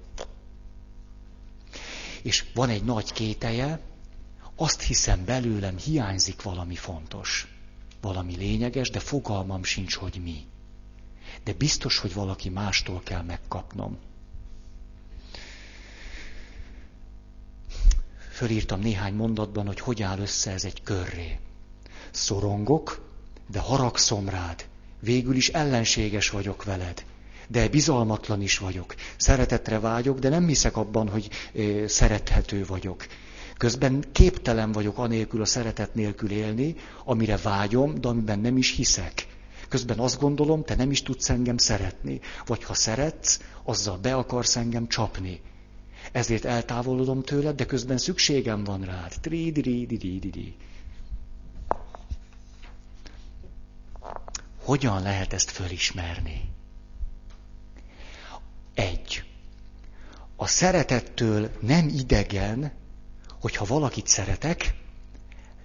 És 2.23 2.45
van 2.55 2.69
egy 2.69 2.85
nagy 2.85 3.13
kételje, 3.13 3.81
azt 4.57 4.81
hiszem 4.83 5.25
belőlem 5.25 5.77
hiányzik 5.77 6.43
valami 6.43 6.75
fontos, 6.75 7.47
valami 8.01 8.37
lényeges, 8.37 8.91
de 8.91 9.01
fogalmam 9.01 9.65
sincs, 9.65 9.95
hogy 9.95 10.21
mi. 10.23 10.47
De 11.45 11.53
biztos, 11.53 11.99
hogy 11.99 12.15
valaki 12.15 12.49
mástól 12.49 13.01
kell 13.03 13.23
megkapnom. 13.23 13.99
Fölírtam 18.33 18.80
néhány 18.80 19.14
mondatban, 19.14 19.66
hogy 19.66 19.80
hogy 19.80 20.03
áll 20.03 20.18
össze 20.18 20.51
ez 20.51 20.64
egy 20.64 20.83
körré. 20.83 21.39
Szorongok, 22.11 23.11
de 23.51 23.59
haragszom 23.59 24.28
rád. 24.28 24.64
Végül 25.01 25.35
is 25.37 25.49
ellenséges 25.49 26.30
vagyok 26.30 26.64
veled. 26.64 27.05
De 27.49 27.68
bizalmatlan 27.68 28.43
is 28.43 28.59
vagyok. 28.59 28.95
Szeretetre 29.16 29.78
vágyok, 29.80 30.18
de 30.18 30.28
nem 30.28 30.47
hiszek 30.47 30.76
abban, 30.76 31.09
hogy 31.09 31.30
ö, 31.53 31.85
szerethető 31.87 32.64
vagyok. 32.64 33.07
Közben 33.57 34.05
képtelen 34.12 34.72
vagyok 34.72 34.99
anélkül 34.99 35.41
a 35.41 35.45
szeretet 35.45 35.95
nélkül 35.95 36.30
élni, 36.30 36.76
amire 37.05 37.37
vágyom, 37.37 38.01
de 38.01 38.09
amiben 38.09 38.39
nem 38.39 38.57
is 38.57 38.70
hiszek. 38.74 39.26
Közben 39.68 39.99
azt 39.99 40.20
gondolom, 40.20 40.64
te 40.64 40.74
nem 40.74 40.91
is 40.91 41.03
tudsz 41.03 41.30
engem 41.30 41.57
szeretni. 41.57 42.20
Vagy 42.47 42.64
ha 42.64 42.74
szeretsz, 42.74 43.41
azzal 43.64 43.97
be 43.97 44.14
akarsz 44.14 44.57
engem 44.57 44.89
csapni 44.89 45.41
ezért 46.12 46.44
eltávolodom 46.44 47.22
tőled, 47.22 47.57
de 47.57 47.66
közben 47.66 47.98
szükségem 47.98 48.64
van 48.64 48.80
rád. 48.84 49.12
Tri-di-di-di-di-di. 49.20 50.57
Hogyan 54.64 55.03
lehet 55.03 55.32
ezt 55.32 55.50
fölismerni? 55.50 56.40
Egy. 58.74 59.24
A 60.36 60.46
szeretettől 60.46 61.50
nem 61.61 61.88
idegen, 61.88 62.72
hogyha 63.40 63.64
valakit 63.64 64.07
szeretek, 64.07 64.74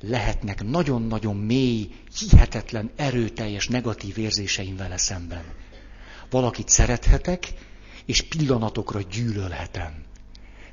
lehetnek 0.01 0.63
nagyon-nagyon 0.63 1.35
mély, 1.35 1.91
hihetetlen, 2.19 2.91
erőteljes 2.95 3.67
negatív 3.67 4.17
érzéseim 4.17 4.75
vele 4.75 4.97
szemben. 4.97 5.43
Valakit 6.29 6.69
szerethetek, 6.69 7.53
és 8.05 8.21
pillanatokra 8.21 9.01
gyűlölhetem. 9.01 10.03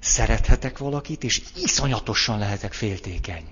Szerethetek 0.05 0.79
valakit, 0.79 1.25
és 1.25 1.43
iszonyatosan 1.57 2.39
lehetek 2.39 2.73
féltékeny. 2.73 3.45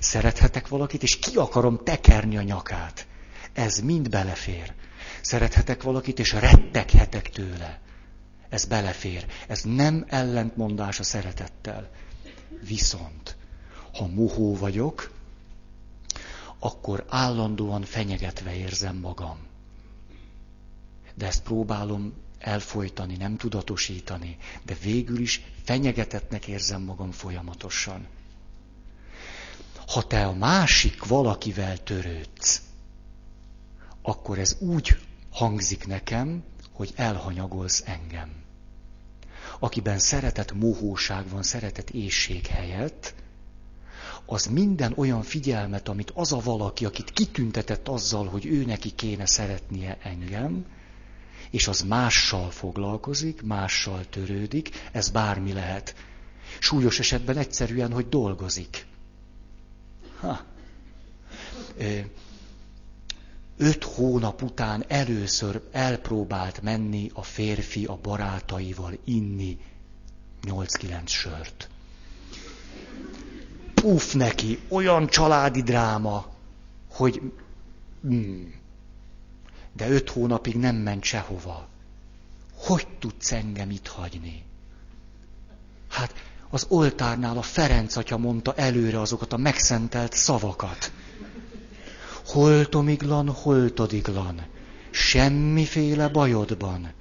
Szerethetek 0.00 0.68
valakit, 0.68 1.02
és 1.02 1.18
ki 1.18 1.36
akarom 1.36 1.80
tekerni 1.84 2.36
a 2.36 2.42
nyakát. 2.42 3.06
Ez 3.52 3.78
mind 3.78 4.08
belefér. 4.08 4.72
Szerethetek 5.20 5.82
valakit, 5.82 6.18
és 6.18 6.32
retteghetek 6.32 7.30
tőle. 7.30 7.80
Ez 8.48 8.64
belefér. 8.64 9.26
Ez 9.48 9.62
nem 9.62 10.04
ellentmondás 10.08 10.98
a 10.98 11.02
szeretettel. 11.02 11.90
Viszont, 12.66 13.36
ha 13.92 14.06
muhó 14.06 14.56
vagyok, 14.56 15.12
akkor 16.58 17.04
állandóan 17.08 17.82
fenyegetve 17.82 18.54
érzem 18.56 18.96
magam. 18.96 19.38
De 21.14 21.26
ezt 21.26 21.42
próbálom 21.42 22.12
elfolytani, 22.42 23.16
nem 23.16 23.36
tudatosítani, 23.36 24.36
de 24.62 24.76
végül 24.82 25.18
is 25.18 25.42
fenyegetetnek 25.64 26.46
érzem 26.46 26.82
magam 26.82 27.10
folyamatosan. 27.10 28.06
Ha 29.86 30.02
te 30.06 30.26
a 30.26 30.32
másik 30.34 31.04
valakivel 31.04 31.82
törődsz, 31.82 32.62
akkor 34.02 34.38
ez 34.38 34.56
úgy 34.58 34.98
hangzik 35.30 35.86
nekem, 35.86 36.44
hogy 36.72 36.92
elhanyagolsz 36.96 37.82
engem. 37.86 38.30
Akiben 39.58 39.98
szeretet 39.98 40.52
mohóság 40.52 41.28
van, 41.28 41.42
szeretet 41.42 41.90
ésség 41.90 42.46
helyett, 42.46 43.14
az 44.26 44.46
minden 44.46 44.92
olyan 44.96 45.22
figyelmet, 45.22 45.88
amit 45.88 46.10
az 46.10 46.32
a 46.32 46.40
valaki, 46.40 46.84
akit 46.84 47.10
kitüntetett 47.10 47.88
azzal, 47.88 48.26
hogy 48.26 48.46
ő 48.46 48.64
neki 48.64 48.90
kéne 48.90 49.26
szeretnie 49.26 49.98
engem, 50.02 50.66
és 51.52 51.68
az 51.68 51.80
mással 51.80 52.50
foglalkozik, 52.50 53.42
mással 53.42 54.04
törődik, 54.10 54.70
ez 54.92 55.08
bármi 55.08 55.52
lehet. 55.52 55.94
Súlyos 56.58 56.98
esetben 56.98 57.36
egyszerűen, 57.36 57.92
hogy 57.92 58.08
dolgozik. 58.08 58.86
Ha. 60.20 60.44
Öt 63.56 63.84
hónap 63.84 64.42
után 64.42 64.84
először 64.88 65.62
elpróbált 65.72 66.62
menni 66.62 67.10
a 67.14 67.22
férfi 67.22 67.84
a 67.84 67.98
barátaival 68.02 68.98
inni 69.04 69.58
8-9 70.46 71.06
sört. 71.06 71.68
Puf 73.74 74.12
neki, 74.12 74.58
olyan 74.68 75.06
családi 75.06 75.62
dráma, 75.62 76.26
hogy... 76.90 77.20
Hmm. 78.02 78.61
De 79.76 79.88
öt 79.88 80.10
hónapig 80.10 80.56
nem 80.56 80.76
ment 80.76 81.04
sehova. 81.04 81.68
Hogy 82.56 82.86
tudsz 82.98 83.32
engem 83.32 83.70
itt 83.70 83.86
hagyni? 83.86 84.44
Hát 85.88 86.14
az 86.50 86.66
oltárnál 86.68 87.36
a 87.36 87.42
Ferenc 87.42 87.96
atya 87.96 88.16
mondta 88.16 88.54
előre 88.54 89.00
azokat 89.00 89.32
a 89.32 89.36
megszentelt 89.36 90.12
szavakat. 90.12 90.92
Holtomiglan, 92.26 93.28
holtodiglan, 93.28 94.42
semmiféle 94.90 96.08
bajodban. 96.08 96.92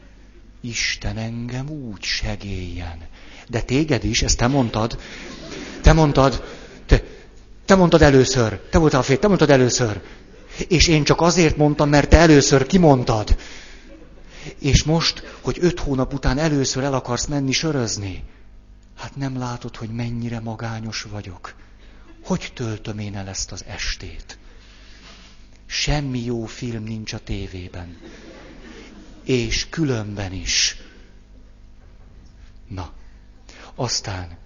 Isten 0.62 1.18
engem 1.18 1.70
úgy 1.70 2.04
segéljen. 2.04 2.98
De 3.48 3.62
téged 3.62 4.04
is, 4.04 4.22
ezt 4.22 4.38
te 4.38 4.48
mondtad. 4.48 5.00
Te 5.82 5.94
mondtad, 5.94 6.44
te, 6.86 7.04
te 7.66 7.76
mondtad 7.76 8.02
először, 8.02 8.60
te 8.70 8.78
voltál 8.78 9.00
a 9.00 9.04
fél, 9.04 9.20
te 9.20 9.28
mondtad 9.28 9.50
először. 9.50 10.02
És 10.68 10.88
én 10.88 11.04
csak 11.04 11.22
azért 11.22 11.58
mondtam, 11.58 11.90
mert 11.90 12.10
te 12.10 12.18
először 12.18 12.66
kimondtad. 12.66 13.38
És 14.60 14.84
most, 14.84 15.38
hogy 15.42 15.58
öt 15.60 15.80
hónap 15.80 16.14
után 16.14 16.38
először 16.38 16.84
el 16.84 16.94
akarsz 16.94 17.26
menni 17.26 17.52
sörözni. 17.52 18.24
Hát 18.98 19.16
nem 19.16 19.38
látod, 19.38 19.76
hogy 19.76 19.90
mennyire 19.90 20.40
magányos 20.40 21.02
vagyok. 21.02 21.56
Hogy 22.24 22.52
töltöm 22.54 23.00
én 23.00 23.16
el 23.16 23.28
ezt 23.28 23.52
az 23.52 23.64
estét? 23.68 24.38
Semmi 25.66 26.24
jó 26.24 26.46
film 26.46 26.84
nincs 26.84 27.14
a 27.14 27.20
tévében. 27.20 27.98
És 29.24 29.70
különben 29.70 30.34
is. 30.34 30.78
Na, 32.68 32.94
aztán, 33.76 34.38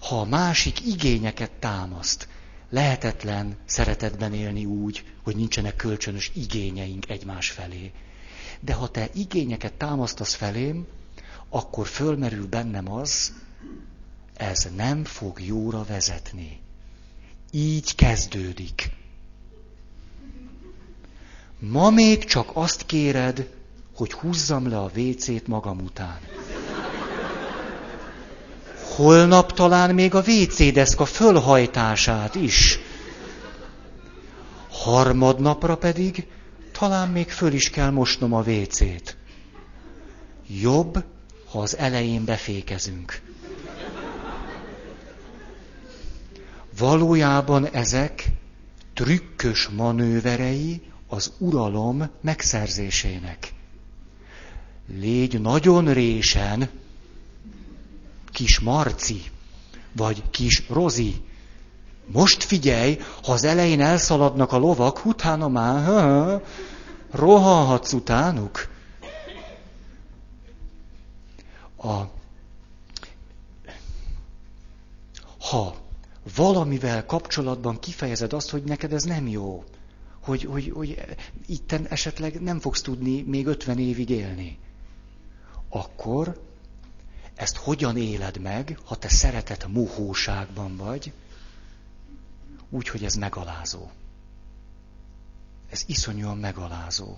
ha 0.00 0.20
a 0.20 0.24
másik 0.24 0.86
igényeket 0.86 1.50
támaszt, 1.50 2.28
lehetetlen 2.70 3.56
szeretetben 3.64 4.34
élni 4.34 4.64
úgy, 4.64 5.04
hogy 5.22 5.36
nincsenek 5.36 5.76
kölcsönös 5.76 6.30
igényeink 6.34 7.08
egymás 7.10 7.50
felé. 7.50 7.92
De 8.60 8.72
ha 8.72 8.88
te 8.88 9.08
igényeket 9.14 9.72
támasztasz 9.72 10.34
felém, 10.34 10.86
akkor 11.48 11.86
fölmerül 11.86 12.46
bennem 12.46 12.92
az, 12.92 13.32
ez 14.36 14.68
nem 14.76 15.04
fog 15.04 15.40
jóra 15.40 15.84
vezetni. 15.84 16.60
Így 17.50 17.94
kezdődik. 17.94 18.90
Ma 21.58 21.90
még 21.90 22.24
csak 22.24 22.50
azt 22.52 22.86
kéred, 22.86 23.48
hogy 23.94 24.12
húzzam 24.12 24.68
le 24.68 24.78
a 24.78 24.88
vécét 24.88 25.46
magam 25.46 25.78
után. 25.78 26.18
Holnap 28.94 29.52
talán 29.52 29.94
még 29.94 30.14
a 30.14 30.22
WC 30.26 30.72
deszka 30.72 31.04
fölhajtását 31.04 32.34
is. 32.34 32.78
Harmadnapra 34.70 35.76
pedig 35.76 36.26
talán 36.78 37.08
még 37.08 37.30
föl 37.30 37.52
is 37.52 37.70
kell 37.70 37.90
mosnom 37.90 38.32
a 38.32 38.42
vécét. 38.42 39.16
Jobb, 40.60 41.04
ha 41.50 41.60
az 41.60 41.76
elején 41.76 42.24
befékezünk. 42.24 43.20
Valójában 46.78 47.66
ezek 47.66 48.24
trükkös 48.94 49.68
manőverei 49.68 50.82
az 51.08 51.32
uralom 51.38 52.10
megszerzésének. 52.20 53.52
Légy 54.98 55.40
nagyon 55.40 55.92
résen, 55.92 56.68
kis 58.34 58.60
Marci, 58.60 59.22
vagy 59.92 60.22
kis 60.30 60.68
Rozi. 60.68 61.22
Most 62.06 62.42
figyelj, 62.44 62.98
ha 63.22 63.32
az 63.32 63.44
elején 63.44 63.80
elszaladnak 63.80 64.52
a 64.52 64.56
lovak, 64.56 65.04
utána 65.04 65.48
már 65.48 65.84
ha, 65.84 66.42
rohanhatsz 67.10 67.92
utánuk. 67.92 68.68
A, 71.76 72.02
ha 75.38 75.74
valamivel 76.36 77.06
kapcsolatban 77.06 77.78
kifejezed 77.78 78.32
azt, 78.32 78.50
hogy 78.50 78.62
neked 78.62 78.92
ez 78.92 79.02
nem 79.02 79.28
jó, 79.28 79.64
hogy, 80.22 80.44
hogy, 80.44 80.72
hogy 80.74 81.04
itten 81.46 81.86
esetleg 81.86 82.40
nem 82.40 82.60
fogsz 82.60 82.82
tudni 82.82 83.22
még 83.22 83.46
50 83.46 83.78
évig 83.78 84.10
élni, 84.10 84.58
akkor 85.68 86.40
ezt 87.34 87.56
hogyan 87.56 87.96
éled 87.96 88.38
meg, 88.40 88.78
ha 88.84 88.96
te 88.96 89.08
szeretet 89.08 89.66
mohóságban 89.66 90.76
vagy, 90.76 91.12
úgy, 92.70 92.88
hogy 92.88 93.04
ez 93.04 93.14
megalázó. 93.14 93.90
Ez 95.70 95.84
iszonyúan 95.86 96.38
megalázó. 96.38 97.16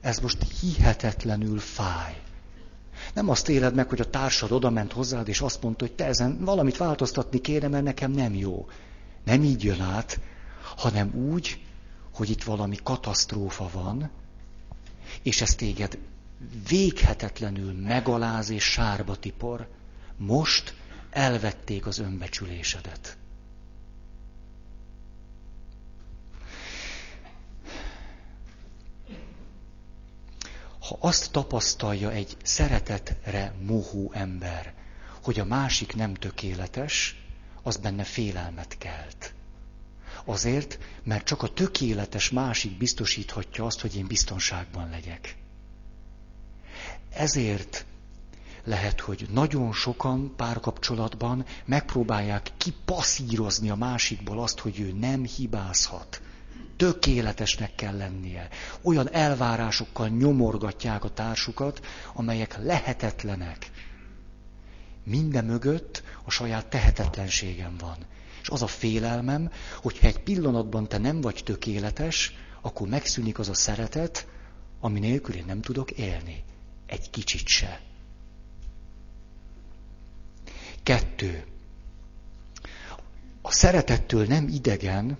Ez 0.00 0.18
most 0.18 0.60
hihetetlenül 0.60 1.58
fáj. 1.58 2.22
Nem 3.14 3.28
azt 3.28 3.48
éled 3.48 3.74
meg, 3.74 3.88
hogy 3.88 4.00
a 4.00 4.10
társad 4.10 4.52
oda 4.52 4.70
ment 4.70 4.92
hozzád, 4.92 5.28
és 5.28 5.40
azt 5.40 5.62
mondta, 5.62 5.86
hogy 5.86 5.94
te 5.94 6.04
ezen 6.04 6.44
valamit 6.44 6.76
változtatni 6.76 7.40
kéne, 7.40 7.68
mert 7.68 7.84
nekem 7.84 8.10
nem 8.10 8.34
jó. 8.34 8.68
Nem 9.24 9.42
így 9.42 9.64
jön 9.64 9.80
át, 9.80 10.20
hanem 10.76 11.14
úgy, 11.14 11.64
hogy 12.14 12.30
itt 12.30 12.42
valami 12.42 12.76
katasztrófa 12.82 13.70
van, 13.72 14.10
és 15.22 15.40
ez 15.40 15.54
téged 15.54 15.98
véghetetlenül 16.68 17.72
megaláz 17.72 18.50
és 18.50 18.64
sárba 18.64 19.16
tipor. 19.16 19.68
Most 20.16 20.74
elvették 21.10 21.86
az 21.86 21.98
önbecsülésedet. 21.98 23.16
Ha 30.78 30.96
azt 31.00 31.30
tapasztalja 31.32 32.10
egy 32.10 32.36
szeretetre 32.42 33.54
mohó 33.60 34.12
ember, 34.14 34.74
hogy 35.22 35.40
a 35.40 35.44
másik 35.44 35.94
nem 35.94 36.14
tökéletes, 36.14 37.24
az 37.62 37.76
benne 37.76 38.04
félelmet 38.04 38.78
kelt. 38.78 39.34
Azért, 40.24 40.78
mert 41.02 41.24
csak 41.24 41.42
a 41.42 41.52
tökéletes 41.52 42.30
másik 42.30 42.78
biztosíthatja 42.78 43.64
azt, 43.64 43.80
hogy 43.80 43.96
én 43.96 44.06
biztonságban 44.06 44.90
legyek. 44.90 45.36
Ezért 47.16 47.86
lehet, 48.64 49.00
hogy 49.00 49.26
nagyon 49.32 49.72
sokan 49.72 50.34
párkapcsolatban 50.36 51.44
megpróbálják 51.64 52.50
kipasszírozni 52.56 53.70
a 53.70 53.74
másikból 53.74 54.42
azt, 54.42 54.58
hogy 54.58 54.80
ő 54.80 54.92
nem 54.92 55.24
hibázhat. 55.24 56.20
Tökéletesnek 56.76 57.74
kell 57.74 57.96
lennie. 57.96 58.48
Olyan 58.82 59.12
elvárásokkal 59.12 60.08
nyomorgatják 60.08 61.04
a 61.04 61.08
társukat, 61.12 61.80
amelyek 62.14 62.56
lehetetlenek. 62.62 63.70
Minden 65.04 65.44
mögött 65.44 66.02
a 66.24 66.30
saját 66.30 66.66
tehetetlenségem 66.66 67.76
van. 67.80 67.96
És 68.42 68.48
az 68.48 68.62
a 68.62 68.66
félelmem, 68.66 69.50
hogyha 69.82 70.06
egy 70.06 70.22
pillanatban 70.22 70.88
te 70.88 70.98
nem 70.98 71.20
vagy 71.20 71.40
tökéletes, 71.44 72.34
akkor 72.60 72.88
megszűnik 72.88 73.38
az 73.38 73.48
a 73.48 73.54
szeretet, 73.54 74.26
ami 74.80 74.98
nélkül 74.98 75.34
én 75.34 75.44
nem 75.46 75.60
tudok 75.60 75.90
élni. 75.90 76.44
Egy 76.86 77.10
kicsit 77.10 77.46
se. 77.46 77.80
Kettő. 80.82 81.44
A 83.42 83.52
szeretettől 83.52 84.26
nem 84.26 84.48
idegen, 84.48 85.18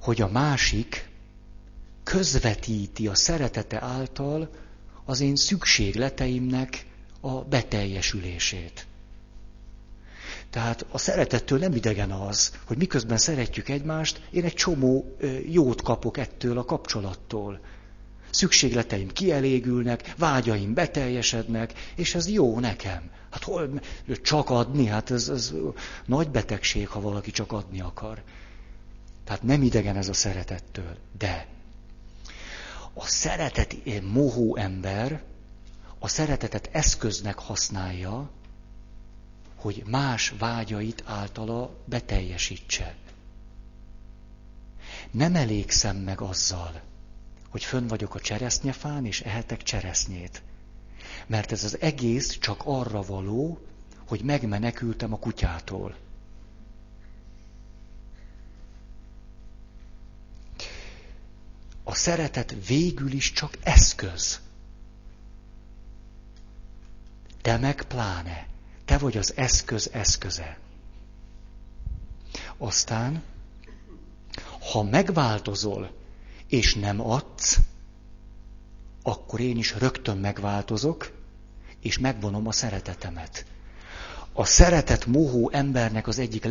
hogy 0.00 0.20
a 0.20 0.28
másik 0.28 1.08
közvetíti 2.04 3.08
a 3.08 3.14
szeretete 3.14 3.82
által 3.82 4.50
az 5.04 5.20
én 5.20 5.36
szükségleteimnek 5.36 6.86
a 7.20 7.30
beteljesülését. 7.44 8.86
Tehát 10.50 10.86
a 10.90 10.98
szeretettől 10.98 11.58
nem 11.58 11.74
idegen 11.74 12.10
az, 12.10 12.52
hogy 12.64 12.76
miközben 12.76 13.18
szeretjük 13.18 13.68
egymást, 13.68 14.20
én 14.30 14.44
egy 14.44 14.54
csomó 14.54 15.16
jót 15.48 15.82
kapok 15.82 16.16
ettől 16.18 16.58
a 16.58 16.64
kapcsolattól. 16.64 17.60
Szükségleteim 18.30 19.08
kielégülnek, 19.08 20.14
vágyaim 20.16 20.74
beteljesednek, 20.74 21.72
és 21.96 22.14
ez 22.14 22.28
jó 22.28 22.58
nekem. 22.60 23.10
Hát 23.30 23.42
hol, 23.42 23.80
csak 24.22 24.50
adni, 24.50 24.86
hát 24.86 25.10
ez, 25.10 25.28
ez 25.28 25.52
nagy 26.06 26.30
betegség, 26.30 26.88
ha 26.88 27.00
valaki 27.00 27.30
csak 27.30 27.52
adni 27.52 27.80
akar. 27.80 28.22
Tehát 29.24 29.42
nem 29.42 29.62
idegen 29.62 29.96
ez 29.96 30.08
a 30.08 30.12
szeretettől. 30.12 30.96
De 31.18 31.46
a 32.94 33.04
szeretet 33.06 33.76
mohó 34.02 34.56
ember 34.56 35.22
a 35.98 36.08
szeretetet 36.08 36.68
eszköznek 36.72 37.38
használja, 37.38 38.30
hogy 39.56 39.82
más 39.86 40.34
vágyait 40.38 41.02
általa 41.06 41.76
beteljesítse. 41.84 42.96
Nem 45.10 45.34
elégszem 45.34 45.96
meg 45.96 46.20
azzal, 46.20 46.80
hogy 47.48 47.64
fönn 47.64 47.86
vagyok 47.86 48.14
a 48.14 48.20
cseresznyefán, 48.20 49.06
és 49.06 49.20
ehetek 49.20 49.62
cseresznyét. 49.62 50.42
Mert 51.26 51.52
ez 51.52 51.64
az 51.64 51.80
egész 51.80 52.38
csak 52.38 52.60
arra 52.64 53.02
való, 53.02 53.60
hogy 54.06 54.22
megmenekültem 54.22 55.12
a 55.12 55.18
kutyától. 55.18 55.96
A 61.84 61.94
szeretet 61.94 62.66
végül 62.66 63.12
is 63.12 63.32
csak 63.32 63.58
eszköz. 63.62 64.40
Te 67.42 67.56
meg 67.56 67.82
pláne. 67.82 68.46
Te 68.84 68.98
vagy 68.98 69.16
az 69.16 69.32
eszköz 69.36 69.90
eszköze. 69.92 70.58
Aztán, 72.56 73.22
ha 74.72 74.82
megváltozol, 74.82 75.97
és 76.48 76.74
nem 76.74 77.00
adsz, 77.00 77.58
akkor 79.02 79.40
én 79.40 79.56
is 79.56 79.74
rögtön 79.74 80.16
megváltozok, 80.16 81.12
és 81.80 81.98
megvonom 81.98 82.46
a 82.46 82.52
szeretetemet. 82.52 83.46
A 84.32 84.44
szeretet 84.44 85.06
mohó 85.06 85.50
embernek 85.52 86.06
az 86.06 86.18
egyik 86.18 86.44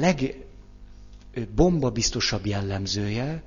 legbombabiztosabb 1.33 2.45
jellemzője, 2.45 3.43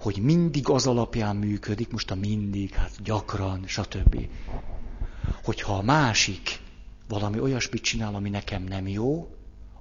hogy 0.00 0.18
mindig 0.18 0.68
az 0.68 0.86
alapján 0.86 1.36
működik, 1.36 1.90
most 1.90 2.10
a 2.10 2.14
mindig, 2.14 2.74
hát 2.74 3.02
gyakran, 3.02 3.66
stb. 3.66 4.28
Hogyha 5.42 5.76
a 5.76 5.82
másik 5.82 6.60
valami 7.08 7.40
olyasmit 7.40 7.82
csinál, 7.82 8.14
ami 8.14 8.28
nekem 8.30 8.62
nem 8.62 8.88
jó, 8.88 9.36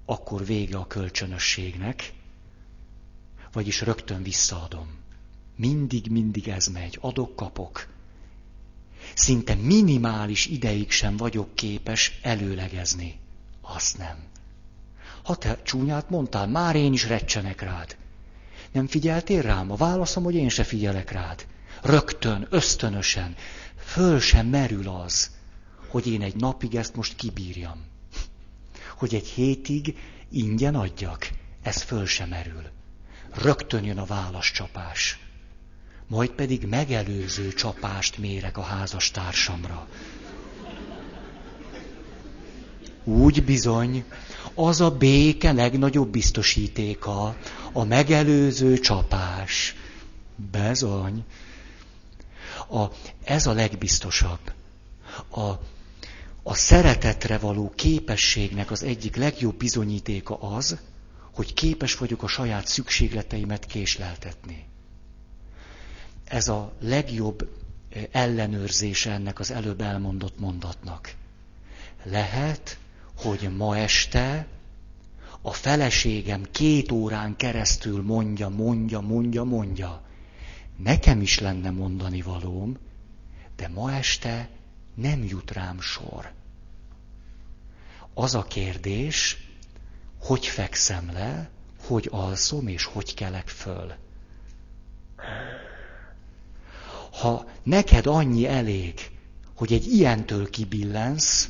akkor 0.05 0.45
vége 0.45 0.77
a 0.77 0.87
kölcsönösségnek, 0.87 2.13
vagyis 3.51 3.81
rögtön 3.81 4.23
visszaadom. 4.23 4.98
Mindig, 5.59 6.11
mindig 6.11 6.47
ez 6.47 6.67
megy. 6.67 6.97
Adok, 7.01 7.35
kapok. 7.35 7.87
Szinte 9.13 9.55
minimális 9.55 10.45
ideig 10.45 10.91
sem 10.91 11.17
vagyok 11.17 11.55
képes 11.55 12.19
előlegezni. 12.21 13.19
Azt 13.61 13.97
nem. 13.97 14.17
Ha 15.23 15.35
te 15.35 15.61
csúnyát 15.63 16.09
mondtál, 16.09 16.47
már 16.47 16.75
én 16.75 16.93
is 16.93 17.07
recsenek 17.07 17.61
rád. 17.61 17.97
Nem 18.71 18.87
figyeltél 18.87 19.41
rám? 19.41 19.71
A 19.71 19.75
válaszom, 19.75 20.23
hogy 20.23 20.35
én 20.35 20.49
se 20.49 20.63
figyelek 20.63 21.11
rád. 21.11 21.45
Rögtön, 21.81 22.47
ösztönösen. 22.49 23.35
Föl 23.75 24.19
sem 24.19 24.47
merül 24.47 24.89
az, 24.89 25.31
hogy 25.87 26.07
én 26.07 26.21
egy 26.21 26.35
napig 26.35 26.75
ezt 26.75 26.95
most 26.95 27.15
kibírjam. 27.15 27.85
Hogy 28.97 29.15
egy 29.15 29.27
hétig 29.27 29.97
ingyen 30.29 30.75
adjak. 30.75 31.29
Ez 31.61 31.81
föl 31.81 32.05
sem 32.05 32.29
merül. 32.29 32.63
Rögtön 33.33 33.83
jön 33.83 33.97
a 33.97 34.05
válaszcsapás 34.05 35.28
majd 36.09 36.29
pedig 36.29 36.65
megelőző 36.65 37.53
csapást 37.53 38.17
mérek 38.17 38.57
a 38.57 38.61
házastársamra. 38.61 39.87
Úgy 43.03 43.43
bizony, 43.43 44.03
az 44.53 44.81
a 44.81 44.91
béke 44.91 45.51
legnagyobb 45.51 46.09
biztosítéka, 46.09 47.35
a 47.71 47.83
megelőző 47.83 48.77
csapás. 48.79 49.75
Bezony. 50.51 51.23
A, 52.69 52.85
ez 53.23 53.45
a 53.45 53.53
legbiztosabb. 53.53 54.39
A, 55.29 55.41
a 56.43 56.53
szeretetre 56.53 57.37
való 57.37 57.71
képességnek 57.75 58.71
az 58.71 58.83
egyik 58.83 59.15
legjobb 59.15 59.55
bizonyítéka 59.57 60.35
az, 60.39 60.77
hogy 61.33 61.53
képes 61.53 61.95
vagyok 61.97 62.23
a 62.23 62.27
saját 62.27 62.67
szükségleteimet 62.67 63.65
késleltetni. 63.65 64.68
Ez 66.29 66.47
a 66.47 66.73
legjobb 66.79 67.49
eh, 67.89 68.03
ellenőrzése 68.11 69.11
ennek 69.11 69.39
az 69.39 69.51
előbb 69.51 69.81
elmondott 69.81 70.39
mondatnak. 70.39 71.13
Lehet, 72.03 72.77
hogy 73.17 73.49
ma 73.57 73.77
este 73.77 74.47
a 75.41 75.51
feleségem 75.51 76.43
két 76.51 76.91
órán 76.91 77.35
keresztül 77.35 78.03
mondja, 78.03 78.49
mondja, 78.49 78.99
mondja, 78.99 79.43
mondja. 79.43 80.01
Nekem 80.75 81.21
is 81.21 81.39
lenne 81.39 81.69
mondani 81.69 82.21
valóm, 82.21 82.77
de 83.55 83.67
ma 83.67 83.93
este 83.93 84.49
nem 84.95 85.23
jut 85.23 85.51
rám 85.51 85.79
sor. 85.81 86.31
Az 88.13 88.35
a 88.35 88.43
kérdés, 88.43 89.47
hogy 90.19 90.45
fekszem 90.45 91.11
le, 91.11 91.49
hogy 91.87 92.07
alszom 92.11 92.67
és 92.67 92.83
hogy 92.83 93.13
kelek 93.13 93.47
föl 93.47 93.93
ha 97.19 97.45
neked 97.63 98.05
annyi 98.05 98.45
elég, 98.47 98.93
hogy 99.55 99.73
egy 99.73 99.93
ilyentől 99.93 100.49
kibillensz, 100.49 101.49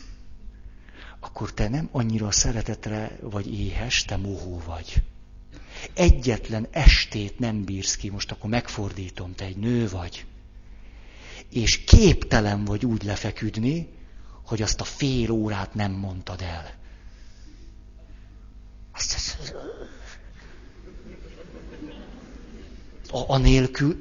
akkor 1.20 1.54
te 1.54 1.70
nem 1.70 1.90
annyira 1.92 2.32
szeretetre 2.32 3.18
vagy 3.22 3.60
éhes, 3.60 4.06
te 4.06 4.18
mohó 4.18 4.62
vagy. 4.66 5.02
Egyetlen 5.94 6.68
estét 6.72 7.40
nem 7.40 7.64
bírsz 7.64 7.96
ki, 7.96 8.10
most 8.10 8.32
akkor 8.32 8.50
megfordítom, 8.50 9.36
te 9.36 9.46
egy 9.46 9.58
nő 9.58 9.90
vagy. 9.90 10.26
És 11.50 11.78
képtelen 11.84 12.66
vagy 12.66 12.86
úgy 12.86 13.04
lefeküdni, 13.04 13.88
hogy 14.46 14.62
azt 14.62 14.82
a 14.82 14.84
fél 14.84 15.32
órát 15.32 15.74
nem 15.74 15.92
mondtad 15.92 16.42
el. 16.42 16.74
Azt, 18.92 19.14
azt, 19.14 19.56
a, 23.12 23.34
a 23.34 23.38
nélkül 23.38 24.00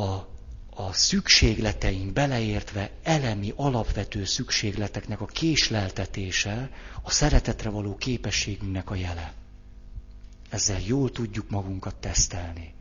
a, 0.00 0.28
a 0.74 0.92
szükségleteink 0.92 2.12
beleértve 2.12 2.90
elemi, 3.02 3.52
alapvető 3.56 4.24
szükségleteknek 4.24 5.20
a 5.20 5.26
késleltetése 5.26 6.70
a 7.02 7.10
szeretetre 7.10 7.70
való 7.70 7.96
képességünknek 7.96 8.90
a 8.90 8.94
jele. 8.94 9.32
Ezzel 10.50 10.80
jól 10.80 11.10
tudjuk 11.10 11.50
magunkat 11.50 11.94
tesztelni. 11.94 12.74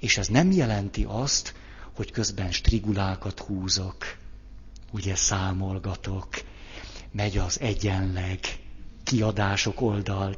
És 0.00 0.16
ez 0.18 0.28
nem 0.28 0.50
jelenti 0.50 1.04
azt, 1.08 1.54
hogy 1.94 2.10
közben 2.10 2.52
strigulákat 2.52 3.38
húzok, 3.40 4.16
ugye 4.90 5.14
számolgatok, 5.14 6.28
megy 7.12 7.38
az 7.38 7.60
egyenleg, 7.60 8.38
kiadások 9.04 9.80
oldal, 9.80 10.36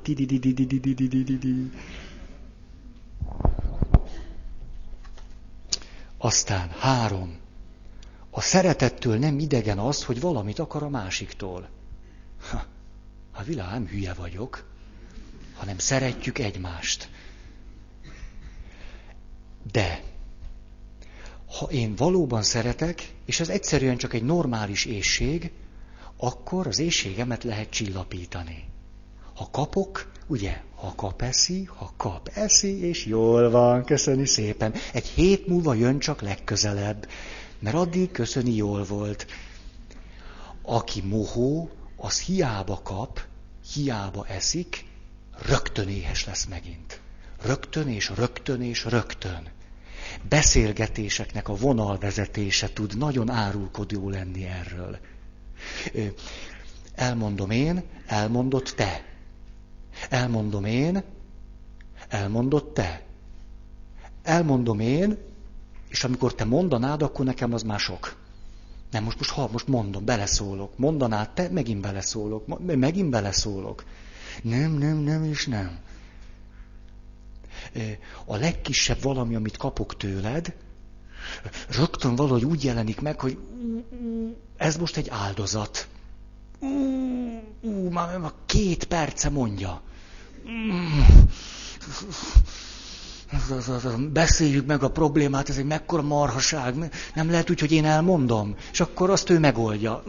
Aztán 6.19 6.69
három. 6.69 7.39
A 8.31 8.41
szeretettől 8.41 9.19
nem 9.19 9.39
idegen 9.39 9.79
az, 9.79 10.05
hogy 10.05 10.21
valamit 10.21 10.59
akar 10.59 10.83
a 10.83 10.89
másiktól. 10.89 11.69
Ha, 12.51 12.65
a 13.33 13.43
világ 13.43 13.71
nem 13.71 13.87
hülye 13.87 14.15
vagyok, 14.15 14.65
hanem 15.55 15.79
szeretjük 15.79 16.39
egymást. 16.39 17.11
De 19.73 20.03
ha 21.59 21.67
én 21.71 21.95
valóban 21.95 22.43
szeretek, 22.43 23.13
és 23.25 23.41
ez 23.41 23.49
egyszerűen 23.49 23.97
csak 23.97 24.13
egy 24.13 24.23
normális 24.23 24.85
ésség, 24.85 25.53
akkor 26.17 26.67
az 26.67 26.79
éjségemet 26.79 27.45
lehet 27.45 27.71
csillapítani. 27.71 28.65
Ha 29.35 29.49
kapok, 29.51 30.13
ugye, 30.27 30.63
ha 30.77 30.95
kap 30.95 31.23
eszi, 31.23 31.65
ha 31.65 31.93
kap 31.97 32.31
eszi, 32.35 32.87
és 32.87 33.07
jól 33.07 33.51
van, 33.51 33.85
köszöni 33.85 34.27
szépen. 34.27 34.75
Egy 34.93 35.07
hét 35.07 35.47
múlva 35.47 35.75
jön 35.75 35.99
csak 35.99 36.21
legközelebb, 36.21 37.09
mert 37.59 37.77
addig 37.77 38.11
köszöni 38.11 38.55
jól 38.55 38.85
volt. 38.85 39.27
Aki 40.63 41.01
mohó, 41.01 41.71
az 41.97 42.21
hiába 42.21 42.81
kap, 42.83 43.21
hiába 43.73 44.27
eszik, 44.27 44.85
rögtön 45.47 45.89
éhes 45.89 46.25
lesz 46.27 46.45
megint. 46.45 47.01
Rögtön 47.43 47.89
és 47.89 48.13
rögtön 48.15 48.63
és 48.63 48.85
rögtön. 48.85 49.49
Beszélgetéseknek 50.29 51.49
a 51.49 51.57
vonalvezetése 51.57 52.73
tud 52.73 52.97
nagyon 52.97 53.31
árulkodó 53.31 54.09
lenni 54.11 54.45
erről. 54.45 54.99
Elmondom 56.95 57.51
én, 57.51 57.83
elmondott 58.07 58.69
te. 58.77 59.16
Elmondom 60.11 60.65
én, 60.65 61.03
Elmondod 62.09 62.73
te. 62.73 63.03
Elmondom 64.23 64.81
én, 64.81 65.19
és 65.89 66.05
amikor 66.05 66.35
te 66.35 66.45
mondanád, 66.45 67.03
akkor 67.03 67.25
nekem 67.25 67.53
az 67.53 67.63
már 67.63 67.79
sok. 67.79 68.17
Nem, 68.91 69.05
most, 69.05 69.19
most, 69.19 69.31
ha 69.31 69.49
most 69.53 69.67
mondom, 69.67 70.05
beleszólok. 70.05 70.79
Mondanád 70.79 71.31
te, 71.31 71.49
megint 71.49 71.81
beleszólok. 71.81 72.67
Megint 72.77 73.11
beleszólok. 73.11 73.85
Nem, 74.43 74.73
nem, 74.73 74.97
nem 74.97 75.25
és 75.25 75.47
nem. 75.47 75.79
A 78.25 78.37
legkisebb 78.37 79.03
valami, 79.03 79.35
amit 79.35 79.57
kapok 79.57 79.97
tőled, 79.97 80.55
rögtön 81.69 82.15
valahogy 82.15 82.45
úgy 82.45 82.65
jelenik 82.65 83.01
meg, 83.01 83.21
hogy 83.21 83.39
ez 84.57 84.77
most 84.77 84.97
egy 84.97 85.09
áldozat. 85.09 85.89
Ú, 86.61 86.69
ú, 87.61 87.91
már, 87.91 88.19
már 88.19 88.33
két 88.47 88.85
perce 88.85 89.29
mondja. 89.29 89.83
Beszéljük 94.13 94.67
meg 94.67 94.83
a 94.83 94.91
problémát, 94.91 95.49
ez 95.49 95.57
egy 95.59 95.65
mekkora 95.65 96.03
marhaság. 96.03 96.75
Nem 97.15 97.31
lehet 97.31 97.51
úgy, 97.51 97.61
hogy 97.61 97.73
én 97.73 97.85
elmondom. 97.85 98.55
És 98.73 98.81
akkor 98.81 99.11
azt 99.11 99.31
ő 99.31 99.39
megoldja. 99.39 100.03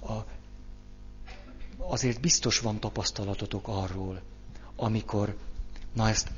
A, 0.00 0.24
azért 1.78 2.20
biztos 2.20 2.58
van 2.58 2.80
tapasztalatotok 2.80 3.68
arról, 3.68 4.22
amikor, 4.76 5.36
na 5.92 6.08
ezt 6.08 6.28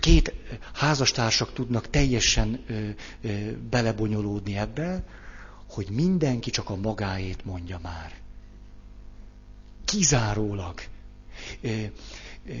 két 0.00 0.34
házastársak 0.74 1.52
tudnak 1.52 1.90
teljesen 1.90 2.64
ö, 2.66 2.88
ö, 3.22 3.52
belebonyolódni 3.70 4.56
ebbe, 4.56 5.04
hogy 5.70 5.88
mindenki 5.90 6.50
csak 6.50 6.70
a 6.70 6.76
magáét 6.76 7.44
mondja 7.44 7.78
már. 7.82 8.14
Kizárólag. 9.84 10.80
Ö, 11.60 11.84
ö, 12.46 12.52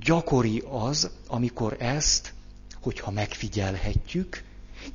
gyakori 0.00 0.62
az, 0.70 1.10
amikor 1.26 1.76
ezt, 1.78 2.34
hogyha 2.80 3.10
megfigyelhetjük, 3.10 4.44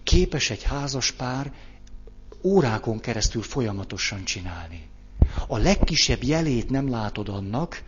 képes 0.03 0.49
egy 0.49 0.63
házas 0.63 1.11
pár 1.11 1.53
órákon 2.41 2.99
keresztül 2.99 3.41
folyamatosan 3.41 4.23
csinálni. 4.23 4.87
A 5.47 5.57
legkisebb 5.57 6.23
jelét 6.23 6.69
nem 6.69 6.89
látod 6.89 7.29
annak, 7.29 7.83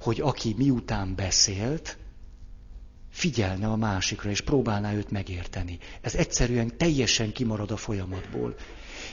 hogy 0.00 0.20
aki 0.20 0.54
miután 0.58 1.14
beszélt, 1.14 1.96
figyelne 3.12 3.66
a 3.66 3.76
másikra, 3.76 4.30
és 4.30 4.40
próbálná 4.40 4.94
őt 4.94 5.10
megérteni. 5.10 5.78
Ez 6.00 6.14
egyszerűen 6.14 6.76
teljesen 6.76 7.32
kimarad 7.32 7.70
a 7.70 7.76
folyamatból. 7.76 8.54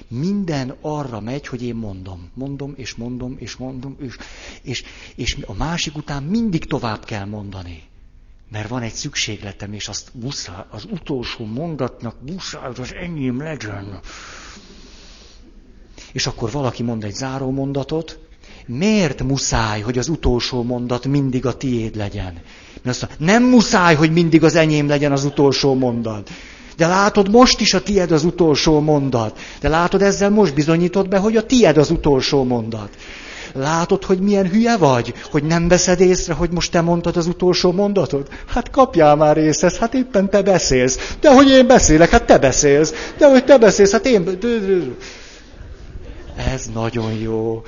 Minden 0.08 0.76
arra 0.82 1.20
megy, 1.20 1.48
hogy 1.48 1.64
én 1.64 1.76
mondom, 1.76 2.30
mondom, 2.34 2.74
és 2.76 2.96
mondom, 2.96 3.36
és 3.40 3.56
mondom, 3.56 3.96
és, 4.00 4.16
és, 4.62 4.84
és 5.16 5.38
a 5.46 5.54
másik 5.54 5.98
után 5.98 6.24
mindig 6.24 6.66
tovább 6.66 7.06
kell 7.06 7.26
mondani. 7.26 7.84
Mert 8.52 8.70
van 8.70 8.82
egy 8.82 8.94
szükségletem, 8.94 9.74
és 9.74 9.88
azt 9.88 10.10
muszáj, 10.14 10.64
az 10.70 10.86
utolsó 10.92 11.46
mondatnak 11.46 12.16
muszáj, 12.32 12.70
az 12.78 12.94
enyém 12.94 13.42
legyen. 13.42 14.00
És 16.12 16.28
akkor 16.28 16.52
valaki 16.52 16.84
mond 16.84 17.04
egy 17.04 17.16
záró 17.16 17.52
mondatot, 17.52 18.20
miért 18.66 19.24
muszáj, 19.24 19.82
hogy 19.82 19.98
az 19.98 20.08
utolsó 20.08 20.64
mondat 20.64 21.06
mindig 21.06 21.46
a 21.46 21.58
tiéd 21.58 21.96
legyen? 21.96 22.42
Azt 22.86 23.08
nem 23.18 23.44
muszáj, 23.44 23.96
hogy 23.96 24.12
mindig 24.12 24.44
az 24.44 24.56
enyém 24.56 24.88
legyen 24.88 25.12
az 25.12 25.24
utolsó 25.24 25.74
mondat. 25.74 26.30
De 26.78 26.88
látod, 26.88 27.32
most 27.32 27.62
is 27.62 27.74
a 27.74 27.82
tied 27.82 28.12
az 28.12 28.24
utolsó 28.24 28.80
mondat. 28.80 29.40
De 29.62 29.70
látod, 29.70 30.02
ezzel 30.02 30.30
most 30.30 30.54
bizonyítod 30.54 31.08
be, 31.08 31.18
hogy 31.18 31.38
a 31.38 31.46
tied 31.46 31.78
az 31.78 31.90
utolsó 31.90 32.44
mondat. 32.44 32.90
Látod, 33.54 34.04
hogy 34.04 34.20
milyen 34.20 34.50
hülye 34.50 34.78
vagy? 34.78 35.14
Hogy 35.32 35.44
nem 35.44 35.68
veszed 35.68 36.00
észre, 36.00 36.34
hogy 36.34 36.50
most 36.52 36.72
te 36.72 36.82
mondtad 36.82 37.18
az 37.18 37.28
utolsó 37.28 37.72
mondatot? 37.72 38.30
Hát 38.48 38.70
kapjál 38.70 39.16
már 39.16 39.38
észhez, 39.38 39.78
hát 39.78 39.94
éppen 39.94 40.30
te 40.30 40.42
beszélsz. 40.42 41.16
De 41.20 41.34
hogy 41.34 41.50
én 41.50 41.68
beszélek, 41.68 42.10
hát 42.10 42.26
te 42.26 42.38
beszélsz. 42.38 42.94
De 43.18 43.30
hogy 43.30 43.44
te 43.44 43.58
beszélsz, 43.58 43.92
hát 43.92 44.06
én... 44.06 44.38
Ez 46.54 46.66
nagyon 46.74 47.12
jó. 47.12 47.62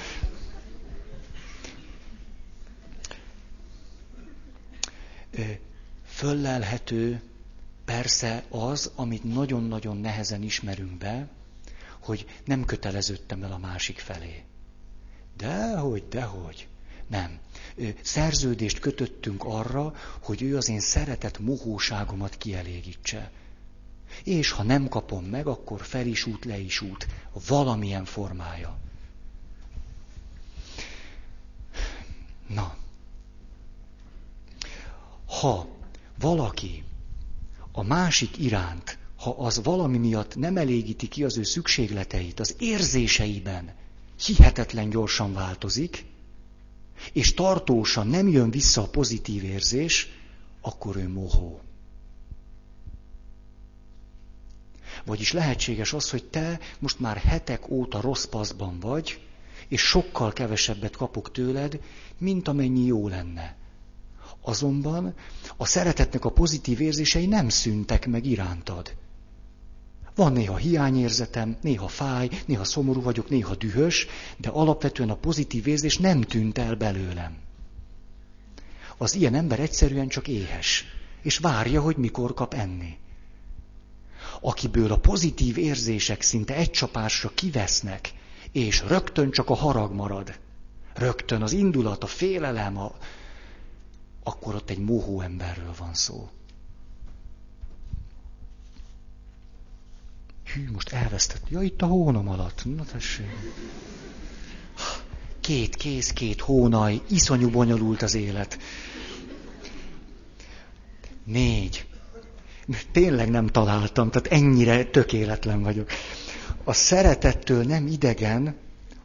Föllelhető 6.05 7.21
persze 7.85 8.43
az, 8.49 8.91
amit 8.95 9.23
nagyon-nagyon 9.23 9.97
nehezen 9.97 10.43
ismerünk 10.43 10.97
be, 10.97 11.27
hogy 11.99 12.25
nem 12.45 12.65
köteleződtem 12.65 13.43
el 13.43 13.51
a 13.51 13.57
másik 13.57 13.99
felé. 13.99 14.43
Dehogy, 15.37 16.07
dehogy. 16.07 16.67
Nem. 17.07 17.39
Szerződést 18.01 18.79
kötöttünk 18.79 19.43
arra, 19.43 19.93
hogy 20.21 20.41
ő 20.41 20.57
az 20.57 20.69
én 20.69 20.79
szeretett 20.79 21.39
mohóságomat 21.39 22.37
kielégítse. 22.37 23.31
És 24.23 24.51
ha 24.51 24.63
nem 24.63 24.87
kapom 24.87 25.25
meg, 25.25 25.47
akkor 25.47 25.81
fel 25.81 26.05
is 26.05 26.25
út, 26.25 26.45
le 26.45 26.57
is 26.57 26.81
út. 26.81 27.07
Valamilyen 27.47 28.05
formája. 28.05 28.77
Na, 32.47 32.75
ha 35.41 35.67
valaki 36.19 36.83
a 37.71 37.83
másik 37.83 38.37
iránt, 38.37 38.97
ha 39.15 39.29
az 39.31 39.63
valami 39.63 39.97
miatt 39.97 40.35
nem 40.35 40.57
elégíti 40.57 41.07
ki 41.07 41.23
az 41.23 41.37
ő 41.37 41.43
szükségleteit, 41.43 42.39
az 42.39 42.55
érzéseiben 42.59 43.73
hihetetlen 44.25 44.89
gyorsan 44.89 45.33
változik, 45.33 46.05
és 47.13 47.33
tartósan 47.33 48.07
nem 48.07 48.27
jön 48.27 48.51
vissza 48.51 48.81
a 48.81 48.87
pozitív 48.87 49.43
érzés, 49.43 50.07
akkor 50.61 50.95
ő 50.95 51.09
mohó. 51.09 51.61
Vagyis 55.05 55.31
lehetséges 55.31 55.93
az, 55.93 56.09
hogy 56.09 56.23
te 56.23 56.59
most 56.79 56.99
már 56.99 57.17
hetek 57.17 57.69
óta 57.69 58.01
rossz 58.01 58.25
paszban 58.25 58.79
vagy, 58.79 59.21
és 59.67 59.81
sokkal 59.81 60.33
kevesebbet 60.33 60.95
kapok 60.95 61.31
tőled, 61.31 61.79
mint 62.17 62.47
amennyi 62.47 62.85
jó 62.85 63.07
lenne. 63.07 63.59
Azonban 64.41 65.13
a 65.57 65.65
szeretetnek 65.65 66.25
a 66.25 66.31
pozitív 66.31 66.81
érzései 66.81 67.25
nem 67.25 67.49
szűntek 67.49 68.07
meg 68.07 68.25
irántad. 68.25 68.95
Van 70.15 70.31
néha 70.31 70.55
hiányérzetem, 70.55 71.57
néha 71.61 71.87
fáj, 71.87 72.29
néha 72.45 72.63
szomorú 72.63 73.01
vagyok, 73.01 73.29
néha 73.29 73.55
dühös, 73.55 74.07
de 74.37 74.49
alapvetően 74.49 75.09
a 75.09 75.15
pozitív 75.15 75.67
érzés 75.67 75.97
nem 75.97 76.21
tűnt 76.21 76.57
el 76.57 76.75
belőlem. 76.75 77.37
Az 78.97 79.15
ilyen 79.15 79.35
ember 79.35 79.59
egyszerűen 79.59 80.07
csak 80.07 80.27
éhes, 80.27 80.85
és 81.21 81.37
várja, 81.37 81.81
hogy 81.81 81.97
mikor 81.97 82.33
kap 82.33 82.53
enni. 82.53 82.97
Akiből 84.41 84.91
a 84.91 84.97
pozitív 84.97 85.57
érzések 85.57 86.21
szinte 86.21 86.55
egy 86.55 86.71
csapásra 86.71 87.31
kivesznek, 87.35 88.13
és 88.51 88.83
rögtön 88.87 89.31
csak 89.31 89.49
a 89.49 89.55
harag 89.55 89.93
marad. 89.93 90.39
Rögtön 90.93 91.41
az 91.41 91.51
indulat, 91.51 92.03
a 92.03 92.07
félelem, 92.07 92.77
a, 92.77 92.95
akkor 94.23 94.55
ott 94.55 94.69
egy 94.69 94.79
mohó 94.79 95.21
emberről 95.21 95.73
van 95.77 95.93
szó. 95.93 96.29
Hű, 100.53 100.71
most 100.71 100.89
elvesztett. 100.89 101.49
Ja, 101.49 101.61
itt 101.61 101.81
a 101.81 101.85
hónom 101.85 102.27
alatt. 102.29 102.75
Na 102.75 102.83
tessék. 102.83 103.29
Két 105.39 105.75
kéz, 105.75 106.13
két 106.13 106.41
hónaj, 106.41 107.01
iszonyú 107.09 107.49
bonyolult 107.49 108.01
az 108.01 108.13
élet. 108.13 108.57
Négy. 111.23 111.85
Tényleg 112.91 113.29
nem 113.29 113.47
találtam, 113.47 114.11
tehát 114.11 114.27
ennyire 114.27 114.85
tökéletlen 114.85 115.61
vagyok. 115.61 115.89
A 116.63 116.73
szeretettől 116.73 117.63
nem 117.63 117.87
idegen, 117.87 118.55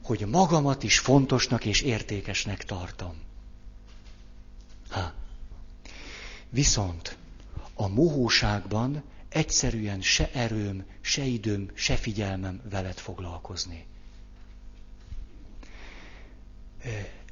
hogy 0.03 0.27
magamat 0.27 0.83
is 0.83 0.99
fontosnak 0.99 1.64
és 1.64 1.81
értékesnek 1.81 2.64
tartom. 2.64 3.26
Ha. 4.97 5.12
Viszont 6.51 7.16
a 7.74 7.88
mohóságban 7.88 9.03
egyszerűen 9.28 10.01
se 10.01 10.30
erőm, 10.32 10.84
se 11.01 11.22
időm, 11.24 11.70
se 11.74 11.97
figyelmem 11.97 12.61
veled 12.70 12.99
foglalkozni. 12.99 13.86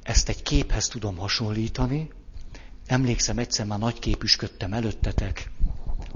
Ezt 0.03 0.29
egy 0.29 0.43
képhez 0.43 0.87
tudom 0.87 1.17
hasonlítani. 1.17 2.09
Emlékszem, 2.85 3.37
egyszer 3.37 3.65
már 3.65 3.79
nagy 3.79 3.99
képüsködtem 3.99 4.73
előttetek, 4.73 5.51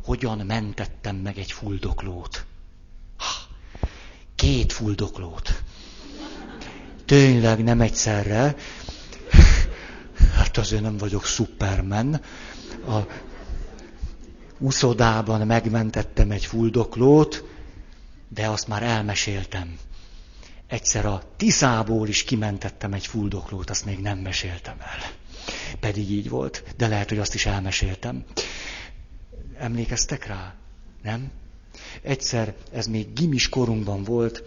hogyan 0.03 0.37
mentettem 0.45 1.15
meg 1.15 1.37
egy 1.37 1.51
fuldoklót. 1.51 2.45
Két 4.35 4.71
fuldoklót. 4.73 5.63
Tényleg 7.05 7.63
nem 7.63 7.81
egyszerre, 7.81 8.55
hát 10.39 10.57
azért 10.57 10.81
nem 10.81 10.97
vagyok 10.97 11.25
Superman. 11.25 12.21
A 12.87 12.97
uszodában 14.57 15.47
megmentettem 15.47 16.31
egy 16.31 16.45
fuldoklót, 16.45 17.43
de 18.27 18.47
azt 18.47 18.67
már 18.67 18.83
elmeséltem. 18.83 19.77
egyszer 20.67 21.05
a 21.05 21.21
Tiszából 21.37 22.07
is 22.07 22.23
kimentettem 22.23 22.93
egy 22.93 23.07
fuldoklót, 23.07 23.69
azt 23.69 23.85
még 23.85 23.99
nem 23.99 24.17
meséltem 24.17 24.75
el. 24.79 25.11
Pedig 25.79 26.11
így 26.11 26.29
volt, 26.29 26.63
de 26.77 26.87
lehet, 26.87 27.09
hogy 27.09 27.19
azt 27.19 27.33
is 27.33 27.45
elmeséltem. 27.45 28.23
Emlékeztek 29.57 30.25
rá? 30.25 30.53
Nem? 31.01 31.31
Egyszer, 32.01 32.53
ez 32.71 32.85
még 32.87 33.13
gimis 33.13 33.49
korunkban 33.49 34.03
volt, 34.03 34.43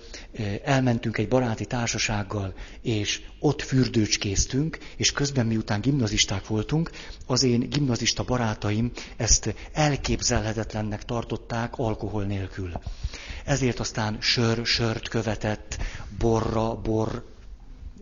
elmentünk 0.64 1.18
egy 1.18 1.28
baráti 1.28 1.64
társasággal, 1.64 2.54
és 2.82 3.20
ott 3.38 3.62
fürdőcskéztünk, 3.62 4.78
és 4.96 5.12
közben 5.12 5.46
miután 5.46 5.80
gimnazisták 5.80 6.46
voltunk, 6.46 6.90
az 7.26 7.42
én 7.42 7.68
gimnazista 7.70 8.22
barátaim 8.24 8.90
ezt 9.16 9.54
elképzelhetetlennek 9.72 11.04
tartották 11.04 11.78
alkohol 11.78 12.24
nélkül. 12.24 12.72
Ezért 13.44 13.80
aztán 13.80 14.16
sör, 14.20 14.66
sört 14.66 15.08
követett, 15.08 15.76
borra, 16.18 16.74
bor, 16.74 17.24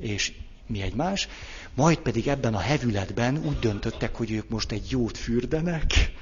és 0.01 0.33
mi 0.67 0.81
egymás, 0.83 1.29
majd 1.75 1.99
pedig 1.99 2.29
ebben 2.29 2.55
a 2.55 2.59
hevületben 2.59 3.45
úgy 3.47 3.59
döntöttek, 3.59 4.17
hogy 4.17 4.31
ők 4.31 4.49
most 4.49 4.73
egy 4.73 4.91
jót 4.91 5.19
fürdenek. 5.19 6.13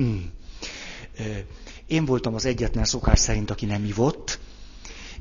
Mm. 0.00 0.18
Én 1.86 2.04
voltam 2.04 2.34
az 2.34 2.44
egyetlen 2.44 2.84
szokás 2.84 3.18
szerint, 3.18 3.50
aki 3.50 3.66
nem 3.66 3.84
ivott, 3.84 4.38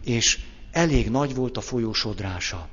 és 0.04 0.40
elég 0.72 1.10
nagy 1.10 1.36
volt 1.36 1.58
a 1.58 1.62
folyósodrása. 1.62 2.68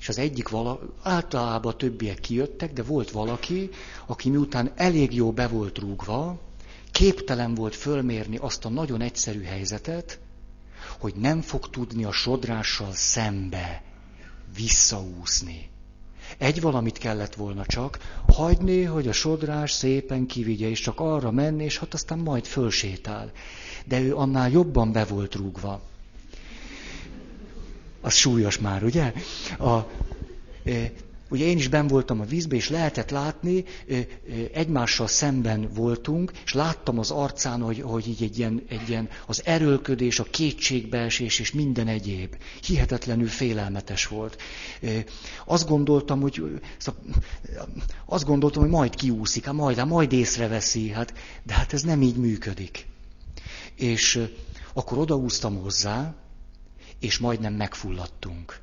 És 0.00 0.08
az 0.08 0.18
egyik 0.18 0.48
vala, 0.48 0.80
általában 1.02 1.78
többiek 1.78 2.20
kijöttek, 2.20 2.72
de 2.72 2.82
volt 2.82 3.10
valaki, 3.10 3.70
aki 4.06 4.30
miután 4.30 4.72
elég 4.76 5.14
jó 5.14 5.32
be 5.32 5.48
volt 5.48 5.78
rúgva, 5.78 6.40
képtelen 6.92 7.54
volt 7.54 7.74
fölmérni 7.74 8.36
azt 8.36 8.64
a 8.64 8.68
nagyon 8.68 9.00
egyszerű 9.00 9.42
helyzetet, 9.42 10.20
hogy 10.98 11.14
nem 11.14 11.40
fog 11.40 11.70
tudni 11.70 12.04
a 12.04 12.12
sodrással 12.12 12.92
szembe 12.92 13.82
visszaúszni. 14.54 15.71
Egy 16.38 16.60
valamit 16.60 16.98
kellett 16.98 17.34
volna 17.34 17.66
csak, 17.66 17.98
hagyni, 18.28 18.82
hogy 18.82 19.08
a 19.08 19.12
sodrás 19.12 19.72
szépen 19.72 20.26
kivigye, 20.26 20.68
és 20.68 20.80
csak 20.80 21.00
arra 21.00 21.30
menni, 21.30 21.64
és 21.64 21.78
hát 21.78 21.94
aztán 21.94 22.18
majd 22.18 22.44
fölsétál. 22.44 23.30
De 23.84 24.00
ő 24.00 24.16
annál 24.16 24.50
jobban 24.50 24.92
be 24.92 25.04
volt 25.04 25.34
rúgva. 25.34 25.80
Az 28.00 28.14
súlyos 28.14 28.58
már, 28.58 28.84
ugye? 28.84 29.12
A, 29.58 29.78
Ugye 31.32 31.44
én 31.44 31.56
is 31.56 31.68
ben 31.68 31.86
voltam 31.86 32.20
a 32.20 32.24
vízbe, 32.24 32.56
és 32.56 32.68
lehetett 32.68 33.10
látni, 33.10 33.64
egymással 34.52 35.06
szemben 35.06 35.68
voltunk, 35.74 36.32
és 36.44 36.52
láttam 36.52 36.98
az 36.98 37.10
arcán, 37.10 37.60
hogy, 37.60 37.80
hogy 37.80 38.08
így 38.08 38.22
egy 38.22 38.38
ilyen, 38.38 38.62
egy 38.68 38.88
ilyen 38.88 39.08
az 39.26 39.42
erőlködés, 39.44 40.18
a 40.18 40.24
kétségbeesés 40.24 41.38
és 41.38 41.52
minden 41.52 41.88
egyéb. 41.88 42.36
Hihetetlenül 42.66 43.28
félelmetes 43.28 44.06
volt. 44.06 44.42
Azt 45.46 45.68
gondoltam, 45.68 46.20
hogy 46.20 46.60
azt 48.06 48.24
gondoltam, 48.24 48.62
hogy 48.62 48.70
majd 48.70 48.94
kiúszik, 48.94 49.44
hát 49.44 49.54
majd, 49.54 49.76
hát 49.76 49.86
majd 49.86 50.12
észreveszi, 50.12 50.90
hát, 50.90 51.14
de 51.42 51.54
hát 51.54 51.72
ez 51.72 51.82
nem 51.82 52.02
így 52.02 52.16
működik. 52.16 52.86
És 53.74 54.28
akkor 54.72 54.98
odaúztam 54.98 55.60
hozzá, 55.60 56.14
és 57.00 57.18
majdnem 57.18 57.54
megfulladtunk. 57.54 58.60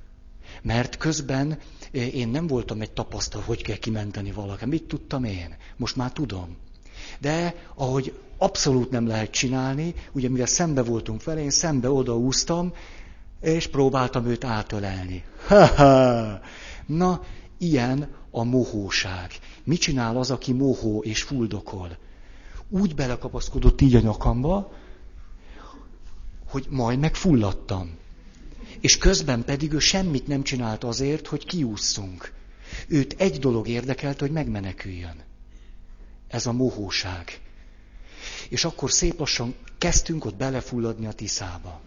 Mert 0.62 0.98
közben 0.98 1.60
én 1.92 2.28
nem 2.28 2.48
voltam 2.48 2.82
egy 2.82 2.92
tapasztal, 2.92 3.42
hogy 3.42 3.62
kell 3.62 3.76
kimenteni 3.76 4.32
valaki. 4.32 4.66
Mit 4.66 4.84
tudtam 4.84 5.24
én? 5.24 5.56
Most 5.78 5.96
már 5.96 6.12
tudom. 6.12 6.58
De 7.20 7.56
ahogy 7.76 8.14
abszolút 8.38 8.90
nem 8.92 9.08
lehet 9.08 9.32
csinálni, 9.32 9.94
ugye 10.12 10.30
mivel 10.30 10.46
szembe 10.46 10.84
voltunk 10.84 11.24
vele, 11.24 11.42
én 11.42 11.50
szembe 11.50 11.92
odaúztam, 11.92 12.74
és 13.42 13.68
próbáltam 13.68 14.26
őt 14.26 14.44
átölelni. 14.44 15.24
Na, 16.86 17.22
ilyen 17.58 18.08
a 18.32 18.44
mohóság. 18.44 19.32
Mit 19.64 19.80
csinál 19.80 20.18
az, 20.18 20.32
aki 20.32 20.54
mohó 20.54 21.02
és 21.04 21.22
fuldokol? 21.22 21.98
Úgy 22.70 22.96
belekapaszkodott 22.96 23.82
így 23.82 23.96
a 23.96 24.00
nyakamba, 24.00 24.72
hogy 26.50 26.66
majd 26.70 27.00
megfulladtam 27.00 27.98
és 28.82 28.98
közben 28.98 29.44
pedig 29.44 29.74
ő 29.74 29.80
semmit 29.80 30.28
nem 30.28 30.44
csinált 30.44 30.84
azért, 30.84 31.28
hogy 31.28 31.46
kiússzunk. 31.46 32.32
Őt 32.88 33.16
egy 33.18 33.40
dolog 33.40 33.68
érdekelt, 33.68 34.20
hogy 34.20 34.32
megmeneküljön. 34.32 35.24
Ez 36.28 36.46
a 36.46 36.52
mohóság. 36.52 37.40
És 38.50 38.66
akkor 38.66 38.92
szép 38.92 39.20
lassan 39.20 39.56
kezdtünk 39.78 40.26
ott 40.26 40.36
belefulladni 40.36 41.06
a 41.06 41.12
tiszába. 41.12 41.82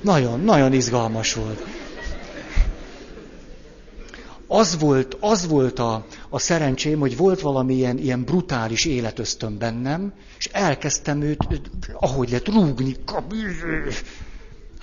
Nagyon, 0.00 0.40
nagyon 0.40 0.72
izgalmas 0.72 1.34
volt. 1.34 1.62
Az 4.46 4.78
volt, 4.78 5.16
az 5.20 5.46
volt 5.46 5.78
a, 5.78 6.06
a 6.28 6.38
szerencsém, 6.38 6.98
hogy 6.98 7.16
volt 7.16 7.40
valamilyen 7.40 7.98
ilyen 7.98 8.22
brutális 8.22 8.84
életöztön 8.84 9.58
bennem, 9.58 10.12
és 10.38 10.46
elkezdtem 10.46 11.20
őt, 11.22 11.60
ahogy 11.92 12.30
lett, 12.30 12.48
rúgni, 12.48 12.96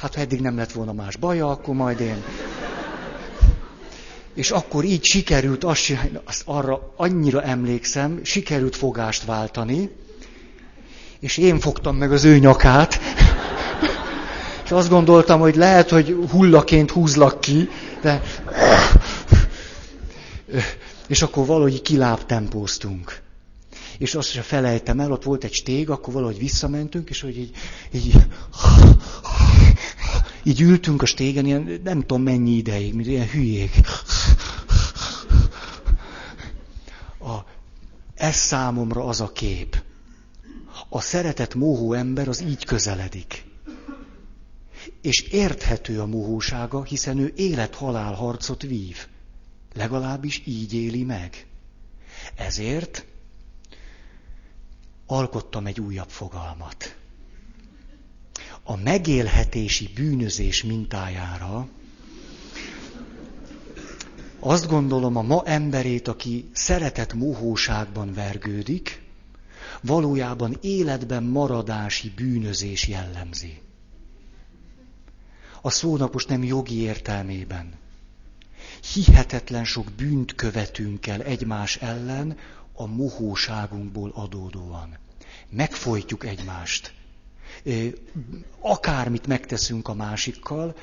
Hát 0.01 0.15
ha 0.15 0.21
eddig 0.21 0.41
nem 0.41 0.57
lett 0.57 0.71
volna 0.71 0.93
más 0.93 1.15
baja, 1.15 1.49
akkor 1.49 1.75
majd 1.75 1.99
én. 1.99 2.23
És 4.33 4.51
akkor 4.51 4.83
így 4.83 5.03
sikerült 5.03 5.63
azt 5.63 5.93
azt 6.23 6.41
arra 6.45 6.93
annyira 6.95 7.43
emlékszem, 7.43 8.19
sikerült 8.23 8.75
fogást 8.75 9.25
váltani, 9.25 9.89
és 11.19 11.37
én 11.37 11.59
fogtam 11.59 11.95
meg 11.95 12.11
az 12.11 12.23
ő 12.23 12.37
nyakát, 12.37 12.99
és 14.63 14.71
azt 14.71 14.89
gondoltam, 14.89 15.39
hogy 15.39 15.55
lehet, 15.55 15.89
hogy 15.89 16.17
hullaként 16.29 16.91
húzlak 16.91 17.41
ki, 17.41 17.69
de... 18.01 18.21
És 21.07 21.21
akkor 21.21 21.45
valahogy 21.45 21.81
kiláb 21.81 22.25
tempóztunk. 22.25 23.21
És 24.01 24.15
azt 24.15 24.31
sem 24.31 24.43
felejtem 24.43 24.99
el, 24.99 25.11
ott 25.11 25.23
volt 25.23 25.43
egy 25.43 25.53
stég, 25.53 25.89
akkor 25.89 26.13
valahogy 26.13 26.37
visszamentünk, 26.37 27.09
és 27.09 27.21
hogy 27.21 27.37
így, 27.37 27.55
így 27.91 28.15
így 30.43 30.61
ültünk 30.61 31.01
a 31.01 31.05
stégen, 31.05 31.45
ilyen 31.45 31.79
nem 31.83 31.99
tudom 31.99 32.23
mennyi 32.23 32.51
ideig, 32.51 32.93
mint 32.93 33.07
ilyen 33.07 33.27
hülyék. 33.27 33.79
A, 37.19 37.37
ez 38.15 38.35
számomra 38.35 39.05
az 39.05 39.21
a 39.21 39.31
kép. 39.31 39.83
A 40.89 41.01
szeretett 41.01 41.55
mohó 41.55 41.93
ember 41.93 42.27
az 42.27 42.41
így 42.41 42.65
közeledik. 42.65 43.45
És 45.01 45.21
érthető 45.21 45.99
a 45.99 46.05
mohósága, 46.05 46.83
hiszen 46.83 47.17
ő 47.17 47.33
élet-halál 47.35 48.13
harcot 48.13 48.61
vív. 48.61 49.07
Legalábbis 49.73 50.41
így 50.45 50.73
éli 50.73 51.03
meg. 51.03 51.45
Ezért 52.35 53.05
alkottam 55.11 55.65
egy 55.65 55.79
újabb 55.79 56.09
fogalmat 56.09 56.95
a 58.63 58.75
megélhetési 58.75 59.89
bűnözés 59.95 60.63
mintájára, 60.63 61.67
azt 64.39 64.67
gondolom 64.67 65.15
a 65.15 65.21
ma 65.21 65.43
emberét, 65.45 66.07
aki 66.07 66.49
szeretett 66.53 67.13
mohóságban 67.13 68.13
vergődik, 68.13 69.01
valójában 69.81 70.57
életben 70.61 71.23
maradási 71.23 72.11
bűnözés 72.15 72.87
jellemzi. 72.87 73.61
A 75.61 75.69
szónapos 75.69 76.25
nem 76.25 76.43
jogi 76.43 76.81
értelmében. 76.81 77.73
Hihetetlen 78.93 79.65
sok 79.65 79.91
bűnt 79.91 80.35
követünk 80.35 81.07
el 81.07 81.21
egymás 81.21 81.75
ellen 81.75 82.37
a 82.81 82.85
mohóságunkból 82.85 84.11
adódóan. 84.15 84.97
Megfojtjuk 85.49 86.25
egymást 86.25 86.93
akármit 88.59 89.27
megteszünk 89.27 89.87
a 89.87 89.93
másikkal, 89.93 90.75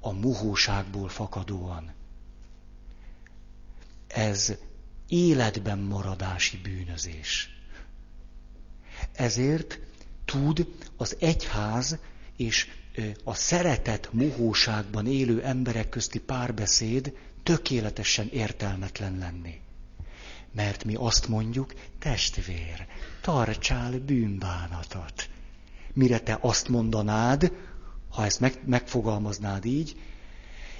a 0.00 0.12
muhóságból 0.12 1.08
fakadóan. 1.08 1.92
Ez 4.06 4.52
életben 5.08 5.78
maradási 5.78 6.56
bűnözés. 6.56 7.48
Ezért 9.12 9.78
tud 10.24 10.74
az 10.96 11.16
egyház 11.20 11.98
és 12.36 12.68
a 13.24 13.34
szeretet 13.34 14.12
muhóságban 14.12 15.06
élő 15.06 15.42
emberek 15.42 15.88
közti 15.88 16.18
párbeszéd 16.20 17.16
tökéletesen 17.42 18.28
értelmetlen 18.28 19.18
lenni. 19.18 19.60
Mert 20.52 20.84
mi 20.84 20.94
azt 20.94 21.28
mondjuk, 21.28 21.74
testvér, 21.98 22.86
tartsál 23.20 23.98
bűnbánatot 23.98 25.28
mire 25.92 26.18
te 26.20 26.38
azt 26.40 26.68
mondanád, 26.68 27.52
ha 28.08 28.24
ezt 28.24 28.40
meg, 28.40 28.60
megfogalmaznád 28.66 29.64
így, 29.64 29.96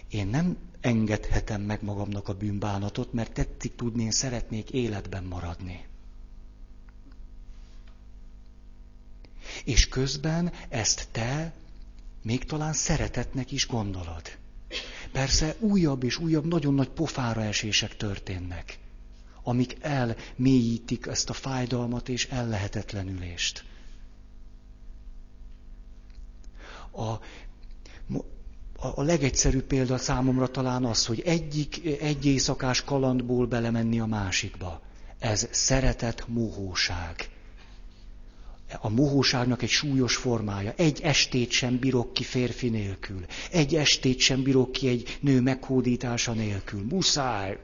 én 0.09 0.26
nem 0.26 0.56
engedhetem 0.80 1.62
meg 1.62 1.82
magamnak 1.82 2.28
a 2.28 2.34
bűnbánatot, 2.34 3.12
mert 3.12 3.32
tetszik 3.32 3.74
tudni, 3.74 4.02
én 4.02 4.10
szeretnék 4.10 4.70
életben 4.70 5.24
maradni. 5.24 5.86
És 9.64 9.88
közben 9.88 10.52
ezt 10.68 11.09
te 11.12 11.52
még 12.22 12.44
talán 12.44 12.72
szeretetnek 12.72 13.52
is 13.52 13.66
gondolod. 13.66 14.38
Persze 15.12 15.56
újabb 15.59 16.02
és 16.02 16.18
újabb 16.18 16.47
nagyon 16.47 16.74
nagy 16.74 16.88
pofára 16.88 17.42
esések 17.42 17.97
történnek, 17.97 18.78
amik 19.42 19.76
elmélyítik 19.80 21.06
ezt 21.06 21.30
a 21.30 21.32
fájdalmat 21.32 22.08
és 22.08 22.26
ellehetetlenülést. 22.26 23.64
A, 26.90 27.10
a 28.96 29.02
legegyszerűbb 29.02 29.64
példa 29.64 29.98
számomra 29.98 30.46
talán 30.48 30.84
az, 30.84 31.06
hogy 31.06 31.20
egyik 31.20 31.86
egy 32.00 32.26
éjszakás 32.26 32.82
kalandból 32.84 33.46
belemenni 33.46 34.00
a 34.00 34.06
másikba. 34.06 34.80
Ez 35.18 35.48
szeretet 35.50 36.24
mohóság 36.28 37.28
a 38.78 38.88
mohóságnak 38.88 39.62
egy 39.62 39.68
súlyos 39.68 40.16
formája. 40.16 40.72
Egy 40.76 41.01
estét 41.01 41.51
sem 41.51 41.78
bírok 41.78 42.12
ki 42.12 42.22
férfi 42.22 42.68
nélkül. 42.68 43.24
Egy 43.51 43.74
estét 43.74 44.18
sem 44.18 44.42
bírok 44.42 44.72
ki 44.72 44.88
egy 44.88 45.18
nő 45.20 45.40
meghódítása 45.40 46.32
nélkül. 46.32 46.84
Muszáj. 46.88 47.59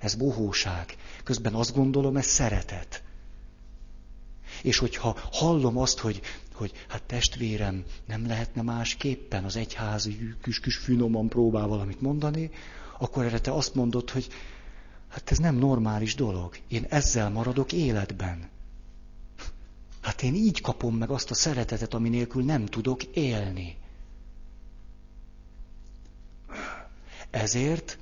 Ez 0.00 0.14
mohóság. 0.14 0.96
Közben 1.24 1.54
azt 1.54 1.74
gondolom, 1.74 2.16
ez 2.16 2.26
szeretet. 2.26 3.02
És 4.62 4.78
hogyha 4.78 5.16
hallom 5.32 5.78
azt, 5.78 5.98
hogy, 5.98 6.20
hogy 6.54 6.72
hát 6.88 7.02
testvérem, 7.02 7.84
nem 8.06 8.26
lehetne 8.26 8.62
másképpen 8.62 9.44
az 9.44 9.56
egyházi 9.56 10.34
kis-kis 10.42 10.76
finoman 10.76 11.28
próbál 11.28 11.66
valamit 11.66 12.00
mondani, 12.00 12.50
akkor 12.98 13.24
erre 13.24 13.40
te 13.40 13.52
azt 13.52 13.74
mondod, 13.74 14.10
hogy 14.10 14.26
hát 15.08 15.30
ez 15.30 15.38
nem 15.38 15.54
normális 15.54 16.14
dolog. 16.14 16.56
Én 16.68 16.86
ezzel 16.88 17.30
maradok 17.30 17.72
életben. 17.72 18.51
Hát 20.02 20.22
én 20.22 20.34
így 20.34 20.60
kapom 20.60 20.96
meg 20.96 21.10
azt 21.10 21.30
a 21.30 21.34
szeretetet, 21.34 21.94
ami 21.94 22.08
nélkül 22.08 22.44
nem 22.44 22.66
tudok 22.66 23.02
élni. 23.04 23.76
Ezért 27.30 27.98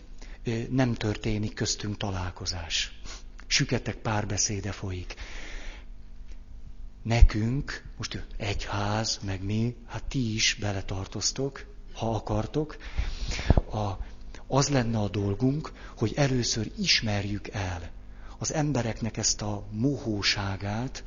nem 0.71 0.95
történik 0.95 1.55
köztünk 1.55 1.97
találkozás. 1.97 3.01
Süketek 3.47 3.97
párbeszéde 3.97 4.73
folyik. 4.73 5.15
Nekünk, 7.03 7.85
most 7.97 8.27
egyház, 8.37 9.19
meg 9.25 9.43
mi, 9.45 9.77
hát 9.87 10.05
ti 10.05 10.35
is 10.35 10.57
beletartoztok, 10.61 11.67
ha 11.95 12.15
akartok, 12.15 12.77
a, 13.73 13.91
az 14.47 14.69
lenne 14.69 14.99
a 14.99 15.09
dolgunk, 15.09 15.73
hogy 15.97 16.13
először 16.17 16.71
ismerjük 16.79 17.49
el 17.49 17.91
az 18.39 18.53
embereknek 18.53 19.17
ezt 19.17 19.43
a 19.43 19.67
mohóságát, 19.71 21.05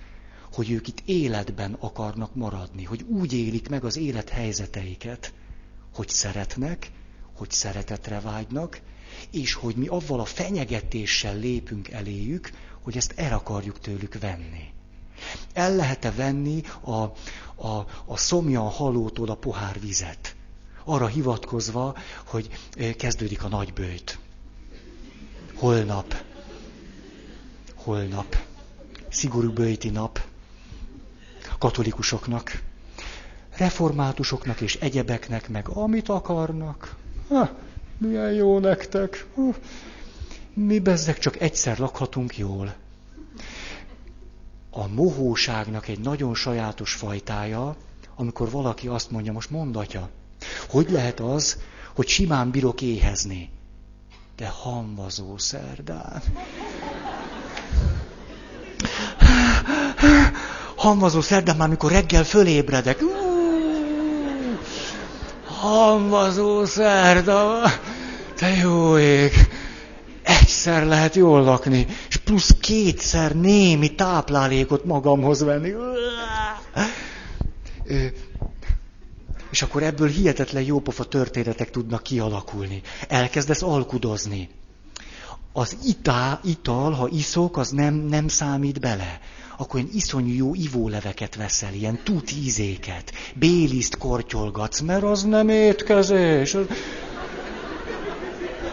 hogy 0.54 0.72
ők 0.72 0.88
itt 0.88 1.02
életben 1.06 1.78
akarnak 1.80 2.36
maradni, 2.36 2.84
hogy 2.84 3.06
úgy 3.08 3.34
élik 3.34 3.70
meg 3.70 3.84
az 3.84 3.98
élethelyzeteiket, 3.98 5.34
hogy 5.94 6.10
szeretnek, 6.10 6.92
hogy 7.34 7.52
szeretetre 7.52 8.20
vágynak, 8.20 8.82
és 9.32 9.54
hogy 9.54 9.76
mi 9.76 9.88
avval 9.88 10.20
a 10.20 10.26
fenyegetéssel 10.26 11.38
lépünk 11.38 11.90
eléjük, 11.90 12.50
hogy 12.82 12.98
ezt 12.98 13.14
el 13.16 13.34
akarjuk 13.34 13.80
tőlük 13.80 14.20
venni. 14.20 14.72
El 15.54 15.76
lehet-e 15.76 16.12
venni 16.12 16.62
a, 16.82 16.92
a, 17.68 17.88
a 18.06 18.18
szomjan 18.18 18.70
halótól 18.70 19.30
a 19.30 19.36
pohár 19.36 19.80
vizet? 19.80 20.36
Arra 20.84 21.08
hivatkozva, 21.08 21.98
hogy 22.26 22.50
kezdődik 22.98 23.44
a 23.44 23.48
nagybőjt. 23.48 24.20
Holnap. 25.54 26.24
Holnap. 27.76 28.38
Szigorú 29.10 29.52
bőjti 29.52 29.90
nap 29.90 30.32
katolikusoknak, 31.64 32.62
reformátusoknak 33.58 34.62
és 34.62 34.76
egyebeknek, 34.76 35.50
meg 35.50 35.68
amit 35.70 36.10
akarnak. 36.10 36.96
Ha, 37.28 37.50
milyen 37.98 38.32
jó 38.32 38.60
nektek. 38.60 39.26
Ha, 39.36 39.42
mi 40.54 40.80
bezzek 40.80 41.20
csak 41.20 41.42
egyszer 41.42 41.78
lakhatunk 41.80 42.38
jól. 42.38 42.74
A 44.70 44.88
mohóságnak 44.88 45.88
egy 45.88 46.00
nagyon 46.00 46.36
sajátos 46.36 46.94
fajtája, 46.94 47.76
amikor 48.16 48.50
valaki 48.50 48.88
azt 48.88 49.12
mondja, 49.12 49.32
most 49.32 49.50
mondatja, 49.50 50.10
hogy 50.70 50.90
lehet 50.90 51.20
az, 51.20 51.58
hogy 51.94 52.08
simán 52.08 52.52
bírok 52.52 52.82
éhezni, 52.82 53.50
de 54.36 54.48
hamvazó 54.48 55.38
szerdán 55.38 56.22
hamvazó 60.84 61.22
szerdán 61.22 61.56
már, 61.56 61.70
mikor 61.70 61.92
reggel 61.92 62.24
fölébredek. 62.24 63.04
Hamvazó 65.46 66.66
szerda, 66.66 67.62
te 68.36 68.50
jó 68.50 68.98
ég, 68.98 69.32
egyszer 70.24 70.86
lehet 70.86 71.16
jól 71.16 71.44
lakni, 71.44 71.88
és 72.10 72.18
plusz 72.18 72.56
kétszer 72.60 73.36
némi 73.36 73.96
táplálékot 73.96 74.86
magamhoz 74.86 75.44
venni. 75.44 75.74
És 79.52 79.62
akkor 79.62 79.84
ebből 79.84 80.08
hihetetlen 80.08 80.64
jópofa 80.64 81.04
történetek 81.04 81.70
tudnak 81.72 82.04
kialakulni. 82.04 82.82
Elkezdesz 83.08 83.62
alkudozni. 83.62 84.50
Az 85.54 85.78
itá, 85.84 86.40
ital, 86.44 86.92
ha 86.92 87.08
iszok, 87.08 87.58
az 87.58 87.70
nem, 87.70 87.94
nem 87.94 88.28
számít 88.28 88.80
bele 88.80 89.20
akkor 89.58 89.80
ilyen 89.80 89.92
iszonyú 89.94 90.34
jó 90.34 90.56
ivóleveket 90.56 91.36
veszel, 91.36 91.74
ilyen 91.74 92.00
tut 92.04 92.32
ízéket, 92.32 93.14
béliszt 93.34 93.98
kortyolgatsz, 93.98 94.80
mert 94.80 95.04
az 95.04 95.24
nem 95.24 95.50
étkezés. 95.50 96.58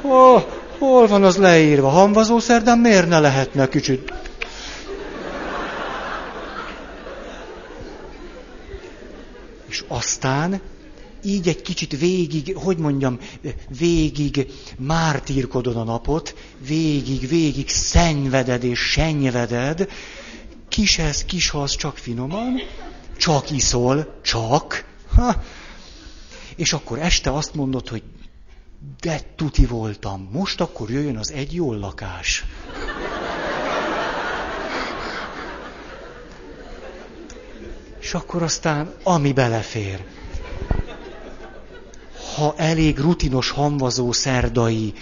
Oh, 0.03 0.43
hol 0.79 1.07
van 1.07 1.25
az 1.25 1.37
leírva? 1.37 1.89
Hamvazó 1.89 2.39
szerdán 2.39 2.79
miért 2.79 3.09
ne 3.09 3.19
lehetne 3.19 3.69
kicsit? 3.69 4.13
És 9.69 9.85
aztán 9.89 10.61
így 11.25 11.49
egy 11.49 11.63
kicsit 11.63 11.99
végig, 11.99 12.57
hogy 12.57 12.77
mondjam, 12.77 13.19
végig 13.79 14.47
mártírkodod 14.79 15.77
a 15.77 15.85
napot, 15.85 16.35
végig, 16.67 17.29
végig 17.29 17.69
szenveded 17.69 18.65
és 18.65 18.79
senyveded, 18.79 19.89
Kis 20.71 20.99
ez, 20.99 21.25
kis 21.25 21.53
az, 21.53 21.77
csak 21.77 21.97
finoman, 21.97 22.61
csak 23.17 23.51
iszol, 23.51 24.21
csak. 24.23 24.85
Ha. 25.15 25.43
És 26.57 26.73
akkor 26.73 26.99
este 26.99 27.33
azt 27.33 27.55
mondod, 27.55 27.89
hogy 27.89 28.03
de 29.01 29.21
tuti 29.37 29.67
voltam, 29.67 30.29
most 30.33 30.61
akkor 30.61 30.91
jöjjön 30.91 31.17
az 31.17 31.33
egy 31.33 31.55
jól 31.55 31.79
lakás. 31.79 32.45
És 38.01 38.15
akkor 38.15 38.43
aztán, 38.43 38.95
ami 39.03 39.33
belefér. 39.33 40.05
Ha 42.37 42.55
elég 42.57 42.99
rutinos, 42.99 43.51
hamvazó 43.51 44.13
szerdai 44.13 44.95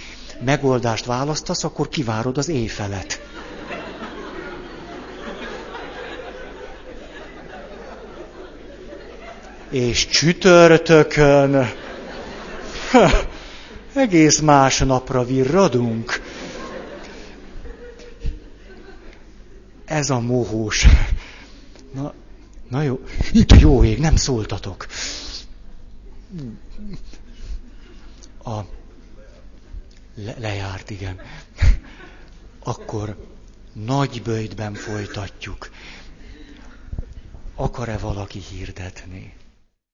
megoldást 0.44 1.04
választasz, 1.04 1.64
akkor 1.64 1.88
kivárod 1.88 2.38
az 2.38 2.48
éjfelet. 2.48 3.27
És 9.70 10.06
csütörtökön 10.06 11.70
egész 13.94 14.38
más 14.38 14.78
napra 14.78 15.24
virradunk. 15.24 16.20
Ez 19.84 20.10
a 20.10 20.20
mohós. 20.20 20.86
Na, 21.92 22.14
na 22.68 22.82
jó, 22.82 23.00
itt 23.32 23.50
a 23.50 23.56
jó 23.58 23.84
ég, 23.84 23.98
nem 23.98 24.16
szóltatok. 24.16 24.86
A 28.44 28.60
le, 30.14 30.34
lejárt, 30.38 30.90
igen. 30.90 31.20
Akkor 32.64 33.16
nagy 33.72 34.22
bőjtben 34.22 34.74
folytatjuk. 34.74 35.70
Akar-e 37.54 37.98
valaki 37.98 38.38
hirdetni? 38.38 39.37